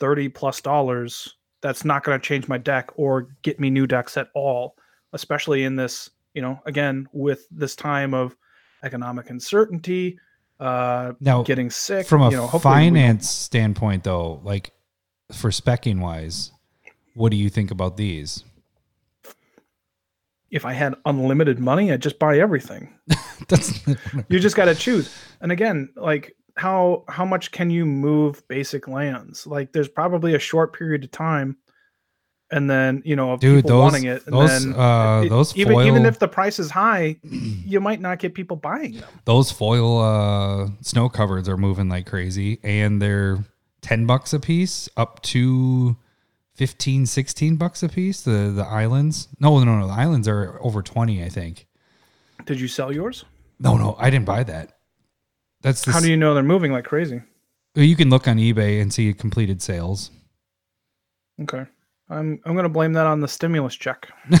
30 0.00 0.28
plus 0.30 0.60
dollars 0.60 1.36
that's 1.62 1.84
not 1.84 2.02
going 2.02 2.18
to 2.18 2.26
change 2.26 2.48
my 2.48 2.58
deck 2.58 2.90
or 2.96 3.28
get 3.42 3.60
me 3.60 3.70
new 3.70 3.86
decks 3.86 4.16
at 4.16 4.26
all 4.34 4.74
especially 5.12 5.62
in 5.62 5.76
this 5.76 6.10
you 6.34 6.42
know 6.42 6.58
again 6.66 7.08
with 7.12 7.46
this 7.52 7.76
time 7.76 8.12
of 8.12 8.36
economic 8.82 9.30
uncertainty 9.30 10.18
uh 10.60 11.12
Now, 11.20 11.42
getting 11.42 11.70
sick 11.70 12.06
from 12.06 12.22
a 12.22 12.30
you 12.30 12.36
know 12.36 12.46
hopefully 12.46 12.74
we 12.74 12.80
don't- 12.84 12.94
finance 12.94 13.30
standpoint, 13.30 14.04
though, 14.04 14.40
like 14.44 14.72
for 15.32 15.50
specking 15.50 16.00
wise, 16.00 16.52
what 17.14 17.30
do 17.30 17.36
you 17.36 17.50
think 17.50 17.70
about 17.70 17.96
these? 17.96 18.44
if 20.50 20.64
I 20.64 20.72
had 20.72 20.94
unlimited 21.04 21.58
money, 21.58 21.92
I'd 21.92 22.00
just 22.00 22.18
buy 22.18 22.38
everything. 22.38 22.94
That's 23.48 23.84
You 24.28 24.38
just 24.38 24.56
got 24.56 24.66
to 24.66 24.74
choose. 24.74 25.12
And 25.40 25.52
again, 25.52 25.88
like 25.96 26.34
how 26.56 27.04
how 27.08 27.24
much 27.24 27.50
can 27.52 27.68
you 27.68 27.84
move 27.84 28.46
basic 28.48 28.88
lands? 28.88 29.46
Like 29.46 29.72
there's 29.72 29.88
probably 29.88 30.34
a 30.34 30.38
short 30.38 30.72
period 30.72 31.04
of 31.04 31.10
time, 31.10 31.56
and 32.50 32.70
then 32.70 33.02
you 33.04 33.16
know 33.16 33.32
of 33.32 33.40
dude. 33.40 33.64
people 33.64 33.70
Those 33.80 33.92
wanting 33.92 34.04
it, 34.04 34.24
and 34.26 34.34
those 34.34 34.64
then 34.64 34.74
uh, 34.74 35.22
it- 35.24 35.28
those 35.28 35.56
even 35.56 35.74
foil 35.74 35.86
even 35.86 36.06
if 36.06 36.18
the 36.18 36.28
price 36.28 36.58
is 36.58 36.70
high, 36.70 37.16
you 37.22 37.80
might 37.80 38.00
not 38.00 38.18
get 38.18 38.34
people 38.34 38.56
buying 38.56 38.92
them. 38.94 39.08
those 39.24 39.50
foil 39.50 40.00
uh, 40.00 40.68
snow 40.80 41.08
covers 41.08 41.48
are 41.48 41.56
moving 41.56 41.88
like 41.88 42.06
crazy, 42.06 42.58
and 42.62 43.00
they're 43.02 43.38
ten 43.82 44.06
bucks 44.06 44.32
a 44.32 44.40
piece, 44.40 44.88
up 44.96 45.20
to 45.22 45.96
15, 46.54 47.04
16 47.06 47.56
bucks 47.56 47.82
a 47.82 47.88
piece. 47.88 48.22
The 48.22 48.52
the 48.54 48.64
islands, 48.64 49.28
no, 49.40 49.62
no, 49.62 49.78
no, 49.78 49.86
the 49.86 49.92
islands 49.92 50.26
are 50.28 50.58
over 50.62 50.82
twenty, 50.82 51.22
I 51.24 51.28
think. 51.28 51.66
Did 52.44 52.60
you 52.60 52.68
sell 52.68 52.92
yours? 52.92 53.24
No, 53.58 53.76
no, 53.76 53.96
I 53.98 54.10
didn't 54.10 54.26
buy 54.26 54.44
that. 54.44 54.72
That's 55.62 55.82
the 55.84 55.92
How 55.92 56.00
do 56.00 56.08
you 56.10 56.16
know 56.16 56.34
they're 56.34 56.42
moving 56.42 56.70
like 56.70 56.84
crazy? 56.84 57.22
you 57.74 57.96
can 57.96 58.08
look 58.08 58.26
on 58.28 58.36
eBay 58.38 58.80
and 58.80 58.92
see 58.92 59.12
completed 59.12 59.60
sales. 59.60 60.10
Okay. 61.42 61.66
I'm 62.08 62.40
I'm 62.44 62.54
gonna 62.56 62.68
blame 62.68 62.92
that 62.94 63.06
on 63.06 63.20
the 63.20 63.28
stimulus 63.28 63.74
check. 63.74 64.08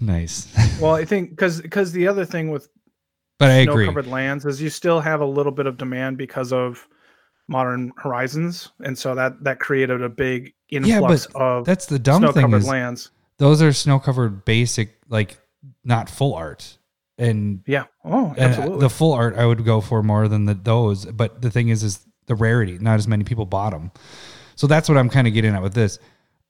nice. 0.00 0.48
Well, 0.80 0.94
I 0.94 1.04
think 1.04 1.30
because 1.30 1.60
because 1.60 1.92
the 1.92 2.06
other 2.08 2.24
thing 2.24 2.50
with 2.50 2.68
But 3.38 3.50
I 3.50 3.64
snow 3.64 3.72
agree. 3.72 3.86
covered 3.86 4.06
lands 4.06 4.44
is 4.46 4.60
you 4.62 4.70
still 4.70 5.00
have 5.00 5.20
a 5.20 5.26
little 5.26 5.52
bit 5.52 5.66
of 5.66 5.76
demand 5.76 6.18
because 6.18 6.52
of 6.52 6.86
modern 7.48 7.92
horizons, 7.98 8.70
and 8.84 8.96
so 8.96 9.14
that 9.14 9.42
that 9.44 9.60
created 9.60 10.02
a 10.02 10.08
big 10.08 10.54
Yeah, 10.68 10.78
influx 10.78 11.26
but 11.26 11.40
of 11.42 11.64
That's 11.66 11.86
the 11.86 11.98
dumb 11.98 12.32
thing 12.32 12.52
is 12.52 12.66
lands. 12.66 13.10
those 13.38 13.60
are 13.62 13.72
snow 13.72 13.98
covered 13.98 14.44
basic, 14.44 14.98
like 15.08 15.38
not 15.84 16.08
full 16.08 16.34
art. 16.34 16.78
And, 17.16 17.62
Yeah. 17.68 17.84
Oh, 18.04 18.30
uh, 18.30 18.34
absolutely. 18.38 18.80
the 18.80 18.90
full 18.90 19.12
art 19.12 19.36
I 19.36 19.46
would 19.46 19.64
go 19.64 19.80
for 19.80 20.02
more 20.02 20.26
than 20.26 20.46
the 20.46 20.54
those. 20.54 21.04
But 21.06 21.42
the 21.42 21.50
thing 21.50 21.68
is, 21.68 21.84
is 21.84 22.04
the 22.26 22.34
rarity. 22.34 22.78
Not 22.78 22.94
as 22.98 23.06
many 23.08 23.24
people 23.24 23.46
bought 23.46 23.70
them. 23.70 23.90
So 24.56 24.66
that's 24.66 24.88
what 24.88 24.98
I'm 24.98 25.08
kind 25.10 25.26
of 25.26 25.34
getting 25.34 25.54
at 25.54 25.62
with 25.62 25.74
this. 25.74 25.98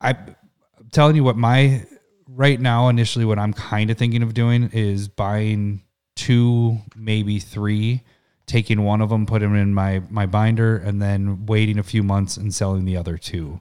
I, 0.00 0.10
I'm 0.10 0.90
telling 0.92 1.16
you 1.16 1.24
what 1.24 1.36
my 1.36 1.84
right 2.28 2.60
now 2.60 2.88
initially 2.88 3.24
what 3.24 3.38
I'm 3.38 3.52
kind 3.52 3.90
of 3.90 3.98
thinking 3.98 4.22
of 4.22 4.34
doing 4.34 4.70
is 4.72 5.08
buying 5.08 5.82
two, 6.16 6.78
maybe 6.96 7.38
three, 7.38 8.02
taking 8.46 8.82
one 8.82 9.00
of 9.00 9.08
them, 9.08 9.26
put 9.26 9.40
them 9.40 9.54
in 9.54 9.72
my 9.74 10.02
my 10.10 10.26
binder, 10.26 10.76
and 10.76 11.00
then 11.00 11.46
waiting 11.46 11.78
a 11.78 11.82
few 11.82 12.02
months 12.02 12.36
and 12.36 12.52
selling 12.54 12.84
the 12.84 12.96
other 12.96 13.16
two. 13.18 13.60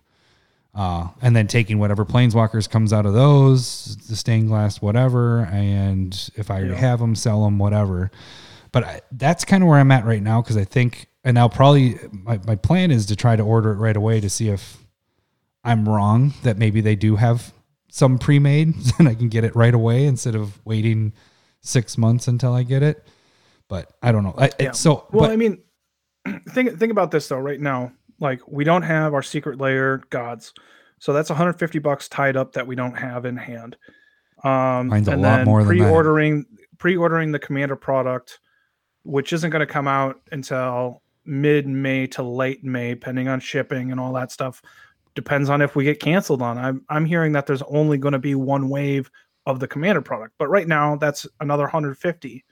Uh, 0.75 1.07
and 1.21 1.35
then 1.35 1.45
taking 1.45 1.77
whatever 1.77 2.03
planeswalkers 2.03 2.67
comes 2.67 2.91
out 2.91 3.05
of 3.05 3.13
those, 3.13 3.95
the 4.09 4.15
stained 4.15 4.47
glass, 4.47 4.81
whatever, 4.81 5.41
and 5.51 6.31
if 6.35 6.49
I 6.49 6.61
Yeah. 6.61 6.73
have 6.73 6.99
them, 6.99 7.13
sell 7.15 7.43
them, 7.45 7.59
whatever. 7.59 8.09
But 8.71 8.83
I, 8.83 9.01
that's 9.11 9.45
kind 9.45 9.61
of 9.61 9.69
where 9.69 9.77
I'm 9.77 9.91
at 9.91 10.03
right 10.03 10.21
now 10.23 10.41
because 10.41 10.57
I 10.57 10.63
think, 10.63 11.05
and 11.23 11.39
I'll 11.39 11.49
probably 11.49 11.97
my, 12.11 12.39
my 12.45 12.55
plan 12.55 12.91
is 12.91 13.05
to 13.07 13.15
try 13.15 13.35
to 13.35 13.43
order 13.43 13.71
it 13.71 13.77
right 13.77 13.95
away 13.95 14.19
to 14.19 14.29
see 14.29 14.49
if 14.49 14.77
I'm 15.63 15.87
wrong 15.87 16.33
that 16.43 16.57
maybe 16.57 16.81
they 16.81 16.95
do 16.95 17.15
have 17.15 17.53
some 17.89 18.17
pre-made 18.17 18.73
and 18.99 19.07
I 19.07 19.15
can 19.15 19.29
get 19.29 19.43
it 19.43 19.55
right 19.55 19.73
away 19.73 20.05
instead 20.05 20.35
of 20.35 20.59
waiting 20.65 21.13
six 21.61 21.97
months 21.97 22.27
until 22.27 22.53
I 22.53 22.63
get 22.63 22.83
it. 22.83 23.07
But 23.69 23.91
I 24.01 24.11
don't 24.11 24.23
know. 24.23 24.35
I, 24.37 24.49
Yeah. 24.59 24.71
so, 24.71 25.07
Well, 25.11 25.21
but 25.21 25.31
I 25.31 25.35
mean, 25.35 25.61
think 26.49 26.77
think 26.77 26.91
about 26.91 27.11
this 27.11 27.27
though. 27.27 27.37
Right 27.37 27.59
now, 27.59 27.93
like 28.19 28.41
we 28.47 28.63
don't 28.63 28.81
have 28.81 29.13
our 29.13 29.23
secret 29.23 29.59
lair 29.59 29.99
gods, 30.09 30.53
so 30.99 31.13
that's 31.13 31.29
150 31.29 31.79
bucks 31.79 32.09
tied 32.09 32.35
up 32.35 32.53
that 32.53 32.67
we 32.67 32.75
don't 32.75 32.97
have 32.97 33.25
in 33.25 33.37
hand. 33.37 33.77
Um, 34.43 34.87
Mine's 34.87 35.07
a 35.07 35.11
and 35.11 35.21
lot 35.21 35.37
then 35.37 35.45
more 35.45 35.59
than 35.63 35.67
pre-ordering 35.67 36.45
pre-ordering 36.77 37.31
the 37.31 37.39
commander 37.39 37.77
product, 37.77 38.39
which 39.03 39.31
isn't 39.31 39.49
going 39.49 39.65
to 39.65 39.71
come 39.71 39.87
out 39.87 40.19
until 40.31 41.02
mid 41.25 41.67
May 41.67 42.07
to 42.07 42.23
late 42.23 42.63
May, 42.63 42.89
depending 42.91 43.27
on 43.27 43.39
shipping 43.39 43.91
and 43.91 43.99
all 43.99 44.13
that 44.13 44.31
stuff. 44.31 44.61
Depends 45.15 45.49
on 45.49 45.61
if 45.61 45.75
we 45.75 45.83
get 45.83 45.99
canceled 45.99 46.41
on. 46.41 46.57
I'm 46.57 46.83
I'm 46.89 47.05
hearing 47.05 47.33
that 47.33 47.45
there's 47.45 47.61
only 47.63 47.97
going 47.97 48.13
to 48.13 48.19
be 48.19 48.35
one 48.35 48.69
wave 48.69 49.09
of 49.45 49.59
the 49.59 49.67
commander 49.67 50.01
product, 50.01 50.33
but 50.39 50.49
right 50.49 50.67
now 50.67 50.95
that's 50.95 51.27
another 51.41 51.63
150 51.63 52.43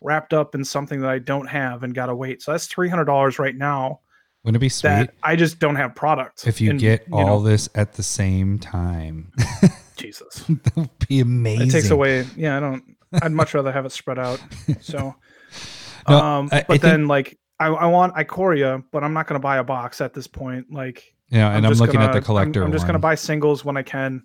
wrapped 0.00 0.34
up 0.34 0.54
in 0.54 0.62
something 0.64 1.00
that 1.00 1.08
I 1.10 1.18
don't 1.18 1.46
have 1.46 1.82
and 1.82 1.94
gotta 1.94 2.14
wait. 2.14 2.42
So 2.42 2.52
that's 2.52 2.66
three 2.66 2.88
hundred 2.90 3.06
dollars 3.06 3.38
right 3.38 3.56
now 3.56 4.00
wouldn't 4.44 4.56
it 4.56 4.60
be 4.60 4.68
sweet 4.68 4.90
that 4.90 5.14
I 5.22 5.36
just 5.36 5.58
don't 5.58 5.76
have 5.76 5.94
product. 5.94 6.46
if 6.46 6.60
you 6.60 6.68
And, 6.70 6.78
get 6.78 7.08
you 7.08 7.14
all 7.14 7.40
know, 7.40 7.42
this 7.42 7.66
at 7.74 7.94
the 7.94 8.02
same 8.02 8.58
time? 8.58 9.32
Jesus, 9.96 10.44
that 10.48 10.76
would 10.76 10.90
be 11.08 11.20
amazing. 11.20 11.68
it 11.68 11.70
takes 11.70 11.88
away. 11.90 12.26
Yeah, 12.36 12.58
I 12.58 12.60
don't. 12.60 12.84
I'd 13.22 13.32
much 13.32 13.54
rather 13.54 13.72
have 13.72 13.86
it 13.86 13.92
spread 13.92 14.18
out. 14.18 14.42
So, 14.82 15.14
No, 16.08 16.18
um, 16.18 16.48
I- 16.52 16.58
I 16.58 16.60
but 16.60 16.66
think- 16.72 16.82
then 16.82 17.06
like 17.08 17.38
I, 17.64 17.68
I 17.68 17.86
want 17.86 18.14
Ikoria, 18.14 18.82
but 18.92 19.02
I'm 19.04 19.12
not 19.12 19.26
gonna 19.26 19.40
buy 19.40 19.56
a 19.58 19.64
box 19.64 20.00
at 20.00 20.12
this 20.14 20.26
point. 20.26 20.72
Like, 20.72 21.14
Yeah, 21.30 21.50
and 21.56 21.64
I'm, 21.66 21.70
just 21.72 21.80
looking 21.80 22.00
at 22.00 22.06
gonna- 22.08 22.20
the 22.20 22.24
collector. 22.26 22.60
I'm, 22.60 22.66
I'm 22.66 22.72
just 22.72 22.86
gonna 22.86 22.98
buy 22.98 23.14
singles 23.14 23.64
when 23.64 23.76
I 23.76 23.82
can, 23.82 24.22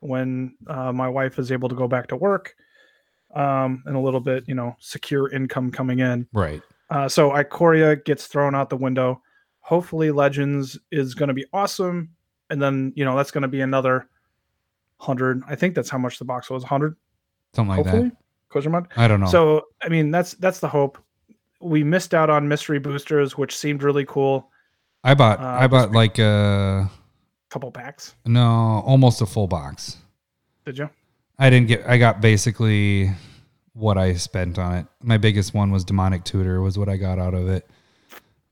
when 0.00 0.54
uh, 0.66 0.92
my 0.92 1.08
wife 1.08 1.38
is 1.38 1.52
able 1.52 1.68
to 1.68 1.74
go 1.74 1.86
back 1.88 2.06
to 2.08 2.16
work, 2.16 2.54
um, 3.34 3.82
and 3.86 3.96
a 3.96 4.00
little 4.00 4.20
bit, 4.20 4.44
you 4.48 4.54
know, 4.54 4.74
secure 4.80 5.30
income 5.32 5.70
coming 5.70 6.00
in. 6.00 6.26
right. 6.32 6.62
Uh, 6.90 7.08
so 7.08 7.30
Ikoria 7.30 8.04
gets 8.04 8.26
thrown 8.26 8.52
out 8.56 8.68
the 8.68 8.76
window. 8.76 9.22
Hopefully, 9.60 10.10
Legends 10.10 10.76
is 10.90 11.14
going 11.14 11.28
to 11.28 11.34
be 11.34 11.46
awesome, 11.52 12.08
and 12.50 12.60
then 12.60 12.92
you 12.96 13.04
know 13.04 13.16
that's 13.16 13.30
going 13.30 13.42
to 13.42 13.48
be 13.48 13.60
another 13.60 14.08
hundred. 14.96 15.40
I 15.46 15.54
think 15.54 15.76
that's 15.76 15.88
how 15.88 15.98
much 15.98 16.18
the 16.18 16.24
box 16.24 16.50
was. 16.50 16.64
Hundred, 16.64 16.96
Something 17.54 17.76
like 17.76 17.86
hopefully. 17.86 18.08
that. 18.08 18.16
Kozermud. 18.50 18.86
I 18.96 19.06
don't 19.06 19.20
know. 19.20 19.26
So 19.28 19.66
I 19.80 19.88
mean, 19.88 20.10
that's 20.10 20.34
that's 20.34 20.58
the 20.58 20.66
hope. 20.68 20.98
We 21.60 21.84
missed 21.84 22.14
out 22.14 22.30
on 22.30 22.48
mystery 22.48 22.78
boosters, 22.78 23.36
which 23.36 23.56
seemed 23.56 23.82
really 23.82 24.04
cool. 24.06 24.50
I 25.04 25.14
bought 25.14 25.40
uh, 25.40 25.44
I 25.44 25.66
bought 25.66 25.92
like 25.92 26.18
a 26.18 26.90
Couple 27.50 27.70
packs. 27.72 28.14
no, 28.26 28.82
almost 28.86 29.20
a 29.22 29.26
full 29.26 29.46
box. 29.46 29.96
Did 30.64 30.78
you? 30.78 30.90
I 31.38 31.50
didn't 31.50 31.68
get 31.68 31.86
I 31.86 31.98
got 31.98 32.20
basically 32.20 33.10
what 33.72 33.98
I 33.98 34.14
spent 34.14 34.58
on 34.58 34.74
it. 34.76 34.86
My 35.02 35.16
biggest 35.18 35.54
one 35.54 35.70
was 35.70 35.84
demonic 35.84 36.24
tutor 36.24 36.60
was 36.60 36.78
what 36.78 36.88
I 36.88 36.96
got 36.96 37.18
out 37.18 37.34
of 37.34 37.48
it. 37.48 37.68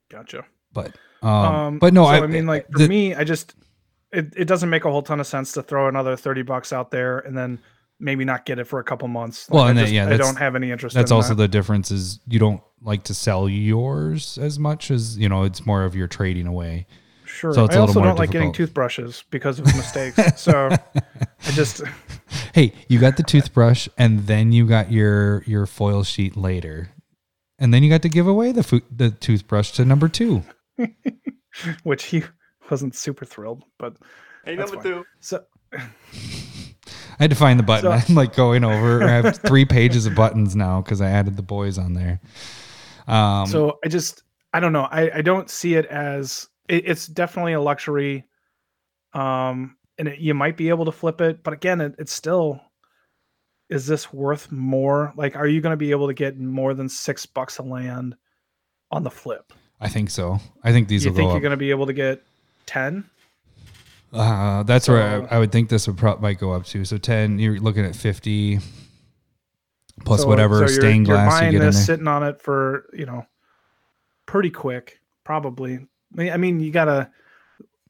Gotcha. 0.09 0.45
But 0.73 0.95
um, 1.21 1.29
Um, 1.29 1.79
but 1.79 1.93
no, 1.93 2.03
so 2.05 2.09
I, 2.09 2.23
I, 2.23 2.27
mean, 2.27 2.45
like 2.47 2.67
for 2.71 2.79
the- 2.79 2.87
me, 2.89 3.13
I 3.15 3.23
just 3.23 3.55
it, 4.11 4.33
it 4.35 4.45
doesn't 4.45 4.69
make 4.69 4.85
a 4.85 4.91
whole 4.91 5.03
ton 5.03 5.19
of 5.19 5.27
sense 5.27 5.51
to 5.53 5.61
throw 5.63 5.87
another 5.87 6.15
thirty 6.15 6.41
bucks 6.41 6.73
out 6.73 6.89
there 6.91 7.19
and 7.19 7.37
then 7.37 7.59
maybe 7.99 8.25
not 8.25 8.45
get 8.45 8.57
it 8.59 8.65
for 8.65 8.79
a 8.79 8.83
couple 8.83 9.07
months. 9.07 9.49
Like, 9.49 9.55
Well, 9.55 9.63
I 9.65 9.69
and 9.69 9.77
then, 9.77 9.93
yeah, 9.93 10.07
I 10.09 10.17
don't 10.17 10.37
have 10.37 10.55
any 10.55 10.71
interest. 10.71 10.95
that's 10.95 11.11
in 11.11 11.15
also 11.15 11.29
that. 11.29 11.35
the 11.35 11.47
difference 11.47 11.91
is 11.91 12.19
you 12.27 12.39
don't 12.39 12.61
like 12.81 13.03
to 13.03 13.13
sell 13.13 13.49
yours 13.49 14.37
as 14.37 14.57
much 14.59 14.89
as 14.91 15.17
you 15.17 15.27
know 15.29 15.43
it's 15.43 15.65
more 15.65 15.83
of 15.83 15.95
your 15.95 16.07
trading 16.07 16.47
away. 16.47 16.87
Sure. 17.25 17.53
So 17.53 17.65
it's 17.65 17.75
I 17.75 17.79
a 17.79 17.81
also 17.81 18.01
don't 18.01 18.17
like 18.17 18.31
getting 18.31 18.51
toothbrushes 18.51 19.23
because 19.29 19.59
of 19.59 19.65
mistakes. 19.65 20.17
so 20.41 20.69
I 20.95 21.51
just 21.51 21.81
Hey, 22.53 22.73
you 22.87 22.99
got 22.99 23.17
the 23.17 23.23
toothbrush 23.23 23.87
and 23.97 24.25
then 24.27 24.51
you 24.51 24.65
got 24.65 24.91
your 24.91 25.43
your 25.43 25.65
foil 25.65 26.03
sheet 26.03 26.35
later. 26.35 26.89
And 27.59 27.73
then 27.73 27.83
you 27.83 27.89
got 27.89 28.01
to 28.03 28.09
give 28.09 28.25
away 28.27 28.51
the 28.51 28.63
fo- 28.63 28.81
the 28.89 29.11
toothbrush 29.11 29.71
to 29.73 29.85
number 29.85 30.07
2. 30.07 30.41
which 31.83 32.05
he 32.05 32.23
wasn't 32.69 32.95
super 32.95 33.25
thrilled, 33.25 33.63
but 33.77 33.97
Hey, 34.45 34.55
number 34.55 34.75
fine. 34.75 34.83
two. 34.83 35.05
so 35.19 35.43
I 35.73 35.81
had 37.19 37.29
to 37.29 37.35
find 37.35 37.59
the 37.59 37.63
button. 37.63 37.91
So- 37.91 38.05
I'm 38.07 38.15
like 38.15 38.35
going 38.35 38.63
over. 38.63 39.03
I 39.03 39.09
have 39.09 39.37
three 39.37 39.65
pages 39.65 40.05
of 40.05 40.15
buttons 40.15 40.55
now 40.55 40.81
because 40.81 41.01
I 41.01 41.09
added 41.09 41.35
the 41.35 41.43
boys 41.43 41.77
on 41.77 41.93
there. 41.93 42.21
Um, 43.09 43.47
so 43.47 43.79
I 43.83 43.87
just 43.87 44.23
I 44.53 44.59
don't 44.59 44.73
know. 44.73 44.83
I 44.83 45.17
I 45.17 45.21
don't 45.21 45.49
see 45.49 45.75
it 45.75 45.85
as 45.85 46.47
it, 46.67 46.87
it's 46.87 47.07
definitely 47.07 47.53
a 47.53 47.61
luxury, 47.61 48.25
um, 49.13 49.77
and 49.97 50.09
it, 50.09 50.19
you 50.19 50.33
might 50.33 50.57
be 50.57 50.69
able 50.69 50.85
to 50.85 50.91
flip 50.91 51.21
it, 51.21 51.43
but 51.43 51.53
again, 51.53 51.81
it, 51.81 51.95
it's 51.97 52.13
still. 52.13 52.61
Is 53.69 53.85
this 53.85 54.11
worth 54.11 54.51
more? 54.51 55.13
Like, 55.15 55.35
are 55.35 55.45
you 55.45 55.61
going 55.61 55.73
to 55.73 55.77
be 55.77 55.91
able 55.91 56.07
to 56.07 56.13
get 56.15 56.39
more 56.39 56.73
than 56.73 56.89
six 56.89 57.27
bucks 57.27 57.59
a 57.59 57.61
land 57.61 58.15
on 58.89 59.03
the 59.03 59.11
flip? 59.11 59.53
I 59.79 59.89
think 59.89 60.09
so. 60.09 60.39
I 60.63 60.71
think 60.71 60.87
these 60.87 61.05
are 61.05 61.09
you 61.09 61.15
think 61.15 61.31
you're 61.31 61.39
going 61.39 61.51
to 61.51 61.57
be 61.57 61.69
able 61.69 61.85
to 61.85 61.93
get 61.93 62.23
ten? 62.65 63.07
uh, 64.13 64.63
that's 64.63 64.87
where 64.87 65.27
I, 65.31 65.35
I 65.35 65.39
would 65.39 65.51
think 65.51 65.69
this 65.69 65.87
would 65.87 65.97
probably 65.97 66.21
might 66.21 66.39
go 66.39 66.53
up 66.53 66.65
to. 66.65 66.83
So 66.83 66.97
ten, 66.97 67.37
you're 67.39 67.59
looking 67.59 67.85
at 67.85 67.95
fifty 67.95 68.59
plus 70.05 70.21
So- 70.21 70.27
whatever 70.27 70.55
so 70.67 70.71
you're- 70.73 70.73
stained 70.75 71.07
you're 71.07 71.15
glass 71.17 71.33
you 71.41 71.47
buying 71.51 71.59
this, 71.59 71.85
sitting 71.85 72.07
on 72.07 72.23
it 72.23 72.41
for 72.41 72.85
you 72.93 73.05
know, 73.05 73.25
pretty 74.25 74.49
quick, 74.49 74.99
probably. 75.23 75.85
I 76.17 76.37
mean, 76.37 76.59
you 76.59 76.71
gotta 76.71 77.09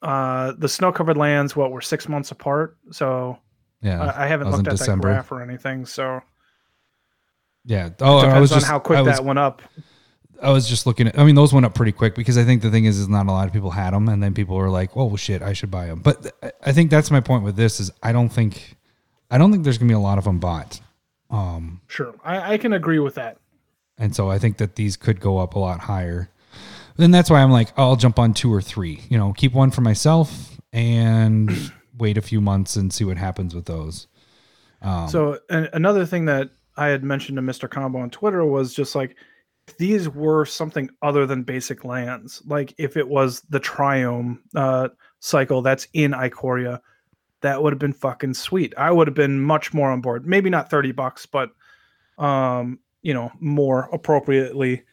uh 0.02 0.54
the 0.58 0.70
snow 0.70 0.92
covered 0.92 1.18
lands. 1.18 1.56
What 1.56 1.72
we're 1.72 1.82
six 1.82 2.08
months 2.08 2.32
apart, 2.32 2.78
so 2.92 3.38
yeah, 3.82 4.02
I, 4.02 4.26
I 4.26 4.28
haven't 4.28 4.46
that 4.48 4.52
was 4.52 4.60
in 4.60 4.66
looked 4.66 4.74
at 4.74 4.78
December. 4.78 5.08
that 5.10 5.14
graph 5.16 5.32
or 5.32 5.42
anything. 5.42 5.86
So 5.86 6.22
yeah. 7.66 7.90
Oh, 8.02 8.18
it 8.18 8.22
I 8.22 8.26
depends 8.26 8.42
was 8.42 8.52
on 8.54 8.58
just 8.60 8.68
how 8.68 8.80
quick 8.80 9.06
was, 9.06 9.18
that 9.18 9.26
went 9.26 9.40
up. 9.40 9.62
I 10.42 10.52
was 10.52 10.68
just 10.70 10.86
looking 10.86 11.08
at. 11.08 11.20
I 11.20 11.26
mean, 11.26 11.36
those 11.36 11.52
went 11.54 11.66
up 11.66 11.76
pretty 11.76 11.92
quick 11.92 12.16
because 12.16 12.38
I 12.38 12.46
think 12.46 12.62
the 12.62 12.72
thing 12.72 12.86
is, 12.86 12.98
is 12.98 13.10
not 13.10 13.28
a 13.28 13.32
lot 13.32 13.48
of 13.48 13.54
people 13.54 13.72
had 13.72 13.92
them, 13.94 14.08
and 14.08 14.24
then 14.24 14.34
people 14.34 14.56
were 14.56 14.70
like, 14.70 14.92
"Oh 14.96 15.06
well, 15.06 15.18
shit, 15.18 15.42
I 15.42 15.52
should 15.54 15.70
buy 15.70 15.88
them." 15.88 16.00
But 16.00 16.34
I 16.64 16.72
think 16.72 16.90
that's 16.90 17.12
my 17.12 17.20
point 17.20 17.44
with 17.44 17.58
this 17.58 17.80
is 17.82 17.92
I 18.02 18.14
don't 18.14 18.30
think, 18.30 18.78
I 19.30 19.38
don't 19.38 19.52
think 19.52 19.66
there's 19.66 19.78
gonna 19.78 19.90
be 19.90 19.94
a 19.94 20.00
lot 20.00 20.18
of 20.18 20.24
them 20.24 20.40
bought. 20.40 20.80
Um, 21.30 21.82
Sure, 21.88 22.16
I, 22.24 22.54
I 22.54 22.58
can 22.58 22.74
agree 22.74 23.00
with 23.00 23.16
that. 23.16 23.38
And 23.98 24.16
so 24.16 24.30
I 24.30 24.40
think 24.40 24.58
that 24.58 24.76
these 24.76 24.96
could 24.96 25.20
go 25.20 25.38
up 25.38 25.56
a 25.56 25.60
lot 25.60 25.82
higher. 25.82 26.30
Then 26.98 27.12
that's 27.12 27.30
why 27.30 27.42
I'm 27.42 27.52
like, 27.52 27.70
I'll 27.78 27.96
jump 27.96 28.20
on 28.20 28.34
two 28.34 28.54
or 28.54 28.62
three. 28.62 29.02
You 29.10 29.18
know, 29.18 29.34
keep 29.34 29.54
one 29.54 29.72
for 29.72 29.82
myself 29.82 30.58
and 30.74 31.52
wait 31.98 32.18
a 32.18 32.22
few 32.22 32.42
months 32.42 32.76
and 32.76 32.94
see 32.94 33.04
what 33.04 33.18
happens 33.18 33.54
with 33.54 33.66
those. 33.66 34.08
Um, 34.82 35.08
So 35.10 35.40
an 35.50 35.70
another 35.74 36.06
thing 36.06 36.26
that 36.26 36.50
I 36.78 36.88
had 36.88 37.04
mentioned 37.04 37.36
to 37.38 37.42
Mr. 37.42 37.70
Combo 37.70 38.00
on 38.00 38.10
Twitter 38.10 38.46
was 38.46 38.74
just 38.74 38.96
like 38.96 39.16
if 39.68 39.78
these 39.78 40.10
were 40.10 40.46
something 40.46 40.90
other 41.02 41.26
than 41.26 41.44
basic 41.44 41.84
lands. 41.86 42.42
Like 42.46 42.74
if 42.78 42.98
it 42.98 43.08
was 43.08 43.42
the 43.50 43.60
Triome 43.60 44.40
uh, 44.56 44.90
cycle 45.20 45.62
that's 45.62 45.88
in 45.94 46.12
Ikoria, 46.12 46.80
that 47.42 47.62
would 47.62 47.74
have 47.74 47.80
been 47.80 47.94
fucking 47.94 48.34
sweet. 48.34 48.74
I 48.78 48.92
would 48.92 49.08
have 49.08 49.16
been 49.16 49.40
much 49.40 49.74
more 49.74 49.92
on 49.92 50.02
board. 50.02 50.26
Maybe 50.26 50.50
not 50.50 50.70
thirty 50.70 50.92
bucks, 50.92 51.26
but 51.26 51.52
um, 52.18 52.80
you 53.02 53.14
know, 53.14 53.32
more 53.40 53.90
appropriately 53.94 54.84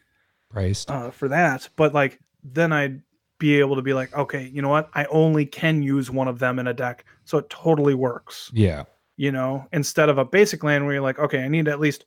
priced. 0.49 0.89
uh, 0.89 1.11
for 1.11 1.27
that. 1.27 1.69
But 1.75 1.93
like 1.93 2.19
then 2.43 2.71
I'd 2.71 3.01
be 3.39 3.59
able 3.59 3.75
to 3.75 3.81
be 3.81 3.93
like, 3.93 4.15
okay, 4.15 4.49
you 4.53 4.61
know 4.61 4.69
what? 4.69 4.89
I 4.93 5.05
only 5.05 5.45
can 5.45 5.83
use 5.83 6.09
one 6.09 6.27
of 6.27 6.39
them 6.39 6.57
in 6.59 6.67
a 6.67 6.73
deck, 6.73 7.05
so 7.25 7.37
it 7.37 7.49
totally 7.49 7.93
works. 7.93 8.49
Yeah. 8.53 8.85
You 9.17 9.31
know, 9.31 9.67
instead 9.73 10.09
of 10.09 10.17
a 10.17 10.25
basic 10.25 10.63
land 10.63 10.85
where 10.85 10.93
you're 10.93 11.03
like, 11.03 11.19
okay, 11.19 11.43
I 11.43 11.47
need 11.47 11.67
at 11.67 11.79
least 11.79 12.05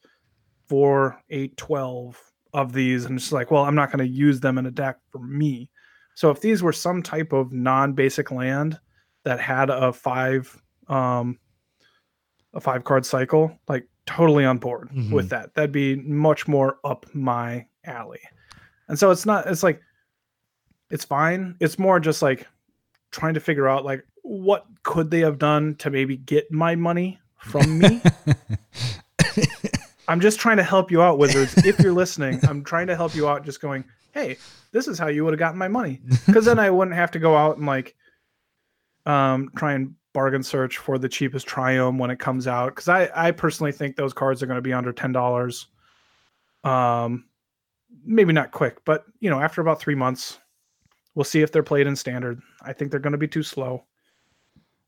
four, 0.69 1.21
eight, 1.31 1.57
twelve 1.57 2.21
of 2.53 2.73
these, 2.73 3.05
and 3.05 3.19
it's 3.19 3.33
like, 3.33 3.51
well, 3.51 3.65
I'm 3.65 3.75
not 3.75 3.93
going 3.93 4.05
to 4.05 4.13
use 4.13 4.41
them 4.41 4.59
in 4.59 4.67
a 4.67 4.71
deck 4.71 4.99
for 5.11 5.19
me. 5.21 5.71
So 6.15 6.31
if 6.31 6.41
these 6.41 6.63
were 6.63 6.73
some 6.73 7.03
type 7.03 7.33
of 7.33 7.53
non-basic 7.53 8.31
land 8.31 8.79
that 9.25 9.41
had 9.41 9.71
a 9.71 9.93
five, 9.93 10.61
um, 10.89 11.39
a 12.55 12.61
five 12.61 12.85
card 12.85 13.05
cycle, 13.07 13.57
like 13.69 13.87
totally 14.07 14.45
on 14.45 14.59
board 14.59 14.89
Mhm. 14.91 15.13
with 15.13 15.29
that. 15.29 15.55
That'd 15.55 15.73
be 15.73 15.97
much 15.97 16.49
more 16.49 16.79
up 16.85 17.07
my 17.15 17.67
alley. 17.85 18.21
And 18.89 18.99
so 18.99 19.11
it's 19.11 19.27
not, 19.27 19.47
it's 19.47 19.63
like, 19.63 19.81
it's 20.91 21.05
fine. 21.05 21.55
It's 21.61 21.79
more 21.79 22.01
just 22.01 22.23
like 22.23 22.47
trying 23.13 23.35
to 23.35 23.41
figure 23.41 23.69
out 23.69 23.85
like 23.85 24.05
what 24.23 24.67
could 24.83 25.11
they 25.11 25.21
have 25.21 25.39
done 25.39 25.77
to 25.77 25.91
maybe 25.91 26.17
get 26.17 26.51
my 26.51 26.75
money 26.75 27.21
from 27.39 27.79
me. 27.79 28.03
I'm 30.09 30.21
just 30.21 30.41
trying 30.41 30.57
to 30.57 30.65
help 30.65 30.91
you 30.91 31.03
out, 31.03 31.19
Wizards. 31.19 31.65
If 31.65 31.79
you're 31.79 31.93
listening, 31.93 32.41
I'm 32.49 32.65
trying 32.65 32.89
to 32.89 32.97
help 32.97 33.15
you 33.15 33.29
out. 33.29 33.45
Just 33.45 33.61
going, 33.61 33.85
hey, 34.13 34.37
this 34.73 34.89
is 34.89 34.99
how 34.99 35.07
you 35.07 35.25
would 35.25 35.33
have 35.33 35.39
gotten 35.39 35.59
my 35.59 35.69
money, 35.69 36.01
because 36.27 36.45
then 36.45 36.59
I 36.59 36.69
wouldn't 36.71 36.97
have 36.97 37.13
to 37.13 37.21
go 37.21 37.37
out 37.37 37.59
and 37.59 37.67
like, 37.67 37.95
um, 39.11 39.51
try 39.57 39.73
and 39.73 39.95
bargain 40.13 40.43
search 40.43 40.79
for 40.79 40.99
the 40.99 41.09
cheapest 41.09 41.47
Triome 41.47 41.99
when 41.99 42.11
it 42.11 42.19
comes 42.19 42.47
out. 42.47 42.75
Because 42.75 42.89
I, 42.89 43.09
I 43.15 43.31
personally 43.31 43.73
think 43.73 43.97
those 43.97 44.13
cards 44.13 44.43
are 44.43 44.47
going 44.47 44.57
to 44.59 44.63
be 44.63 44.73
under 44.73 44.93
ten 44.93 45.13
dollars. 45.13 45.67
Um, 46.65 47.25
maybe 48.05 48.33
not 48.33 48.51
quick, 48.53 48.85
but 48.85 49.05
you 49.21 49.31
know, 49.31 49.41
after 49.41 49.61
about 49.61 49.81
three 49.81 49.95
months, 49.95 50.39
we'll 51.15 51.25
see 51.25 51.43
if 51.43 51.53
they're 51.53 51.63
played 51.63 51.87
in 51.87 51.97
standard. 51.97 52.41
I 52.63 52.73
think 52.73 52.91
they're 52.91 53.01
going 53.01 53.13
to 53.13 53.19
be 53.19 53.29
too 53.29 53.43
slow. 53.43 53.85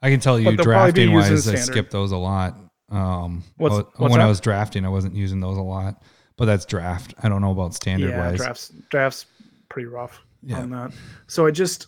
I 0.03 0.11
can 0.11 0.20
tell 0.20 0.39
you 0.39 0.47
But 0.47 0.57
they'll 0.57 0.64
probably 0.66 0.93
be 0.93 1.07
drafting 1.07 1.33
wise, 1.35 1.49
I 1.49 1.55
skip 1.55 1.91
those 1.91 2.12
a 2.12 2.16
lot. 2.16 2.59
Um, 2.91 3.43
What's- 3.57 3.77
what's 3.97 4.12
when 4.12 4.20
I 4.20 4.27
was 4.27 4.41
drafting, 4.41 4.85
I 4.85 4.89
wasn't 4.89 5.14
using 5.14 5.41
those 5.41 5.57
a 5.57 5.62
lot, 5.62 6.03
but 6.37 6.45
that's 6.47 6.66
draft. 6.66 7.14
I 7.23 7.29
don't 7.29 7.41
know 7.41 7.53
about 7.53 7.73
standard 7.75 8.11
yeah, 8.11 8.18
wise. 8.31 8.37
drafts 8.37 8.68
drafts 8.91 9.27
pretty 9.70 9.87
rough 9.87 10.20
Yeah. 10.43 10.59
on 10.59 10.70
that. 10.70 10.93
So 11.29 11.47
I 11.47 11.51
just 11.53 11.87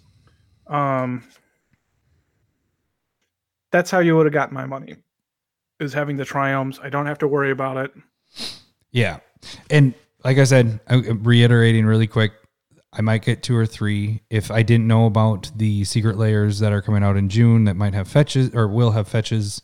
um 0.68 1.24
that's 3.74 3.90
how 3.90 3.98
you 3.98 4.14
would 4.14 4.24
have 4.24 4.32
got 4.32 4.52
my 4.52 4.66
money. 4.66 4.94
Is 5.80 5.92
having 5.92 6.16
the 6.16 6.22
triomes. 6.22 6.78
I 6.80 6.88
don't 6.90 7.06
have 7.06 7.18
to 7.18 7.26
worry 7.26 7.50
about 7.50 7.76
it. 7.76 7.90
Yeah. 8.92 9.18
And 9.68 9.94
like 10.22 10.38
I 10.38 10.44
said, 10.44 10.78
I'm 10.86 11.24
reiterating 11.24 11.84
really 11.84 12.06
quick, 12.06 12.34
I 12.92 13.00
might 13.00 13.24
get 13.24 13.42
two 13.42 13.56
or 13.56 13.66
three. 13.66 14.22
If 14.30 14.52
I 14.52 14.62
didn't 14.62 14.86
know 14.86 15.06
about 15.06 15.50
the 15.56 15.82
secret 15.82 16.16
lairs 16.16 16.60
that 16.60 16.72
are 16.72 16.80
coming 16.80 17.02
out 17.02 17.16
in 17.16 17.28
June 17.28 17.64
that 17.64 17.74
might 17.74 17.94
have 17.94 18.06
fetches 18.06 18.54
or 18.54 18.68
will 18.68 18.92
have 18.92 19.08
fetches 19.08 19.60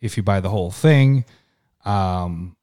if 0.00 0.16
you 0.16 0.24
buy 0.24 0.40
the 0.40 0.50
whole 0.50 0.72
thing, 0.72 1.24
um, 1.84 2.56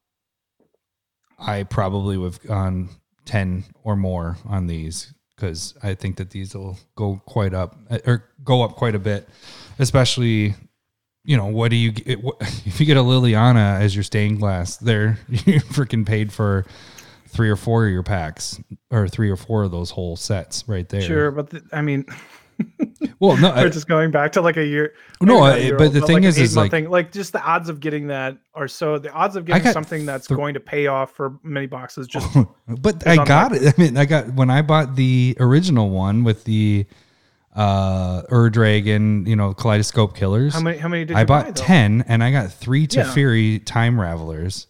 I 1.38 1.64
probably 1.64 2.18
would 2.18 2.34
have 2.34 2.44
gone 2.44 2.90
10 3.24 3.64
or 3.86 3.96
more 3.96 4.38
on 4.46 4.68
these 4.68 5.14
because 5.34 5.76
I 5.82 5.94
think 5.94 6.18
that 6.18 6.32
these 6.32 6.54
will 6.54 6.78
go 6.96 7.22
quite 7.26 7.54
up 7.54 7.78
or 8.06 8.26
go 8.44 8.64
up 8.64 8.76
quite 8.76 8.96
a 8.96 9.00
bit, 9.00 9.30
especially 9.80 10.56
you 11.30 11.38
know, 11.38 11.46
what 11.46 11.70
do 11.70 11.76
you 11.78 11.92
get? 11.92 12.24
what- 12.24 12.38
If 12.66 12.80
you 12.80 12.86
get 12.88 12.98
a 12.98 13.02
Liliana 13.02 13.80
as 13.80 13.96
your 13.96 14.04
stained 14.04 14.40
glass, 14.40 14.78
there 14.78 15.20
you 15.30 15.60
freaking 15.62 16.06
paid 16.06 16.34
for 16.34 16.66
three 17.28 17.50
or 17.50 17.56
four 17.56 17.86
of 17.86 17.92
your 17.92 18.02
packs, 18.04 18.60
or 18.90 19.08
three 19.08 19.30
or 19.30 19.36
four 19.36 19.64
of 19.64 19.72
those 19.72 19.92
whole 19.92 20.16
sets 20.16 20.64
right 20.68 20.90
there. 20.90 21.02
Sure, 21.02 21.30
but 21.32 21.52
the, 21.52 21.62
I 21.72 21.82
mean, 21.82 22.06
Well, 23.20 23.38
no, 23.38 23.54
we're 23.56 23.70
just 23.70 23.88
going 23.88 24.12
back 24.12 24.32
to 24.34 24.42
like 24.42 24.58
a 24.58 24.66
year. 24.66 24.94
No, 25.22 25.36
maybe 25.36 25.40
not 25.40 25.50
a 25.50 25.54
I- 25.54 25.58
year 25.66 25.78
but 25.78 25.84
old, 25.86 25.94
the 25.94 26.02
thing 26.02 26.16
like 26.16 26.24
is- 26.24 26.38
is, 26.40 26.58
like- 26.58 26.72
thing. 26.72 26.90
like 26.90 27.12
just 27.12 27.32
the 27.32 27.42
odds 27.42 27.70
of 27.70 27.80
getting 27.80 28.08
that 28.08 28.38
are 28.56 28.68
so 28.68 28.98
the 28.98 29.12
odds 29.14 29.36
of 29.36 29.46
getting 29.46 29.72
something 29.72 30.06
that's 30.06 30.28
th- 30.28 30.36
going 30.38 30.56
to 30.56 30.60
pay 30.60 30.88
off 30.88 31.12
for 31.12 31.38
many 31.44 31.68
boxes 31.68 32.08
just 32.08 32.28
but 32.68 33.06
I 33.08 33.24
got 33.24 33.54
it. 33.54 33.74
I 33.78 33.82
mean, 33.82 33.96
I 33.98 34.06
got 34.06 34.34
when 34.34 34.50
I 34.50 34.62
bought 34.64 34.96
the 34.96 35.38
original 35.40 35.90
one 35.92 36.24
with 36.24 36.44
the 36.46 36.86
uh 37.60 38.22
Ur 38.32 38.50
Dragon, 38.50 39.26
you 39.26 39.36
know, 39.36 39.54
Kaleidoscope 39.54 40.16
Killers. 40.16 40.54
how 40.54 40.62
many 40.62 40.78
how 40.78 40.88
many 40.88 41.04
did 41.06 41.18
I 41.18 41.26
bought 41.26 41.46
buy, 41.46 41.52
though? 41.52 41.62
10 41.64 42.06
and 42.08 42.24
I 42.24 42.32
got 42.32 42.52
three 42.52 42.82
Yeah. 42.82 43.04
Teferi 43.04 43.64
Time 43.66 43.98
Ravelers. 43.98 44.68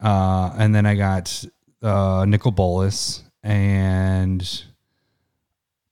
Uh, 0.00 0.52
and 0.56 0.74
then 0.74 0.86
I 0.86 0.94
got 0.94 1.44
uh, 1.82 2.24
Nicol 2.28 2.52
Bolas 2.52 3.22
and 3.42 4.64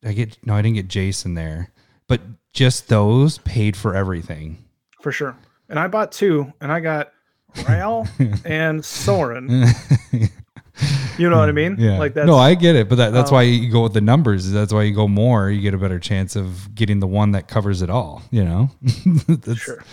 I 0.04 0.12
get, 0.12 0.38
no, 0.46 0.54
I 0.54 0.62
didn't 0.62 0.76
get 0.76 0.88
Jason 0.88 1.34
there, 1.34 1.72
but 2.06 2.20
just 2.52 2.88
those 2.88 3.38
paid 3.38 3.76
for 3.76 3.94
everything. 3.96 4.64
for 5.02 5.10
sure. 5.12 5.36
And 5.68 5.78
I 5.78 5.88
bought 5.88 6.12
two, 6.12 6.52
and 6.62 6.72
I 6.72 6.80
got 6.80 7.12
Ral 7.68 8.08
and 8.44 8.82
Sorin. 8.84 9.64
You 11.18 11.28
know 11.28 11.38
what 11.38 11.48
I 11.48 11.52
mean? 11.52 11.76
Yeah. 11.78 11.98
Like 11.98 12.14
that's 12.14 12.26
no, 12.26 12.36
I 12.36 12.54
get 12.54 12.76
it, 12.76 12.88
but 12.88 12.96
that, 12.96 13.12
that's 13.12 13.30
um, 13.30 13.34
why 13.34 13.42
you 13.42 13.70
go 13.70 13.82
with 13.82 13.94
the 13.94 14.00
numbers. 14.00 14.50
That's 14.50 14.72
why 14.72 14.84
you 14.84 14.94
go 14.94 15.08
more. 15.08 15.50
You 15.50 15.60
get 15.60 15.74
a 15.74 15.78
better 15.78 15.98
chance 15.98 16.36
of 16.36 16.74
getting 16.74 17.00
the 17.00 17.06
one 17.06 17.32
that 17.32 17.48
covers 17.48 17.82
it 17.82 17.90
all. 17.90 18.22
You 18.30 18.44
know, 18.44 18.70
that's, 19.26 19.58
sure. 19.58 19.84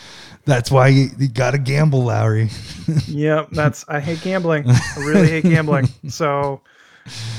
That's 0.46 0.70
why 0.70 0.90
you, 0.90 1.10
you 1.18 1.28
got 1.28 1.52
to 1.52 1.58
gamble, 1.58 2.04
Lowry. 2.04 2.50
Yeah, 3.08 3.46
that's 3.52 3.84
I 3.88 4.00
hate 4.00 4.22
gambling. 4.22 4.70
I 4.70 4.80
really 5.00 5.28
hate 5.28 5.44
gambling. 5.44 5.90
So 6.10 6.62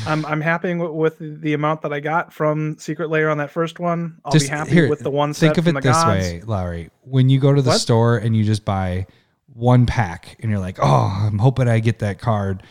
I'm 0.07 0.25
I'm 0.27 0.41
happy 0.41 0.75
with, 0.75 1.19
the 1.19 1.55
amount 1.55 1.83
that 1.83 1.93
I 1.93 2.01
got 2.01 2.33
from 2.33 2.77
Secret 2.79 3.11
Lair 3.11 3.31
on 3.31 3.39
that 3.39 3.51
first 3.51 3.79
one. 3.79 4.21
I'll 4.25 4.33
Just 4.33 4.47
be 4.47 4.51
happy 4.51 4.71
here, 4.71 4.89
with 4.89 5.01
the 5.01 5.11
one 5.11 5.35
set 5.35 5.55
Think 5.55 5.59
of 5.59 5.69
it 5.69 5.83
this 5.83 5.85
gods. 5.85 6.09
way, 6.09 6.43
Lowry. 6.45 6.91
When 7.03 7.29
you 7.29 7.39
go 7.39 7.53
to 7.55 7.63
the 7.63 7.71
What? 7.71 7.81
store 7.81 8.17
and 8.19 8.37
you 8.37 8.45
just 8.45 8.65
buy 8.65 9.07
one 9.55 9.87
pack, 9.87 10.37
and 10.41 10.51
you're 10.51 10.61
like, 10.61 10.79
"Oh, 10.81 11.27
I'm 11.27 11.39
hoping 11.39 11.69
I 11.69 11.81
get 11.81 12.01
that 12.01 12.19
card." 12.19 12.63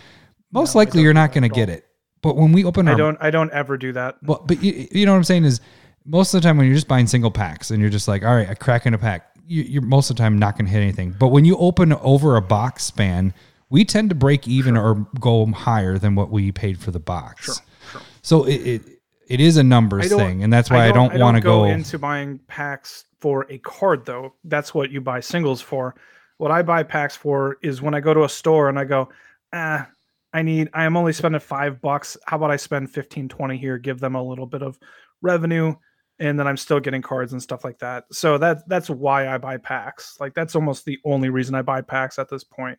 Most 0.55 0.73
No, 0.73 0.79
likely, 0.79 1.03
you're 1.03 1.13
not 1.13 1.33
going 1.33 1.43
to 1.43 1.49
get 1.49 1.69
it. 1.69 1.85
But 2.21 2.37
when 2.37 2.51
we 2.53 2.65
open 2.65 2.87
I 2.87 2.95
don't 2.95 3.17
I 3.21 3.29
don't 3.29 3.51
ever 3.51 3.77
do 3.77 3.91
that. 3.91 4.17
Well, 4.23 4.43
but 4.47 4.63
you, 4.63 4.87
you 4.89 5.05
know 5.05 5.11
what 5.11 5.19
I'm 5.19 5.23
saying 5.23 5.43
is 5.43 5.61
most 6.05 6.33
of 6.33 6.41
the 6.41 6.47
time 6.47 6.57
when 6.57 6.65
you're 6.65 6.75
just 6.75 6.87
buying 6.87 7.05
single 7.05 7.29
packs 7.29 7.69
and 7.69 7.79
you're 7.79 7.91
just 7.91 8.07
like, 8.07 8.23
all 8.23 8.33
right, 8.33 8.49
I 8.49 8.55
crack 8.55 8.87
in 8.87 8.95
a 8.95 8.97
pack, 8.97 9.35
you, 9.45 9.61
you're 9.61 9.81
most 9.83 10.09
of 10.09 10.15
the 10.15 10.23
time 10.23 10.39
not 10.39 10.57
going 10.57 10.65
to 10.65 10.71
hit 10.71 10.81
anything. 10.81 11.11
But 11.11 11.27
when 11.27 11.45
you 11.45 11.55
open 11.57 11.93
over 11.93 12.35
a 12.35 12.41
box 12.41 12.83
span, 12.83 13.31
we 13.69 13.85
tend 13.85 14.09
to 14.09 14.15
break 14.15 14.47
even 14.47 14.75
or 14.75 15.07
go 15.19 15.45
higher 15.47 15.99
than 15.99 16.15
what 16.15 16.31
we 16.31 16.51
paid 16.51 16.79
for 16.79 16.89
the 16.89 16.99
box. 16.99 17.45
Sure, 17.45 17.55
sure. 17.91 18.01
So 18.23 18.43
it, 18.45 18.55
it 18.55 18.81
it 19.27 19.39
is 19.39 19.57
a 19.57 19.63
numbers 19.63 20.09
thing, 20.09 20.43
and 20.43 20.51
that's 20.51 20.71
why 20.71 20.87
I 20.87 20.91
don't, 20.91 21.17
want 21.19 21.35
to 21.35 21.41
go. 21.41 21.65
into 21.65 21.99
buying 21.99 22.39
packs 22.47 23.05
for 23.19 23.45
a 23.49 23.57
card 23.59 24.05
though. 24.05 24.33
That's 24.45 24.73
what 24.73 24.89
you 24.89 25.01
buy 25.01 25.19
singles 25.19 25.61
for. 25.61 25.95
What 26.37 26.51
I 26.51 26.61
buy 26.61 26.83
packs 26.83 27.15
for 27.15 27.57
is 27.61 27.81
when 27.81 27.93
I 27.93 27.99
go 27.99 28.13
to 28.13 28.23
a 28.23 28.29
store 28.29 28.69
and 28.69 28.77
I 28.79 28.83
go, 28.83 29.09
ah, 29.53 29.87
I 30.35 30.41
need 30.41 30.69
I 30.73 30.83
am 30.83 30.97
only 30.97 31.13
spending 31.13 31.39
five 31.39 31.81
bucks. 31.81 32.17
How 32.27 32.35
about 32.35 32.51
I 32.51 32.57
spend 32.57 32.91
15, 32.91 33.29
20 33.29 33.57
here, 33.57 33.77
give 33.77 34.01
them 34.01 34.15
a 34.15 34.21
little 34.21 34.45
bit 34.45 34.61
of 34.61 34.77
revenue, 35.21 35.73
and 36.19 36.37
then 36.37 36.45
I'm 36.45 36.57
still 36.57 36.81
getting 36.81 37.01
cards 37.01 37.31
and 37.31 37.41
stuff 37.41 37.63
like 37.63 37.79
that. 37.79 38.03
So 38.11 38.37
that 38.39 38.67
that's 38.67 38.89
why 38.89 39.29
I 39.29 39.37
buy 39.37 39.55
packs. 39.55 40.17
Like 40.19 40.33
that's 40.33 40.53
almost 40.53 40.83
the 40.83 40.99
only 41.05 41.29
reason 41.29 41.55
I 41.55 41.61
buy 41.61 41.79
packs 41.81 42.19
at 42.19 42.29
this 42.29 42.43
point. 42.43 42.77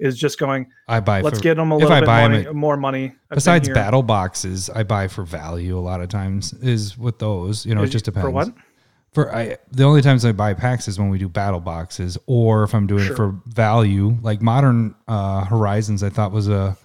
Is 0.00 0.16
just 0.16 0.38
going, 0.38 0.68
I 0.86 1.00
buy. 1.00 1.22
let's 1.22 1.38
for, 1.38 1.42
get 1.42 1.56
them 1.56 1.72
a 1.72 1.76
little 1.76 1.90
bit 2.00 2.06
money, 2.06 2.46
at- 2.46 2.54
more 2.54 2.76
money. 2.76 3.14
I've 3.30 3.36
besides 3.36 3.68
battle 3.68 4.02
boxes. 4.02 4.70
I 4.70 4.84
buy 4.84 5.08
for 5.08 5.24
value 5.24 5.76
a 5.76 5.80
lot 5.80 6.00
of 6.00 6.08
times. 6.08 6.52
Is 6.52 6.96
with 6.98 7.18
those, 7.18 7.66
you 7.66 7.74
know, 7.74 7.82
it 7.82 7.88
just 7.88 8.04
depends. 8.04 8.24
For 8.24 8.30
what? 8.30 8.48
For 9.12 9.34
I, 9.34 9.56
the 9.72 9.82
only 9.84 10.02
times 10.02 10.24
I 10.24 10.32
buy 10.32 10.54
packs 10.54 10.86
is 10.86 11.00
when 11.00 11.08
we 11.08 11.18
do 11.18 11.28
battle 11.28 11.58
boxes, 11.58 12.16
or 12.26 12.62
if 12.62 12.74
I'm 12.74 12.86
doing 12.86 13.04
Sure. 13.04 13.12
it 13.12 13.16
for 13.16 13.40
value. 13.46 14.16
Like 14.22 14.40
Modern 14.40 14.94
uh, 15.08 15.44
Horizons, 15.44 16.02
I 16.04 16.10
thought 16.10 16.30
was 16.30 16.48
a 16.48 16.76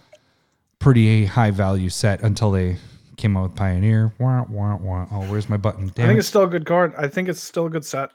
pretty 0.84 1.26
high 1.26 1.50
value 1.50 1.88
set 1.88 2.22
until 2.24 2.52
they 2.52 2.76
came 3.16 3.38
out 3.38 3.44
with 3.44 3.56
Pioneer. 3.56 4.14
Wah, 4.20 4.44
wah, 4.50 4.76
wah. 4.76 5.08
Oh, 5.12 5.22
where's 5.32 5.48
my 5.48 5.56
button? 5.56 5.86
I 5.86 5.92
think 5.92 6.18
it. 6.18 6.18
it's 6.18 6.28
still 6.28 6.44
a 6.44 6.48
good 6.48 6.66
card. 6.66 6.94
I 6.98 7.08
think 7.08 7.30
it's 7.30 7.42
still 7.42 7.68
a 7.68 7.70
good 7.70 7.86
set. 7.86 8.10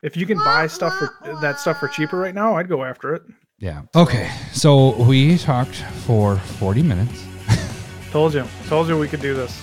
If 0.00 0.16
you 0.16 0.24
can 0.24 0.38
buy 0.38 0.68
stuff 0.68 0.96
for 0.96 1.10
that 1.40 1.58
stuff 1.58 1.80
for 1.80 1.88
cheaper 1.88 2.16
right 2.16 2.34
now, 2.34 2.56
I'd 2.56 2.68
go 2.68 2.84
after 2.84 3.12
it. 3.12 3.22
Yeah. 3.58 3.82
Okay. 3.96 4.30
So 4.52 5.02
we 5.02 5.36
talked 5.36 5.74
for 6.06 6.36
40 6.36 6.82
minutes. 6.84 7.26
Told 8.12 8.34
you, 8.34 8.44
told 8.68 8.88
you 8.88 8.98
we 8.98 9.06
could 9.06 9.20
do 9.20 9.34
this. 9.34 9.60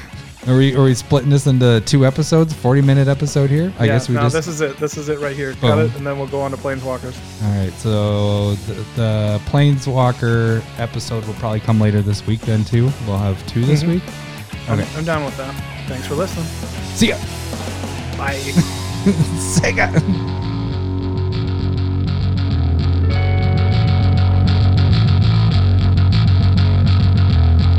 Are 0.48 0.56
we 0.56 0.74
are 0.74 0.84
we 0.84 0.94
splitting 0.94 1.28
this 1.28 1.46
into 1.46 1.82
two 1.82 2.06
episodes? 2.06 2.54
40 2.54 2.80
minute 2.80 3.06
episode 3.06 3.50
here. 3.50 3.70
I 3.78 3.84
yeah, 3.84 3.92
guess 3.92 4.08
we 4.08 4.14
no, 4.14 4.22
just. 4.22 4.34
this 4.34 4.46
is 4.48 4.60
it. 4.62 4.76
This 4.78 4.96
is 4.96 5.10
it 5.10 5.18
right 5.18 5.36
here. 5.36 5.52
Cut 5.54 5.78
it, 5.78 5.94
and 5.96 6.06
then 6.06 6.16
we'll 6.18 6.26
go 6.28 6.40
on 6.40 6.50
to 6.52 6.56
Planeswalkers. 6.56 7.16
All 7.44 7.50
right, 7.64 7.72
so 7.74 8.54
the, 8.54 8.74
the 8.96 9.40
Planeswalker 9.46 10.62
episode 10.78 11.24
will 11.26 11.34
probably 11.34 11.60
come 11.60 11.78
later 11.78 12.00
this 12.00 12.26
week 12.26 12.40
then 12.40 12.64
too. 12.64 12.84
We'll 13.06 13.18
have 13.18 13.46
two 13.46 13.62
this 13.64 13.82
Mhm. 13.82 13.88
week. 13.88 14.02
I'm, 14.68 14.80
Okay. 14.80 14.88
I'm 14.96 15.04
down 15.04 15.24
with 15.26 15.36
that. 15.36 15.54
Thanks 15.86 16.06
for 16.06 16.14
listening. 16.14 16.46
See 16.94 17.08
ya. 17.08 17.16
Bye. 18.16 18.36
Sega. 19.60 20.47